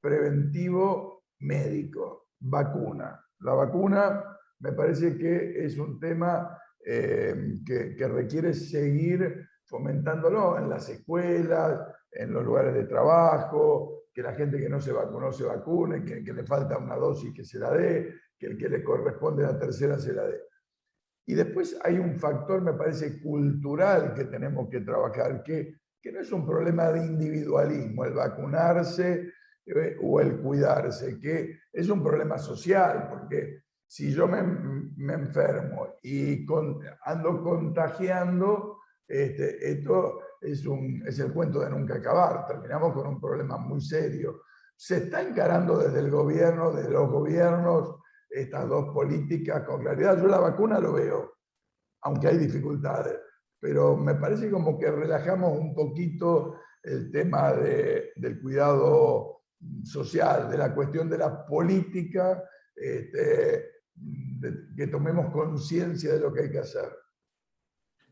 preventivo 0.02 1.26
médico 1.40 2.30
vacuna. 2.40 3.24
La 3.40 3.54
vacuna 3.54 4.24
me 4.60 4.74
parece 4.74 5.18
que 5.18 5.66
es 5.66 5.78
un 5.78 6.00
tema 6.00 6.58
eh, 6.86 7.60
que, 7.66 8.08
requiere 8.08 8.54
seguir 8.54 9.48
fomentándolo 9.66 10.58
en 10.58 10.70
las 10.70 10.90
escuelas, 10.90 11.80
en 12.12 12.34
los 12.34 12.44
lugares 12.44 12.74
de 12.74 12.86
trabajo, 12.86 14.06
que 14.14 14.22
la 14.22 14.34
gente 14.34 14.60
que 14.60 14.70
no 14.70 14.82
se 14.82 14.92
vacunó 14.92 15.32
se 15.32 15.44
vacune, 15.44 16.04
que, 16.04 16.24
que 16.24 16.34
le 16.34 16.44
falta 16.44 16.78
una 16.78 16.96
dosis 16.96 17.34
que 17.34 17.46
se 17.46 17.60
la 17.60 17.72
dé, 17.72 18.16
que 18.38 18.48
el 18.48 18.58
que 18.58 18.70
le 18.70 18.84
corresponde 18.84 19.44
la 19.44 19.58
tercera 19.58 19.98
se 19.98 20.14
la 20.14 20.28
dé. 20.28 20.42
Y 21.26 21.36
después 21.36 21.80
hay 21.84 22.00
un 22.00 22.16
factor, 22.18 22.62
me 22.62 22.74
parece, 22.74 23.22
cultural 23.22 24.14
que 24.16 24.26
tenemos 24.26 24.68
que 24.70 24.82
trabajar, 24.82 25.44
que, 25.44 25.76
que 26.02 26.12
no 26.12 26.22
es 26.22 26.32
un 26.32 26.46
problema 26.46 26.92
de 26.92 27.06
individualismo, 27.06 28.06
el 28.06 28.14
vacunarse 28.14 29.32
eh, 29.66 29.98
o 30.02 30.20
el 30.22 30.40
cuidarse, 30.42 31.20
que 31.20 31.60
es 31.72 31.88
un 31.90 32.02
problema 32.02 32.40
social, 32.40 33.08
porque 33.10 33.62
si 33.86 34.12
yo 34.12 34.28
me, 34.28 34.42
me 34.42 35.14
enfermo 35.14 35.96
y 36.02 36.48
ando 37.04 37.44
contagiando, 37.44 38.80
este, 39.08 39.72
esto 39.72 40.20
es, 40.42 40.66
un, 40.66 41.04
es 41.06 41.20
el 41.20 41.34
cuento 41.34 41.60
de 41.60 41.70
nunca 41.70 41.96
acabar, 41.96 42.46
terminamos 42.46 42.94
con 42.94 43.08
un 43.08 43.20
problema 43.20 43.58
muy 43.58 43.82
serio. 43.82 44.44
Se 44.76 44.98
está 44.98 45.22
encarando 45.22 45.78
desde 45.78 46.00
el 46.00 46.10
gobierno, 46.10 46.72
desde 46.72 46.92
los 46.92 47.10
gobiernos, 47.10 47.96
estas 48.30 48.70
dos 48.70 48.94
políticas 48.94 49.64
con 49.64 49.82
claridad. 49.82 50.22
Yo 50.22 50.28
la 50.28 50.40
vacuna 50.40 50.80
lo 50.80 50.94
veo, 50.94 51.34
aunque 52.02 52.28
hay 52.28 52.38
dificultades, 52.38 53.18
pero 53.60 53.98
me 53.98 54.16
parece 54.16 54.50
como 54.50 54.78
que 54.78 54.90
relajamos 54.90 55.58
un 55.58 55.74
poquito 55.74 56.56
el 56.84 57.12
tema 57.12 57.54
de, 57.54 58.12
del 58.16 58.40
cuidado 58.40 59.42
social, 59.84 60.50
de 60.50 60.58
la 60.58 60.74
cuestión 60.74 61.10
de 61.10 61.18
la 61.18 61.46
política, 61.46 62.44
este, 62.76 63.66
que 64.78 64.88
tomemos 64.88 65.32
conciencia 65.34 66.14
de 66.14 66.20
lo 66.20 66.32
que 66.32 66.44
hay 66.44 66.52
que 66.52 66.60
hacer. 66.60 66.90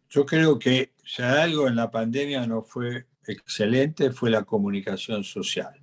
Yo 0.09 0.25
creo 0.25 0.59
que 0.59 0.93
si 1.07 1.21
algo 1.21 1.69
en 1.69 1.75
la 1.77 1.89
pandemia 1.89 2.45
no 2.45 2.61
fue 2.61 3.05
excelente 3.25 4.11
fue 4.11 4.29
la 4.29 4.43
comunicación 4.43 5.23
social. 5.23 5.73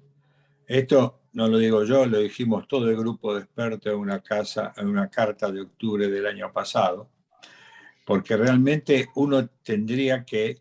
Esto 0.67 1.23
no 1.33 1.49
lo 1.49 1.57
digo 1.57 1.83
yo, 1.85 2.05
lo 2.05 2.19
dijimos 2.19 2.69
todo 2.69 2.91
el 2.91 2.97
grupo 2.97 3.35
de 3.35 3.41
expertos 3.41 3.93
en 3.93 3.99
una, 3.99 4.23
en 4.77 4.87
una 4.87 5.09
carta 5.09 5.51
de 5.51 5.63
octubre 5.63 6.09
del 6.09 6.27
año 6.27 6.53
pasado, 6.53 7.09
porque 8.05 8.37
realmente 8.37 9.09
uno 9.15 9.49
tendría 9.63 10.25
que, 10.27 10.59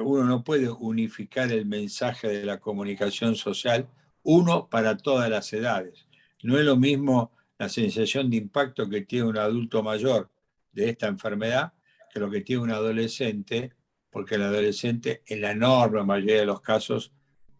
uno 0.00 0.24
no 0.24 0.42
puede 0.42 0.68
unificar 0.68 1.52
el 1.52 1.64
mensaje 1.64 2.26
de 2.26 2.44
la 2.44 2.58
comunicación 2.58 3.36
social 3.36 3.88
uno 4.24 4.68
para 4.68 4.96
todas 4.96 5.30
las 5.30 5.52
edades. 5.52 6.08
No 6.42 6.58
es 6.58 6.64
lo 6.64 6.76
mismo 6.76 7.30
la 7.56 7.68
sensación 7.68 8.28
de 8.30 8.38
impacto 8.38 8.88
que 8.88 9.02
tiene 9.02 9.28
un 9.28 9.38
adulto 9.38 9.84
mayor 9.84 10.28
de 10.72 10.88
esta 10.88 11.06
enfermedad 11.06 11.72
que 12.12 12.20
lo 12.20 12.30
que 12.30 12.40
tiene 12.40 12.62
un 12.62 12.70
adolescente, 12.70 13.72
porque 14.16 14.36
el 14.36 14.44
adolescente 14.44 15.20
en 15.26 15.42
la 15.42 15.50
enorme 15.50 16.02
mayoría 16.02 16.38
de 16.38 16.46
los 16.46 16.62
casos 16.62 17.12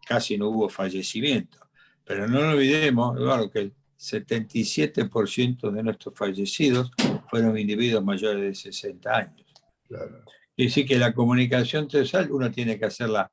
casi 0.07 0.39
no 0.39 0.49
hubo 0.49 0.69
fallecimiento. 0.69 1.59
Pero 2.03 2.27
no 2.27 2.39
olvidemos, 2.39 3.15
Eduardo, 3.15 3.51
que 3.51 3.59
el 3.59 3.73
77% 3.95 5.69
de 5.69 5.83
nuestros 5.83 6.15
fallecidos 6.15 6.91
fueron 7.29 7.59
individuos 7.59 8.03
mayores 8.03 8.41
de 8.41 8.55
60 8.55 9.15
años. 9.15 9.45
Claro. 9.87 10.23
Y 10.55 10.63
decir 10.63 10.87
que 10.87 10.97
la 10.97 11.13
comunicación 11.13 11.87
social 11.91 12.27
uno 12.31 12.49
tiene 12.49 12.79
que 12.79 12.85
hacerla 12.85 13.31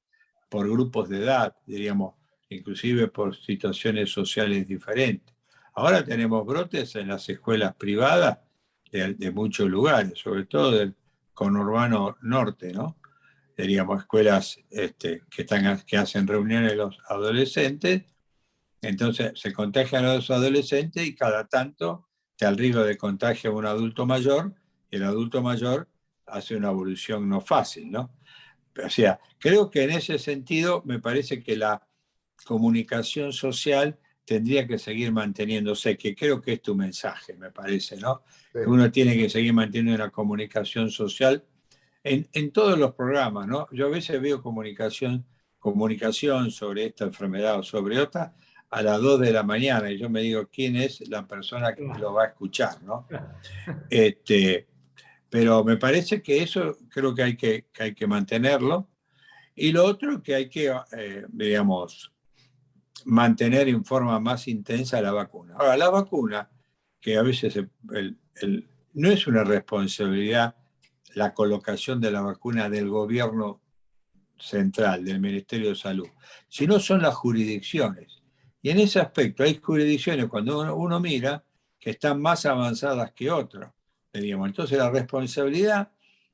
por 0.51 0.69
grupos 0.69 1.09
de 1.09 1.21
edad, 1.21 1.57
diríamos, 1.65 2.17
inclusive 2.51 3.09
por 3.09 3.35
situaciones 3.35 4.11
sociales 4.11 4.69
diferentes. 4.69 5.35
Ahora 5.73 6.05
tenemos 6.05 6.45
brotes 6.45 6.95
en 6.97 7.09
las 7.09 7.27
escuelas 7.31 7.75
privadas 7.75 8.41
de, 8.93 9.31
muchos 9.31 9.67
lugares, 9.71 10.19
sobre 10.19 10.45
todo 10.45 10.73
del 10.73 10.95
conurbano 11.33 12.19
norte, 12.21 12.71
¿no? 12.75 12.99
Diríamos 13.57 14.01
escuelas 14.01 14.59
este, 14.71 15.23
que, 15.31 15.43
están, 15.43 15.81
que 15.87 15.97
hacen 15.97 16.27
reuniones 16.27 16.77
los 16.77 16.99
adolescentes, 17.09 18.03
entonces 18.83 19.33
se 19.37 19.53
contagian 19.53 20.05
a 20.05 20.15
los 20.15 20.31
adolescentes 20.31 21.07
y 21.07 21.15
cada 21.15 21.47
tanto 21.47 22.09
te 22.37 22.47
al 22.47 22.57
riesgo 22.57 22.83
de 22.83 22.97
contagio 22.97 23.51
a 23.51 23.55
un 23.55 23.67
adulto 23.67 24.07
mayor, 24.07 24.55
y 24.91 24.97
el 24.97 25.05
adulto 25.05 25.43
mayor 25.43 25.89
hace 26.27 26.57
una 26.57 26.71
evolución 26.71 27.29
no 27.29 27.41
fácil, 27.41 27.91
¿no? 27.91 28.13
O 28.85 28.91
sea, 28.91 29.21
creo 29.39 29.71
que 29.71 29.85
en 29.85 29.91
ese 29.91 30.19
sentido 30.19 30.83
me 30.85 30.99
parece 30.99 31.43
que 31.43 31.57
la 31.57 31.87
comunicación 32.45 33.33
social 33.33 33.99
tendría 34.25 34.67
que 34.67 34.79
seguir 34.79 35.13
manteniéndose, 35.13 35.97
que 35.97 36.15
creo 36.15 36.41
que 36.41 36.55
es 36.55 36.63
tu 36.63 36.75
mensaje, 36.75 37.35
me 37.35 37.51
parece, 37.51 37.97
¿no? 37.99 38.23
Uno 38.67 38.91
tiene 38.91 39.17
que 39.17 39.29
seguir 39.29 39.53
manteniendo 39.53 39.95
una 40.03 40.11
comunicación 40.11 40.91
social 40.91 41.45
en, 42.05 42.29
en, 42.33 42.53
todos 42.53 42.79
los 42.79 42.95
programas, 42.95 43.49
¿no? 43.49 43.67
Yo 43.73 43.87
a 43.87 43.91
veces 43.91 44.21
veo 44.21 44.43
comunicación, 44.43 45.25
comunicación 45.59 46.51
sobre 46.51 46.87
esta 46.87 47.05
enfermedad 47.05 47.59
o 47.59 47.63
sobre 47.63 47.99
otra 47.99 48.35
a 48.71 48.83
las 48.83 49.01
2 49.01 49.21
de 49.21 49.33
la 49.33 49.43
mañana 49.43 49.91
y 49.91 49.99
yo 49.99 50.11
me 50.11 50.21
digo, 50.21 50.49
¿quién 50.53 50.77
es 50.77 51.09
la 51.09 51.27
persona 51.27 51.75
que 51.75 51.83
lo 51.99 52.13
va 52.13 52.25
a 52.25 52.27
escuchar, 52.29 52.83
¿no? 52.83 53.07
Este, 53.91 54.67
pero 55.31 55.65
me 55.65 55.77
parece 55.77 56.23
que 56.23 56.43
eso 56.43 56.77
creo 56.89 57.15
que 57.15 57.23
hay 57.23 57.37
que, 57.37 57.67
que 57.73 57.83
hay 57.85 57.95
que 57.95 58.07
mantenerlo. 58.07 58.89
Y 59.55 59.73
lo 59.73 59.85
otro 59.85 60.23
que 60.23 60.35
hay 60.35 60.49
que, 60.49 60.75
eh, 60.97 61.25
digamos, 61.29 62.13
mantener 63.05 63.69
en 63.69 63.85
forma 63.85 64.19
más 64.19 64.49
intensa 64.49 65.01
la 65.01 65.13
vacuna. 65.13 65.55
Ahora, 65.57 65.77
la 65.77 65.91
vacuna, 65.91 66.51
que 67.01 67.17
a 67.17 67.23
veces 67.23 67.61
no 68.93 69.09
es 69.11 69.27
una 69.27 69.45
responsabilidad 69.45 70.57
la 71.15 71.35
colocación 71.35 72.01
de 72.01 72.11
la 72.11 72.21
vacuna 72.21 72.69
del 72.69 72.89
gobierno 72.89 73.61
central, 74.39 75.05
del 75.05 75.21
Ministerio 75.21 75.71
de 75.71 75.77
Salud, 75.77 76.09
sino 76.49 76.79
son 76.79 77.03
las 77.03 77.15
jurisdicciones. 77.15 78.23
Y 78.61 78.71
en 78.71 78.81
ese 78.81 79.01
aspecto 79.01 79.43
hay 79.43 79.61
jurisdicciones, 79.61 80.27
cuando 80.27 80.75
uno, 80.75 81.01
mira, 81.01 81.45
que 81.79 81.91
están 81.91 82.21
más 82.21 82.47
avanzadas 82.47 83.13
que 83.13 83.31
otras. 83.31 83.73
Entonces 84.13 84.79
la 84.79 84.91
responsabilidad 84.91 85.93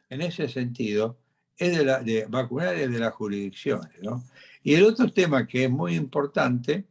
en 0.09 0.23
ese 0.23 0.49
sentido 0.49 1.19
es 1.57 1.77
de, 1.77 1.85
la, 1.85 2.01
de 2.01 2.27
vacunar 2.27 2.75
es 2.75 2.91
de 2.91 2.99
las 2.99 3.13
jurisdicciones. 3.15 3.91
Y 4.63 4.75
el 4.75 4.85
otro 4.85 5.11
tema 5.11 5.47
que 5.47 5.65
es 5.65 5.71
muy 5.71 5.95
importante 5.95 6.85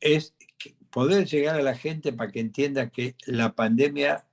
es 0.00 0.34
poder 0.90 1.26
llegar 1.26 1.56
a 1.56 1.62
la 1.62 1.76
gente 1.76 2.12
para 2.12 2.30
que 2.30 2.40
entienda 2.40 2.90
que 2.90 3.16
la 3.26 3.54
pandemia 3.54 4.26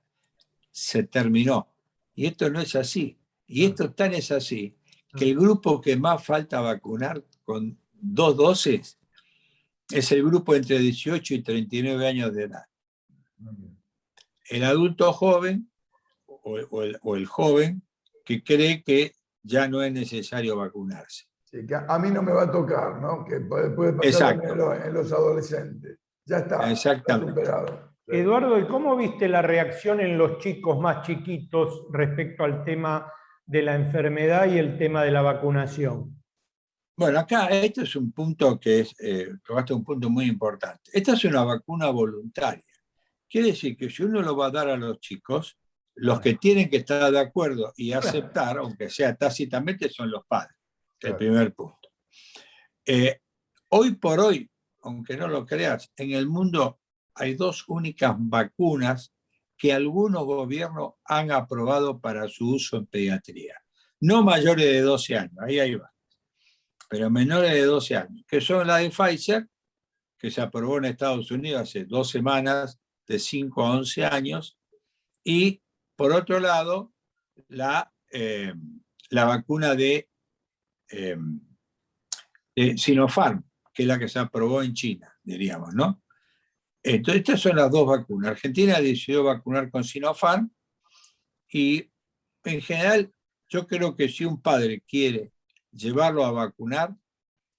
se 0.70 1.02
terminó. 1.02 1.68
Y 2.14 2.26
esto 2.26 2.50
no 2.50 2.60
es 2.60 2.74
así. 2.74 3.18
Y 3.46 3.64
esto 3.64 3.92
tan 3.92 4.14
es 4.14 4.30
así 4.30 4.76
que 5.16 5.30
el 5.30 5.36
grupo 5.36 5.80
que 5.80 5.96
más 5.96 6.24
falta 6.24 6.60
vacunar 6.60 7.22
con 7.44 7.78
dos 7.92 8.36
dosis 8.36 8.98
es 9.90 10.12
el 10.12 10.24
grupo 10.24 10.54
entre 10.54 10.78
18 10.78 11.34
y 11.34 11.42
39 11.42 12.06
años 12.06 12.34
de 12.34 12.44
edad. 12.44 12.64
El 14.48 14.64
adulto 14.64 15.12
joven 15.12 15.70
o, 16.26 17.14
el, 17.16 17.26
joven 17.26 17.82
que 18.24 18.42
cree 18.42 18.82
que 18.82 19.12
ya 19.42 19.68
no 19.68 19.82
es 19.82 19.92
necesario 19.92 20.56
vacunarse. 20.56 21.24
a 21.88 21.98
mí 21.98 22.10
no 22.10 22.22
me 22.22 22.32
va 22.32 22.44
a 22.44 22.50
tocar, 22.50 23.00
¿no? 23.00 23.24
Que 23.24 23.40
puede, 23.40 23.92
pasar 23.92 24.40
en 24.42 24.94
los, 24.94 25.12
adolescentes. 25.12 25.98
Ya 26.24 26.38
está. 26.38 26.70
Exactamente. 26.70 27.42
Eduardo, 28.06 28.58
¿y 28.58 28.66
cómo 28.66 28.96
viste 28.96 29.28
la 29.28 29.40
reacción 29.40 30.00
en 30.00 30.18
los 30.18 30.38
chicos 30.38 30.78
más 30.78 31.06
chiquitos 31.06 31.86
respecto 31.90 32.44
al 32.44 32.64
tema 32.64 33.10
de 33.46 33.62
la 33.62 33.74
enfermedad 33.74 34.50
y 34.52 34.58
el 34.58 34.76
tema 34.76 35.02
de 35.02 35.10
la 35.10 35.22
vacunación? 35.22 36.22
Bueno, 36.96 37.18
acá 37.18 37.46
este 37.48 37.82
es 37.82 37.96
un 37.96 38.12
punto 38.12 38.60
que 38.60 38.80
es, 38.80 38.94
eh, 39.00 39.28
un 39.70 39.84
punto 39.84 40.10
muy 40.10 40.26
importante. 40.26 40.90
Esta 40.92 41.14
es 41.14 41.24
una 41.24 41.44
vacuna 41.44 41.88
voluntaria. 41.90 42.62
Quiere 43.28 43.48
decir 43.48 43.76
que 43.76 43.90
si 43.90 44.04
uno 44.04 44.20
lo 44.22 44.36
va 44.36 44.46
a 44.46 44.50
dar 44.50 44.68
a 44.68 44.76
los 44.76 45.00
chicos, 45.00 45.58
los 45.96 46.20
que 46.20 46.34
tienen 46.34 46.68
que 46.68 46.78
estar 46.78 47.10
de 47.10 47.18
acuerdo 47.18 47.72
y 47.76 47.92
aceptar, 47.92 48.58
aunque 48.58 48.90
sea 48.90 49.16
tácitamente, 49.16 49.88
son 49.88 50.10
los 50.10 50.24
padres. 50.26 50.56
El 51.00 51.16
primer 51.16 51.52
punto. 51.52 51.88
Eh, 52.86 53.20
hoy 53.70 53.94
por 53.96 54.20
hoy, 54.20 54.48
aunque 54.82 55.16
no 55.16 55.26
lo 55.26 55.44
creas, 55.44 55.90
en 55.96 56.12
el 56.12 56.28
mundo 56.28 56.80
hay 57.14 57.34
dos 57.34 57.64
únicas 57.68 58.14
vacunas 58.18 59.14
que 59.56 59.72
algunos 59.72 60.24
gobiernos 60.24 60.94
han 61.04 61.30
aprobado 61.30 62.00
para 62.00 62.28
su 62.28 62.54
uso 62.54 62.76
en 62.76 62.86
pediatría. 62.86 63.54
No 64.00 64.22
mayores 64.22 64.66
de 64.66 64.80
12 64.80 65.16
años, 65.16 65.38
ahí 65.40 65.58
hay 65.60 65.76
va. 65.76 65.92
Pero 66.88 67.10
menores 67.10 67.52
de 67.52 67.62
12 67.64 67.96
años, 67.96 68.24
que 68.26 68.40
son 68.40 68.66
la 68.66 68.78
de 68.78 68.90
Pfizer, 68.90 69.48
que 70.18 70.30
se 70.30 70.40
aprobó 70.40 70.78
en 70.78 70.86
Estados 70.86 71.30
Unidos 71.30 71.62
hace 71.62 71.84
dos 71.84 72.10
semanas, 72.10 72.80
de 73.06 73.18
5 73.18 73.62
a 73.64 73.70
11 73.78 74.04
años, 74.06 74.58
y 75.22 75.62
por 75.96 76.12
otro 76.12 76.40
lado, 76.40 76.92
la, 77.48 77.92
eh, 78.10 78.54
la 79.10 79.24
vacuna 79.24 79.74
eh, 79.78 80.06
de 82.56 82.78
Sinopharm, 82.78 83.44
que 83.72 83.82
es 83.82 83.88
la 83.88 83.98
que 83.98 84.08
se 84.08 84.18
aprobó 84.18 84.62
en 84.62 84.74
China, 84.74 85.14
diríamos, 85.22 85.74
¿no? 85.74 86.03
Entonces, 86.84 87.20
estas 87.20 87.40
son 87.40 87.56
las 87.56 87.70
dos 87.70 87.86
vacunas. 87.86 88.32
Argentina 88.32 88.78
decidió 88.78 89.24
vacunar 89.24 89.70
con 89.70 89.82
Sinopharm 89.82 90.50
y 91.50 91.90
en 92.44 92.60
general 92.60 93.10
yo 93.48 93.66
creo 93.66 93.96
que 93.96 94.08
si 94.08 94.26
un 94.26 94.42
padre 94.42 94.82
quiere 94.86 95.32
llevarlo 95.72 96.26
a 96.26 96.30
vacunar, 96.30 96.94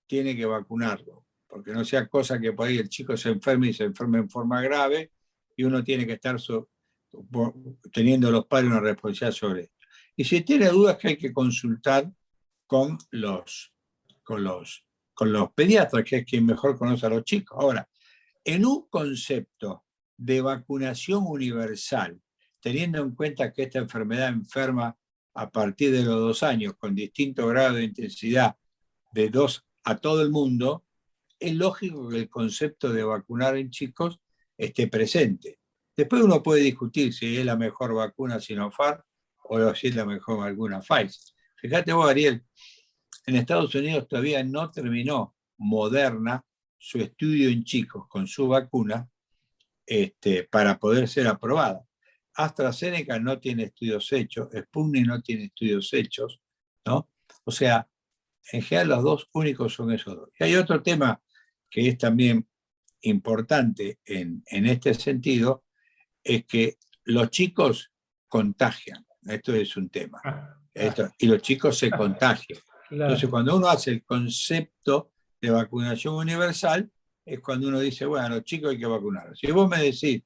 tiene 0.06 0.36
que 0.36 0.46
vacunarlo, 0.46 1.26
porque 1.48 1.74
no 1.74 1.84
sea 1.84 2.08
cosa 2.08 2.40
que 2.40 2.54
por 2.54 2.68
ahí 2.68 2.78
el 2.78 2.88
chico 2.88 3.18
se 3.18 3.30
enferme 3.30 3.70
y 3.70 3.74
se 3.74 3.86
enferme 3.86 4.20
en 4.20 4.30
forma 4.30 4.62
grave 4.62 5.12
y 5.58 5.64
uno 5.64 5.84
tiene 5.84 6.06
que 6.06 6.14
estar 6.14 6.38
teniendo 7.92 8.30
los 8.30 8.46
padres 8.46 8.70
una 8.70 8.80
responsabilidad 8.80 9.36
sobre 9.36 9.62
esto. 9.64 9.76
Y 10.16 10.24
si 10.24 10.42
tiene 10.42 10.68
dudas 10.68 10.98
que 10.98 11.08
hay 11.10 11.18
que 11.18 11.34
consultar 11.34 12.12
con 12.68 12.98
los, 13.10 13.74
con 14.22 14.44
los, 14.44 14.86
con 15.16 15.34
los 15.34 15.52
pediatras, 15.54 16.04
que 16.04 16.18
es 16.18 16.26
quien 16.26 16.46
mejor 16.46 16.78
conoce 16.78 17.08
a 17.08 17.10
los 17.10 17.24
chicos. 17.24 17.58
Ahora, 17.60 17.88
en 18.46 18.66
un 18.66 18.88
concepto 18.90 19.84
de 20.16 20.40
vacunación 20.40 21.24
universal, 21.26 22.22
teniendo 22.62 23.02
en 23.02 23.16
cuenta 23.16 23.52
que 23.52 23.64
esta 23.64 23.80
enfermedad 23.80 24.30
enferma 24.30 24.96
a 25.34 25.50
partir 25.50 25.92
de 25.92 26.04
los 26.04 26.16
dos 26.16 26.44
años 26.44 26.76
con 26.78 26.96
distinto 26.96 27.48
grado 27.48 27.76
de 27.76 27.84
intensidad 27.84 28.56
de 29.12 29.30
dos 29.30 29.66
a 29.84 29.98
todo 29.98 30.22
el 30.22 30.30
mundo, 30.30 30.86
es 31.40 31.54
lógico 31.56 32.08
que 32.08 32.18
el 32.18 32.30
concepto 32.30 32.94
de 32.94 33.04
vacunar 33.04 33.58
en 33.58 33.70
chicos 33.70 34.20
esté 34.58 34.88
presente. 34.88 35.60
Después 35.98 36.22
uno 36.22 36.42
puede 36.42 36.62
discutir 36.62 37.14
si 37.14 37.38
es 37.38 37.46
la 37.46 37.58
mejor 37.58 37.94
vacuna 37.94 38.40
Sinopharm 38.40 39.02
o 39.44 39.76
si 39.76 39.88
es 39.88 39.96
la 39.96 40.06
mejor 40.06 40.40
vacuna 40.40 40.82
Pfizer. 40.82 41.36
Fíjate 41.58 41.94
vos, 41.94 42.10
Ariel, 42.10 42.44
en 43.26 43.36
Estados 43.36 43.74
Unidos 43.76 44.08
todavía 44.08 44.44
no 44.44 44.72
terminó 44.72 45.36
Moderna 45.58 46.46
su 46.86 47.00
estudio 47.00 47.50
en 47.50 47.64
chicos 47.64 48.06
con 48.08 48.28
su 48.28 48.48
vacuna 48.48 49.10
este, 49.88 50.44
para 50.44 50.78
poder 50.78 51.08
ser 51.08 51.26
aprobada. 51.26 51.84
AstraZeneca 52.36 53.18
no 53.18 53.40
tiene 53.40 53.64
estudios 53.64 54.14
hechos, 54.14 54.50
Sputnik 54.56 55.08
no 55.08 55.20
tiene 55.20 55.46
estudios 55.46 55.92
hechos, 55.94 56.40
¿no? 56.86 57.10
O 57.44 57.50
sea, 57.50 57.90
en 58.52 58.62
general 58.62 58.90
los 58.90 59.04
dos 59.04 59.30
únicos 59.34 59.74
son 59.74 59.94
esos 59.94 60.16
dos. 60.16 60.30
Y 60.40 60.44
hay 60.44 60.56
otro 60.58 60.84
tema 60.84 61.20
que 61.72 61.88
es 61.88 61.98
también 61.98 62.48
importante 63.02 63.98
en, 64.06 64.44
este 64.46 64.94
sentido, 64.94 65.64
es 66.24 66.46
que 66.46 66.78
los 67.06 67.32
chicos 67.32 67.92
contagian. 68.28 69.08
Esto 69.24 69.56
es 69.56 69.76
un 69.76 69.90
tema. 69.90 70.22
Ah, 70.24 70.56
ah. 70.76 71.12
y 71.18 71.26
los 71.26 71.42
chicos 71.42 71.80
se 71.80 71.90
contagian. 71.90 72.60
Entonces, 72.92 73.28
cuando 73.28 73.58
uno 73.58 73.68
hace 73.70 73.90
el 73.90 74.04
concepto 74.04 75.14
de 75.46 75.52
vacunación 75.52 76.16
universal 76.16 76.90
es 77.26 77.40
cuando 77.40 77.68
uno 77.68 77.80
dice, 77.80 78.06
bueno, 78.06 78.30
los 78.30 78.44
chicos 78.44 78.72
hay 78.72 78.80
que 78.80 78.86
vacunar. 78.86 79.36
Si 79.36 79.52
vos 79.52 79.70
me 79.70 79.78
decís, 79.82 80.24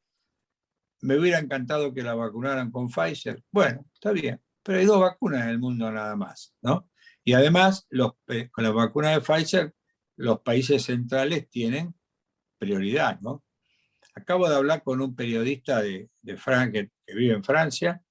me 1.02 1.18
hubiera 1.18 1.40
encantado 1.40 1.94
que 1.94 2.04
la 2.04 2.14
vacunaran 2.14 2.72
con 2.72 2.90
Pfizer, 2.90 3.44
bueno, 3.52 3.86
está 3.94 4.12
bien, 4.12 4.42
pero 4.64 4.80
hay 4.80 4.86
dos 4.86 5.00
vacunas 5.00 5.44
en 5.44 5.50
el 5.50 5.60
mundo 5.60 5.92
nada 5.92 6.16
más, 6.16 6.54
¿no? 6.62 6.90
Y 7.24 7.34
además, 7.34 7.86
los, 7.90 8.14
con 8.52 8.64
la 8.64 8.72
vacuna 8.72 9.12
de 9.12 9.22
Pfizer, 9.22 9.74
los 10.18 10.42
países 10.42 10.84
centrales 10.84 11.50
tienen 11.50 11.96
prioridad, 12.58 13.20
¿no? 13.22 13.44
Acabo 14.16 14.50
de 14.50 14.56
hablar 14.56 14.84
con 14.84 15.02
un 15.02 15.16
periodista 15.16 15.82
de, 15.82 16.10
de 16.22 16.36
que, 16.72 16.92
que 17.06 17.16
vive 17.16 17.34
en 17.34 17.44
Francia 17.44 18.02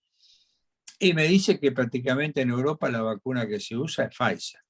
y 0.98 1.12
me 1.12 1.24
dice 1.24 1.60
que 1.60 1.72
prácticamente 1.72 2.40
en 2.40 2.50
Europa 2.50 2.90
la 2.90 3.02
vacuna 3.02 3.46
que 3.46 3.60
se 3.60 3.76
usa 3.76 4.06
es 4.06 4.16
Pfizer. 4.16 4.60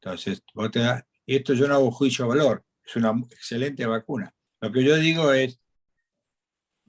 Entonces, 0.00 0.42
vos 0.54 0.70
te 0.70 0.80
das, 0.80 1.04
y 1.28 1.36
esto 1.36 1.52
yo 1.52 1.68
no 1.68 1.74
hago 1.74 1.90
juicio 1.90 2.24
a 2.24 2.28
valor, 2.28 2.64
es 2.82 2.96
una 2.96 3.10
excelente 3.30 3.84
vacuna. 3.84 4.34
Lo 4.62 4.72
que 4.72 4.82
yo 4.82 4.96
digo 4.96 5.30
es, 5.34 5.60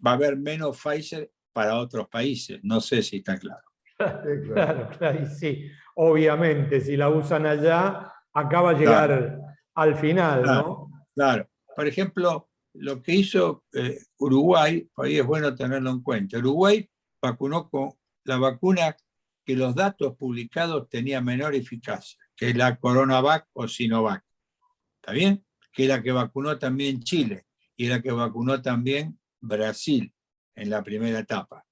va 0.04 0.12
a 0.12 0.14
haber 0.14 0.38
menos 0.38 0.80
Pfizer 0.82 1.30
para 1.52 1.76
otros 1.76 2.08
países. 2.08 2.58
No 2.64 2.80
sé 2.80 3.04
si 3.04 3.18
está 3.18 3.38
claro. 3.38 3.64
Claro, 4.54 4.90
claro, 4.98 5.26
sí. 5.26 5.70
Obviamente, 5.96 6.80
si 6.80 6.96
la 6.96 7.10
usan 7.10 7.46
allá, 7.46 8.14
acaba 8.34 8.70
a 8.70 8.74
llegar 8.74 9.42
al 9.76 9.96
final, 9.98 10.44
¿no? 10.44 10.90
Claro. 11.14 11.50
Por 11.76 11.86
ejemplo, 11.86 12.50
lo 12.76 13.04
que 13.04 13.16
hizo 13.16 13.66
eh, 13.74 14.00
Uruguay, 14.20 14.90
ahí 14.96 15.18
es 15.18 15.26
bueno 15.26 15.54
tenerlo 15.54 15.90
en 15.90 16.02
cuenta. 16.02 16.38
Uruguay 16.38 16.90
vacunó 17.22 17.70
con 17.70 17.92
la 18.24 18.38
vacuna 18.38 18.96
que 19.44 19.58
los 19.58 19.76
datos 19.76 20.16
publicados 20.16 20.88
tenían 20.88 21.26
menor 21.26 21.56
eficacia, 21.56 22.18
que 22.38 22.52
es 22.52 22.56
la 22.56 22.78
CoronaVac 22.78 23.50
o 23.52 23.68
Sinovac. 23.68 24.24
¿Está 25.02 25.14
bien? 25.14 25.46
Que 25.72 25.84
es 25.84 25.90
la 25.90 26.02
que 26.04 26.12
vacunó 26.12 26.58
también 26.58 27.02
Chile 27.02 27.46
y 27.76 27.88
la 27.88 28.02
que 28.02 28.12
vacunó 28.12 28.62
también 28.62 29.20
Brasil 29.40 30.14
en 30.56 30.70
la 30.70 30.84
primera 30.84 31.20
etapa. 31.20 31.66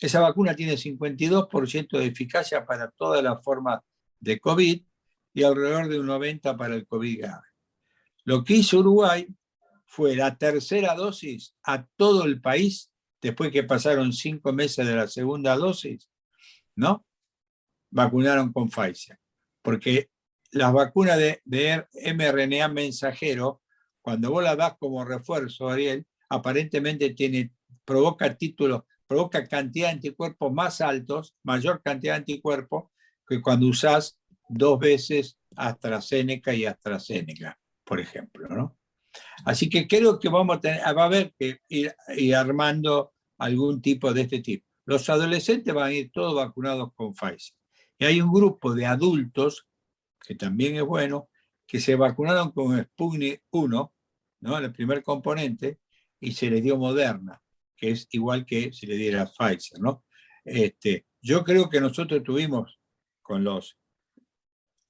Esa 0.00 0.20
vacuna 0.20 0.54
tiene 0.54 0.74
52% 0.74 1.98
de 1.98 2.06
eficacia 2.06 2.64
para 2.64 2.90
todas 2.90 3.22
las 3.22 3.42
formas 3.42 3.80
de 4.20 4.40
COVID 4.40 4.82
y 5.34 5.42
alrededor 5.42 5.88
de 5.88 6.00
un 6.00 6.06
90% 6.06 6.56
para 6.56 6.74
el 6.74 6.86
COVID 6.86 7.20
grave. 7.20 7.46
Lo 8.24 8.42
que 8.42 8.54
hizo 8.54 8.78
Uruguay 8.78 9.26
fue 9.84 10.16
la 10.16 10.36
tercera 10.36 10.94
dosis 10.94 11.54
a 11.62 11.86
todo 11.96 12.24
el 12.24 12.40
país, 12.40 12.90
después 13.20 13.52
que 13.52 13.62
pasaron 13.62 14.12
cinco 14.12 14.52
meses 14.52 14.86
de 14.86 14.96
la 14.96 15.08
segunda 15.08 15.56
dosis, 15.56 16.08
¿no? 16.74 17.06
Vacunaron 17.90 18.52
con 18.52 18.68
Pfizer. 18.68 19.18
Porque 19.62 20.10
las 20.52 20.72
vacunas 20.72 21.18
de, 21.18 21.40
de 21.44 21.84
mRNA 22.14 22.68
mensajero, 22.68 23.62
cuando 24.02 24.30
vos 24.30 24.42
las 24.42 24.56
das 24.56 24.76
como 24.78 25.04
refuerzo, 25.04 25.68
Ariel, 25.68 26.06
aparentemente 26.28 27.10
tiene, 27.10 27.52
provoca 27.84 28.36
títulos, 28.36 28.82
provoca 29.06 29.46
cantidad 29.46 29.88
de 29.88 29.94
anticuerpos 29.94 30.52
más 30.52 30.80
altos, 30.80 31.34
mayor 31.42 31.82
cantidad 31.82 32.14
de 32.14 32.18
anticuerpos, 32.18 32.90
que 33.26 33.40
cuando 33.42 33.66
usás 33.66 34.18
dos 34.48 34.78
veces 34.78 35.38
AstraZeneca 35.56 36.54
y 36.54 36.66
AstraZeneca, 36.66 37.58
por 37.84 38.00
ejemplo, 38.00 38.48
¿no? 38.48 38.76
Así 39.44 39.68
que 39.68 39.86
creo 39.86 40.18
que 40.18 40.28
vamos 40.28 40.58
a 40.58 40.60
tener, 40.60 40.80
va 40.80 41.02
a 41.02 41.06
haber 41.06 41.34
que 41.38 41.60
ir, 41.68 41.94
armando 42.34 43.12
algún 43.38 43.80
tipo 43.80 44.12
de 44.12 44.22
este 44.22 44.40
tipo. 44.40 44.66
Los 44.84 45.08
adolescentes 45.08 45.72
van 45.72 45.88
a 45.88 45.92
ir 45.92 46.10
todos 46.12 46.34
vacunados 46.34 46.92
con 46.94 47.14
Pfizer. 47.14 47.54
Y 47.98 48.04
hay 48.04 48.20
un 48.20 48.32
grupo 48.32 48.74
de 48.74 48.86
adultos, 48.86 49.66
que 50.26 50.34
también 50.34 50.76
es 50.76 50.82
bueno, 50.82 51.28
que 51.66 51.80
se 51.80 51.94
vacunaron 51.94 52.52
con 52.52 52.82
Sputnik 52.82 53.42
1, 53.50 53.94
¿no? 54.40 54.58
el 54.58 54.72
primer 54.72 55.02
componente, 55.02 55.78
y 56.20 56.32
se 56.32 56.50
les 56.50 56.62
dio 56.62 56.76
Moderna, 56.76 57.40
que 57.76 57.90
es 57.90 58.08
igual 58.10 58.44
que 58.44 58.72
si 58.72 58.86
le 58.86 58.96
diera 58.96 59.26
Pfizer. 59.26 59.80
¿no? 59.80 60.04
Este, 60.44 61.06
yo 61.20 61.44
creo 61.44 61.68
que 61.68 61.80
nosotros 61.80 62.22
tuvimos 62.22 62.80
con 63.22 63.44
los, 63.44 63.78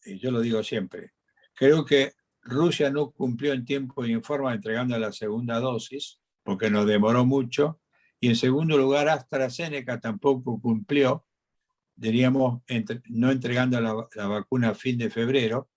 y 0.05 0.19
yo 0.19 0.31
lo 0.31 0.41
digo 0.41 0.63
siempre, 0.63 1.13
creo 1.55 1.85
que 1.85 2.13
Rusia 2.43 2.91
no 2.91 3.11
cumplió 3.11 3.53
en 3.53 3.65
tiempo 3.65 4.05
y 4.05 4.13
en 4.13 4.23
forma 4.23 4.55
entregando 4.55 4.99
la 4.99 5.13
segunda 5.13 5.59
dosis, 5.59 6.21
porque 6.43 6.71
nos 6.71 6.87
demoró 6.87 7.27
mucho, 7.27 7.81
y 8.21 8.29
en 8.29 8.37
segundo 8.37 8.79
lugar 8.79 9.09
AstraZeneca 9.09 10.01
tampoco 10.01 10.61
cumplió, 10.61 11.27
diríamos, 11.97 12.63
no 13.09 13.31
entregando 13.31 13.81
la, 13.81 14.27
vacuna 14.29 14.71
a 14.71 14.75
fin 14.75 14.99
de 14.99 15.11
febrero, 15.11 15.71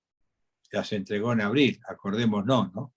las 0.72 0.92
entregó 0.94 1.34
en 1.34 1.42
abril, 1.42 1.80
acordémonos, 1.88 2.74
¿no? 2.74 2.94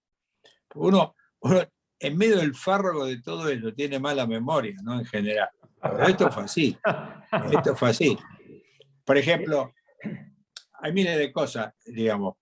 Uno, 0.74 1.14
uno, 1.40 1.62
en 1.98 2.18
medio 2.18 2.38
del 2.38 2.54
fárrago 2.54 3.06
de 3.06 3.22
todo 3.22 3.48
eso, 3.48 3.72
tiene 3.72 3.98
mala 3.98 4.26
memoria, 4.26 4.76
¿no? 4.82 4.98
En 4.98 5.06
general. 5.06 5.48
Pero 5.80 6.06
esto 6.06 6.30
fue 6.30 6.44
así. 6.44 6.76
Esto 7.50 7.76
fue 7.76 7.90
así. 7.90 8.18
Por 9.04 9.16
ejemplo, 9.16 9.72
hay 10.80 10.92
miles 10.92 11.16
de 11.16 11.32
cosas, 11.32 11.72
digamos. 11.86 12.34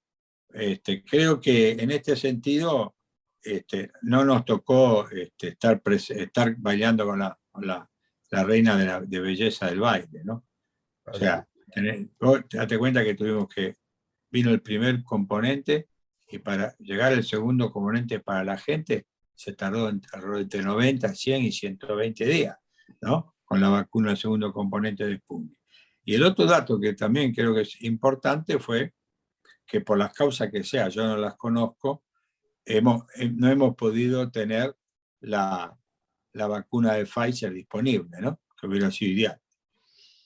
Este, 0.53 1.05
creo 1.05 1.41
que 1.41 1.73
en 1.73 1.91
este 1.91 2.17
sentido 2.17 2.97
este, 3.43 3.93
no 4.03 4.25
nos 4.25 4.45
tocó 4.45 5.09
este, 5.11 5.49
estar, 5.49 5.81
estar 5.87 6.55
bailando 6.59 7.07
con 7.07 7.19
la, 7.19 7.39
la, 7.61 8.45
reina 8.45 8.77
de, 8.77 9.21
belleza 9.21 9.67
del 9.67 9.81
baile, 9.81 10.23
¿no? 10.25 10.45
O 11.13 11.19
sea, 11.19 11.47
date 12.51 12.79
cuenta 12.79 13.05
que 13.05 13.15
tuvimos 13.15 13.49
que, 13.49 13.77
vino 14.31 14.51
el 14.51 14.63
primer 14.63 15.03
componente 15.03 15.89
y 16.29 16.39
para 16.39 16.77
llegar 16.79 17.13
al 17.13 17.25
segundo 17.25 17.73
componente 17.73 18.21
para 18.21 18.45
la 18.45 18.57
gente 18.57 19.07
se 19.35 19.55
tardó 19.55 19.89
entre 19.89 20.63
90, 20.63 21.15
100 21.15 21.43
y 21.43 21.53
120 21.53 22.25
días, 22.27 22.57
¿no? 23.01 23.35
Con 23.45 23.61
la 23.61 23.69
vacuna 23.69 24.09
del 24.09 24.19
segundo 24.19 24.53
componente 24.53 25.07
de 25.07 25.17
Sputnik. 25.17 25.59
Y 26.05 26.15
el 26.15 26.25
otro 26.25 26.47
dato 26.47 26.79
que 26.79 26.93
también 26.95 27.35
creo 27.35 27.55
que 27.55 27.63
es 27.63 27.83
importante 27.83 28.59
fue 28.59 28.93
que 29.67 29.81
por 29.81 29.99
las 29.99 30.13
causas 30.13 30.51
que 30.51 30.63
sea, 30.63 30.89
yo 30.89 31.07
no 31.07 31.17
las 31.17 31.37
conozco, 31.37 32.05
hemos, 32.65 33.05
eh, 33.17 33.31
no 33.35 33.49
hemos 33.49 33.75
podido 33.77 34.31
tener 34.31 34.75
la, 35.21 35.77
la 36.33 36.47
vacuna 36.47 36.95
de 36.95 37.07
Pfizer 37.07 37.53
disponible, 37.53 38.21
¿no? 38.21 38.41
Que 38.61 38.67
hubiera 38.67 38.91
sido 38.91 39.13
ideal. 39.13 39.40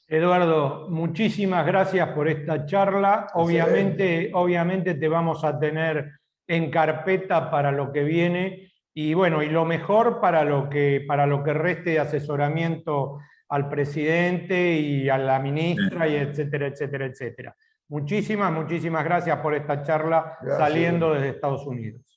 Eduardo, 0.07 0.89
muchísimas 0.91 1.67
gracias 1.67 2.09
por 2.11 2.29
esta 2.29 2.67
charla. 2.67 3.29
Obviamente, 3.35 4.31
obviamente 4.35 4.95
te 4.95 5.09
vamos 5.09 5.45
a 5.45 5.59
tener 5.59 6.13
en 6.47 6.71
carpeta 6.71 7.51
para 7.51 7.73
lo 7.73 7.91
que 7.91 8.05
viene 8.05 8.73
y 8.93 9.15
bueno, 9.15 9.43
y 9.43 9.49
lo 9.49 9.65
mejor 9.65 10.21
para 10.21 10.45
lo 10.45 10.69
que, 10.69 11.05
para 11.07 11.27
lo 11.27 11.43
que 11.43 11.53
reste 11.53 11.91
de 11.91 12.01
asesoramiento 12.01 13.19
al 13.49 13.69
presidente 13.69 14.73
y 14.73 15.09
a 15.09 15.19
la 15.19 15.39
ministra, 15.41 16.09
y 16.09 16.17
etcétera, 16.17 16.69
etcétera, 16.69 17.07
etcétera. 17.07 17.57
Muchísimas, 17.89 18.53
muchísimas 18.53 19.05
gracias 19.05 19.39
por 19.41 19.55
esta 19.55 19.83
charla 19.83 20.39
saliendo 20.59 21.13
desde 21.13 21.31
Estados 21.31 21.67
Unidos. 21.67 22.17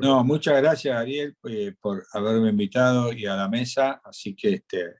no, 0.00 0.24
muchas 0.24 0.60
gracias 0.60 0.96
Ariel 0.96 1.34
eh, 1.48 1.74
por 1.80 2.04
haberme 2.12 2.50
invitado 2.50 3.12
y 3.12 3.24
a 3.26 3.34
la 3.34 3.48
mesa, 3.48 4.00
así 4.04 4.34
que 4.34 4.54
este, 4.54 4.96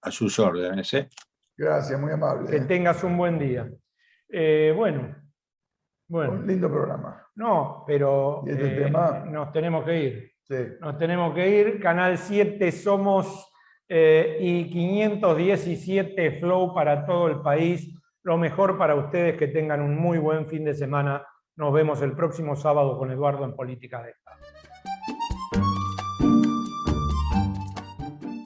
a 0.00 0.10
sus 0.10 0.38
órdenes. 0.38 0.92
¿eh? 0.94 1.08
Gracias, 1.56 2.00
muy 2.00 2.12
amable. 2.12 2.50
Que 2.50 2.60
tengas 2.60 3.02
un 3.04 3.16
buen 3.16 3.38
día. 3.38 3.70
Eh, 4.28 4.72
bueno, 4.76 5.14
bueno. 6.08 6.32
Un 6.32 6.46
lindo 6.46 6.70
programa. 6.70 7.26
No, 7.34 7.84
pero 7.86 8.42
este 8.46 8.90
nos 8.90 9.52
tenemos 9.52 9.84
que 9.84 9.98
ir. 9.98 10.32
Sí. 10.42 10.56
Nos 10.80 10.98
tenemos 10.98 11.34
que 11.34 11.48
ir. 11.48 11.80
Canal 11.80 12.18
7 12.18 12.72
somos 12.72 13.48
y 13.88 14.70
517 14.70 16.40
Flow 16.40 16.74
para 16.74 17.04
todo 17.04 17.28
el 17.28 17.40
país 17.42 17.92
lo 18.22 18.38
mejor 18.38 18.78
para 18.78 18.94
ustedes, 18.94 19.36
que 19.36 19.48
tengan 19.48 19.80
un 19.80 19.96
muy 19.96 20.18
buen 20.18 20.46
fin 20.46 20.64
de 20.64 20.74
semana. 20.74 21.26
Nos 21.56 21.72
vemos 21.72 22.00
el 22.02 22.12
próximo 22.12 22.56
sábado 22.56 22.96
con 22.96 23.10
Eduardo 23.10 23.44
en 23.44 23.54
Política 23.54 24.02
de 24.02 24.10
Estado. 24.10 24.38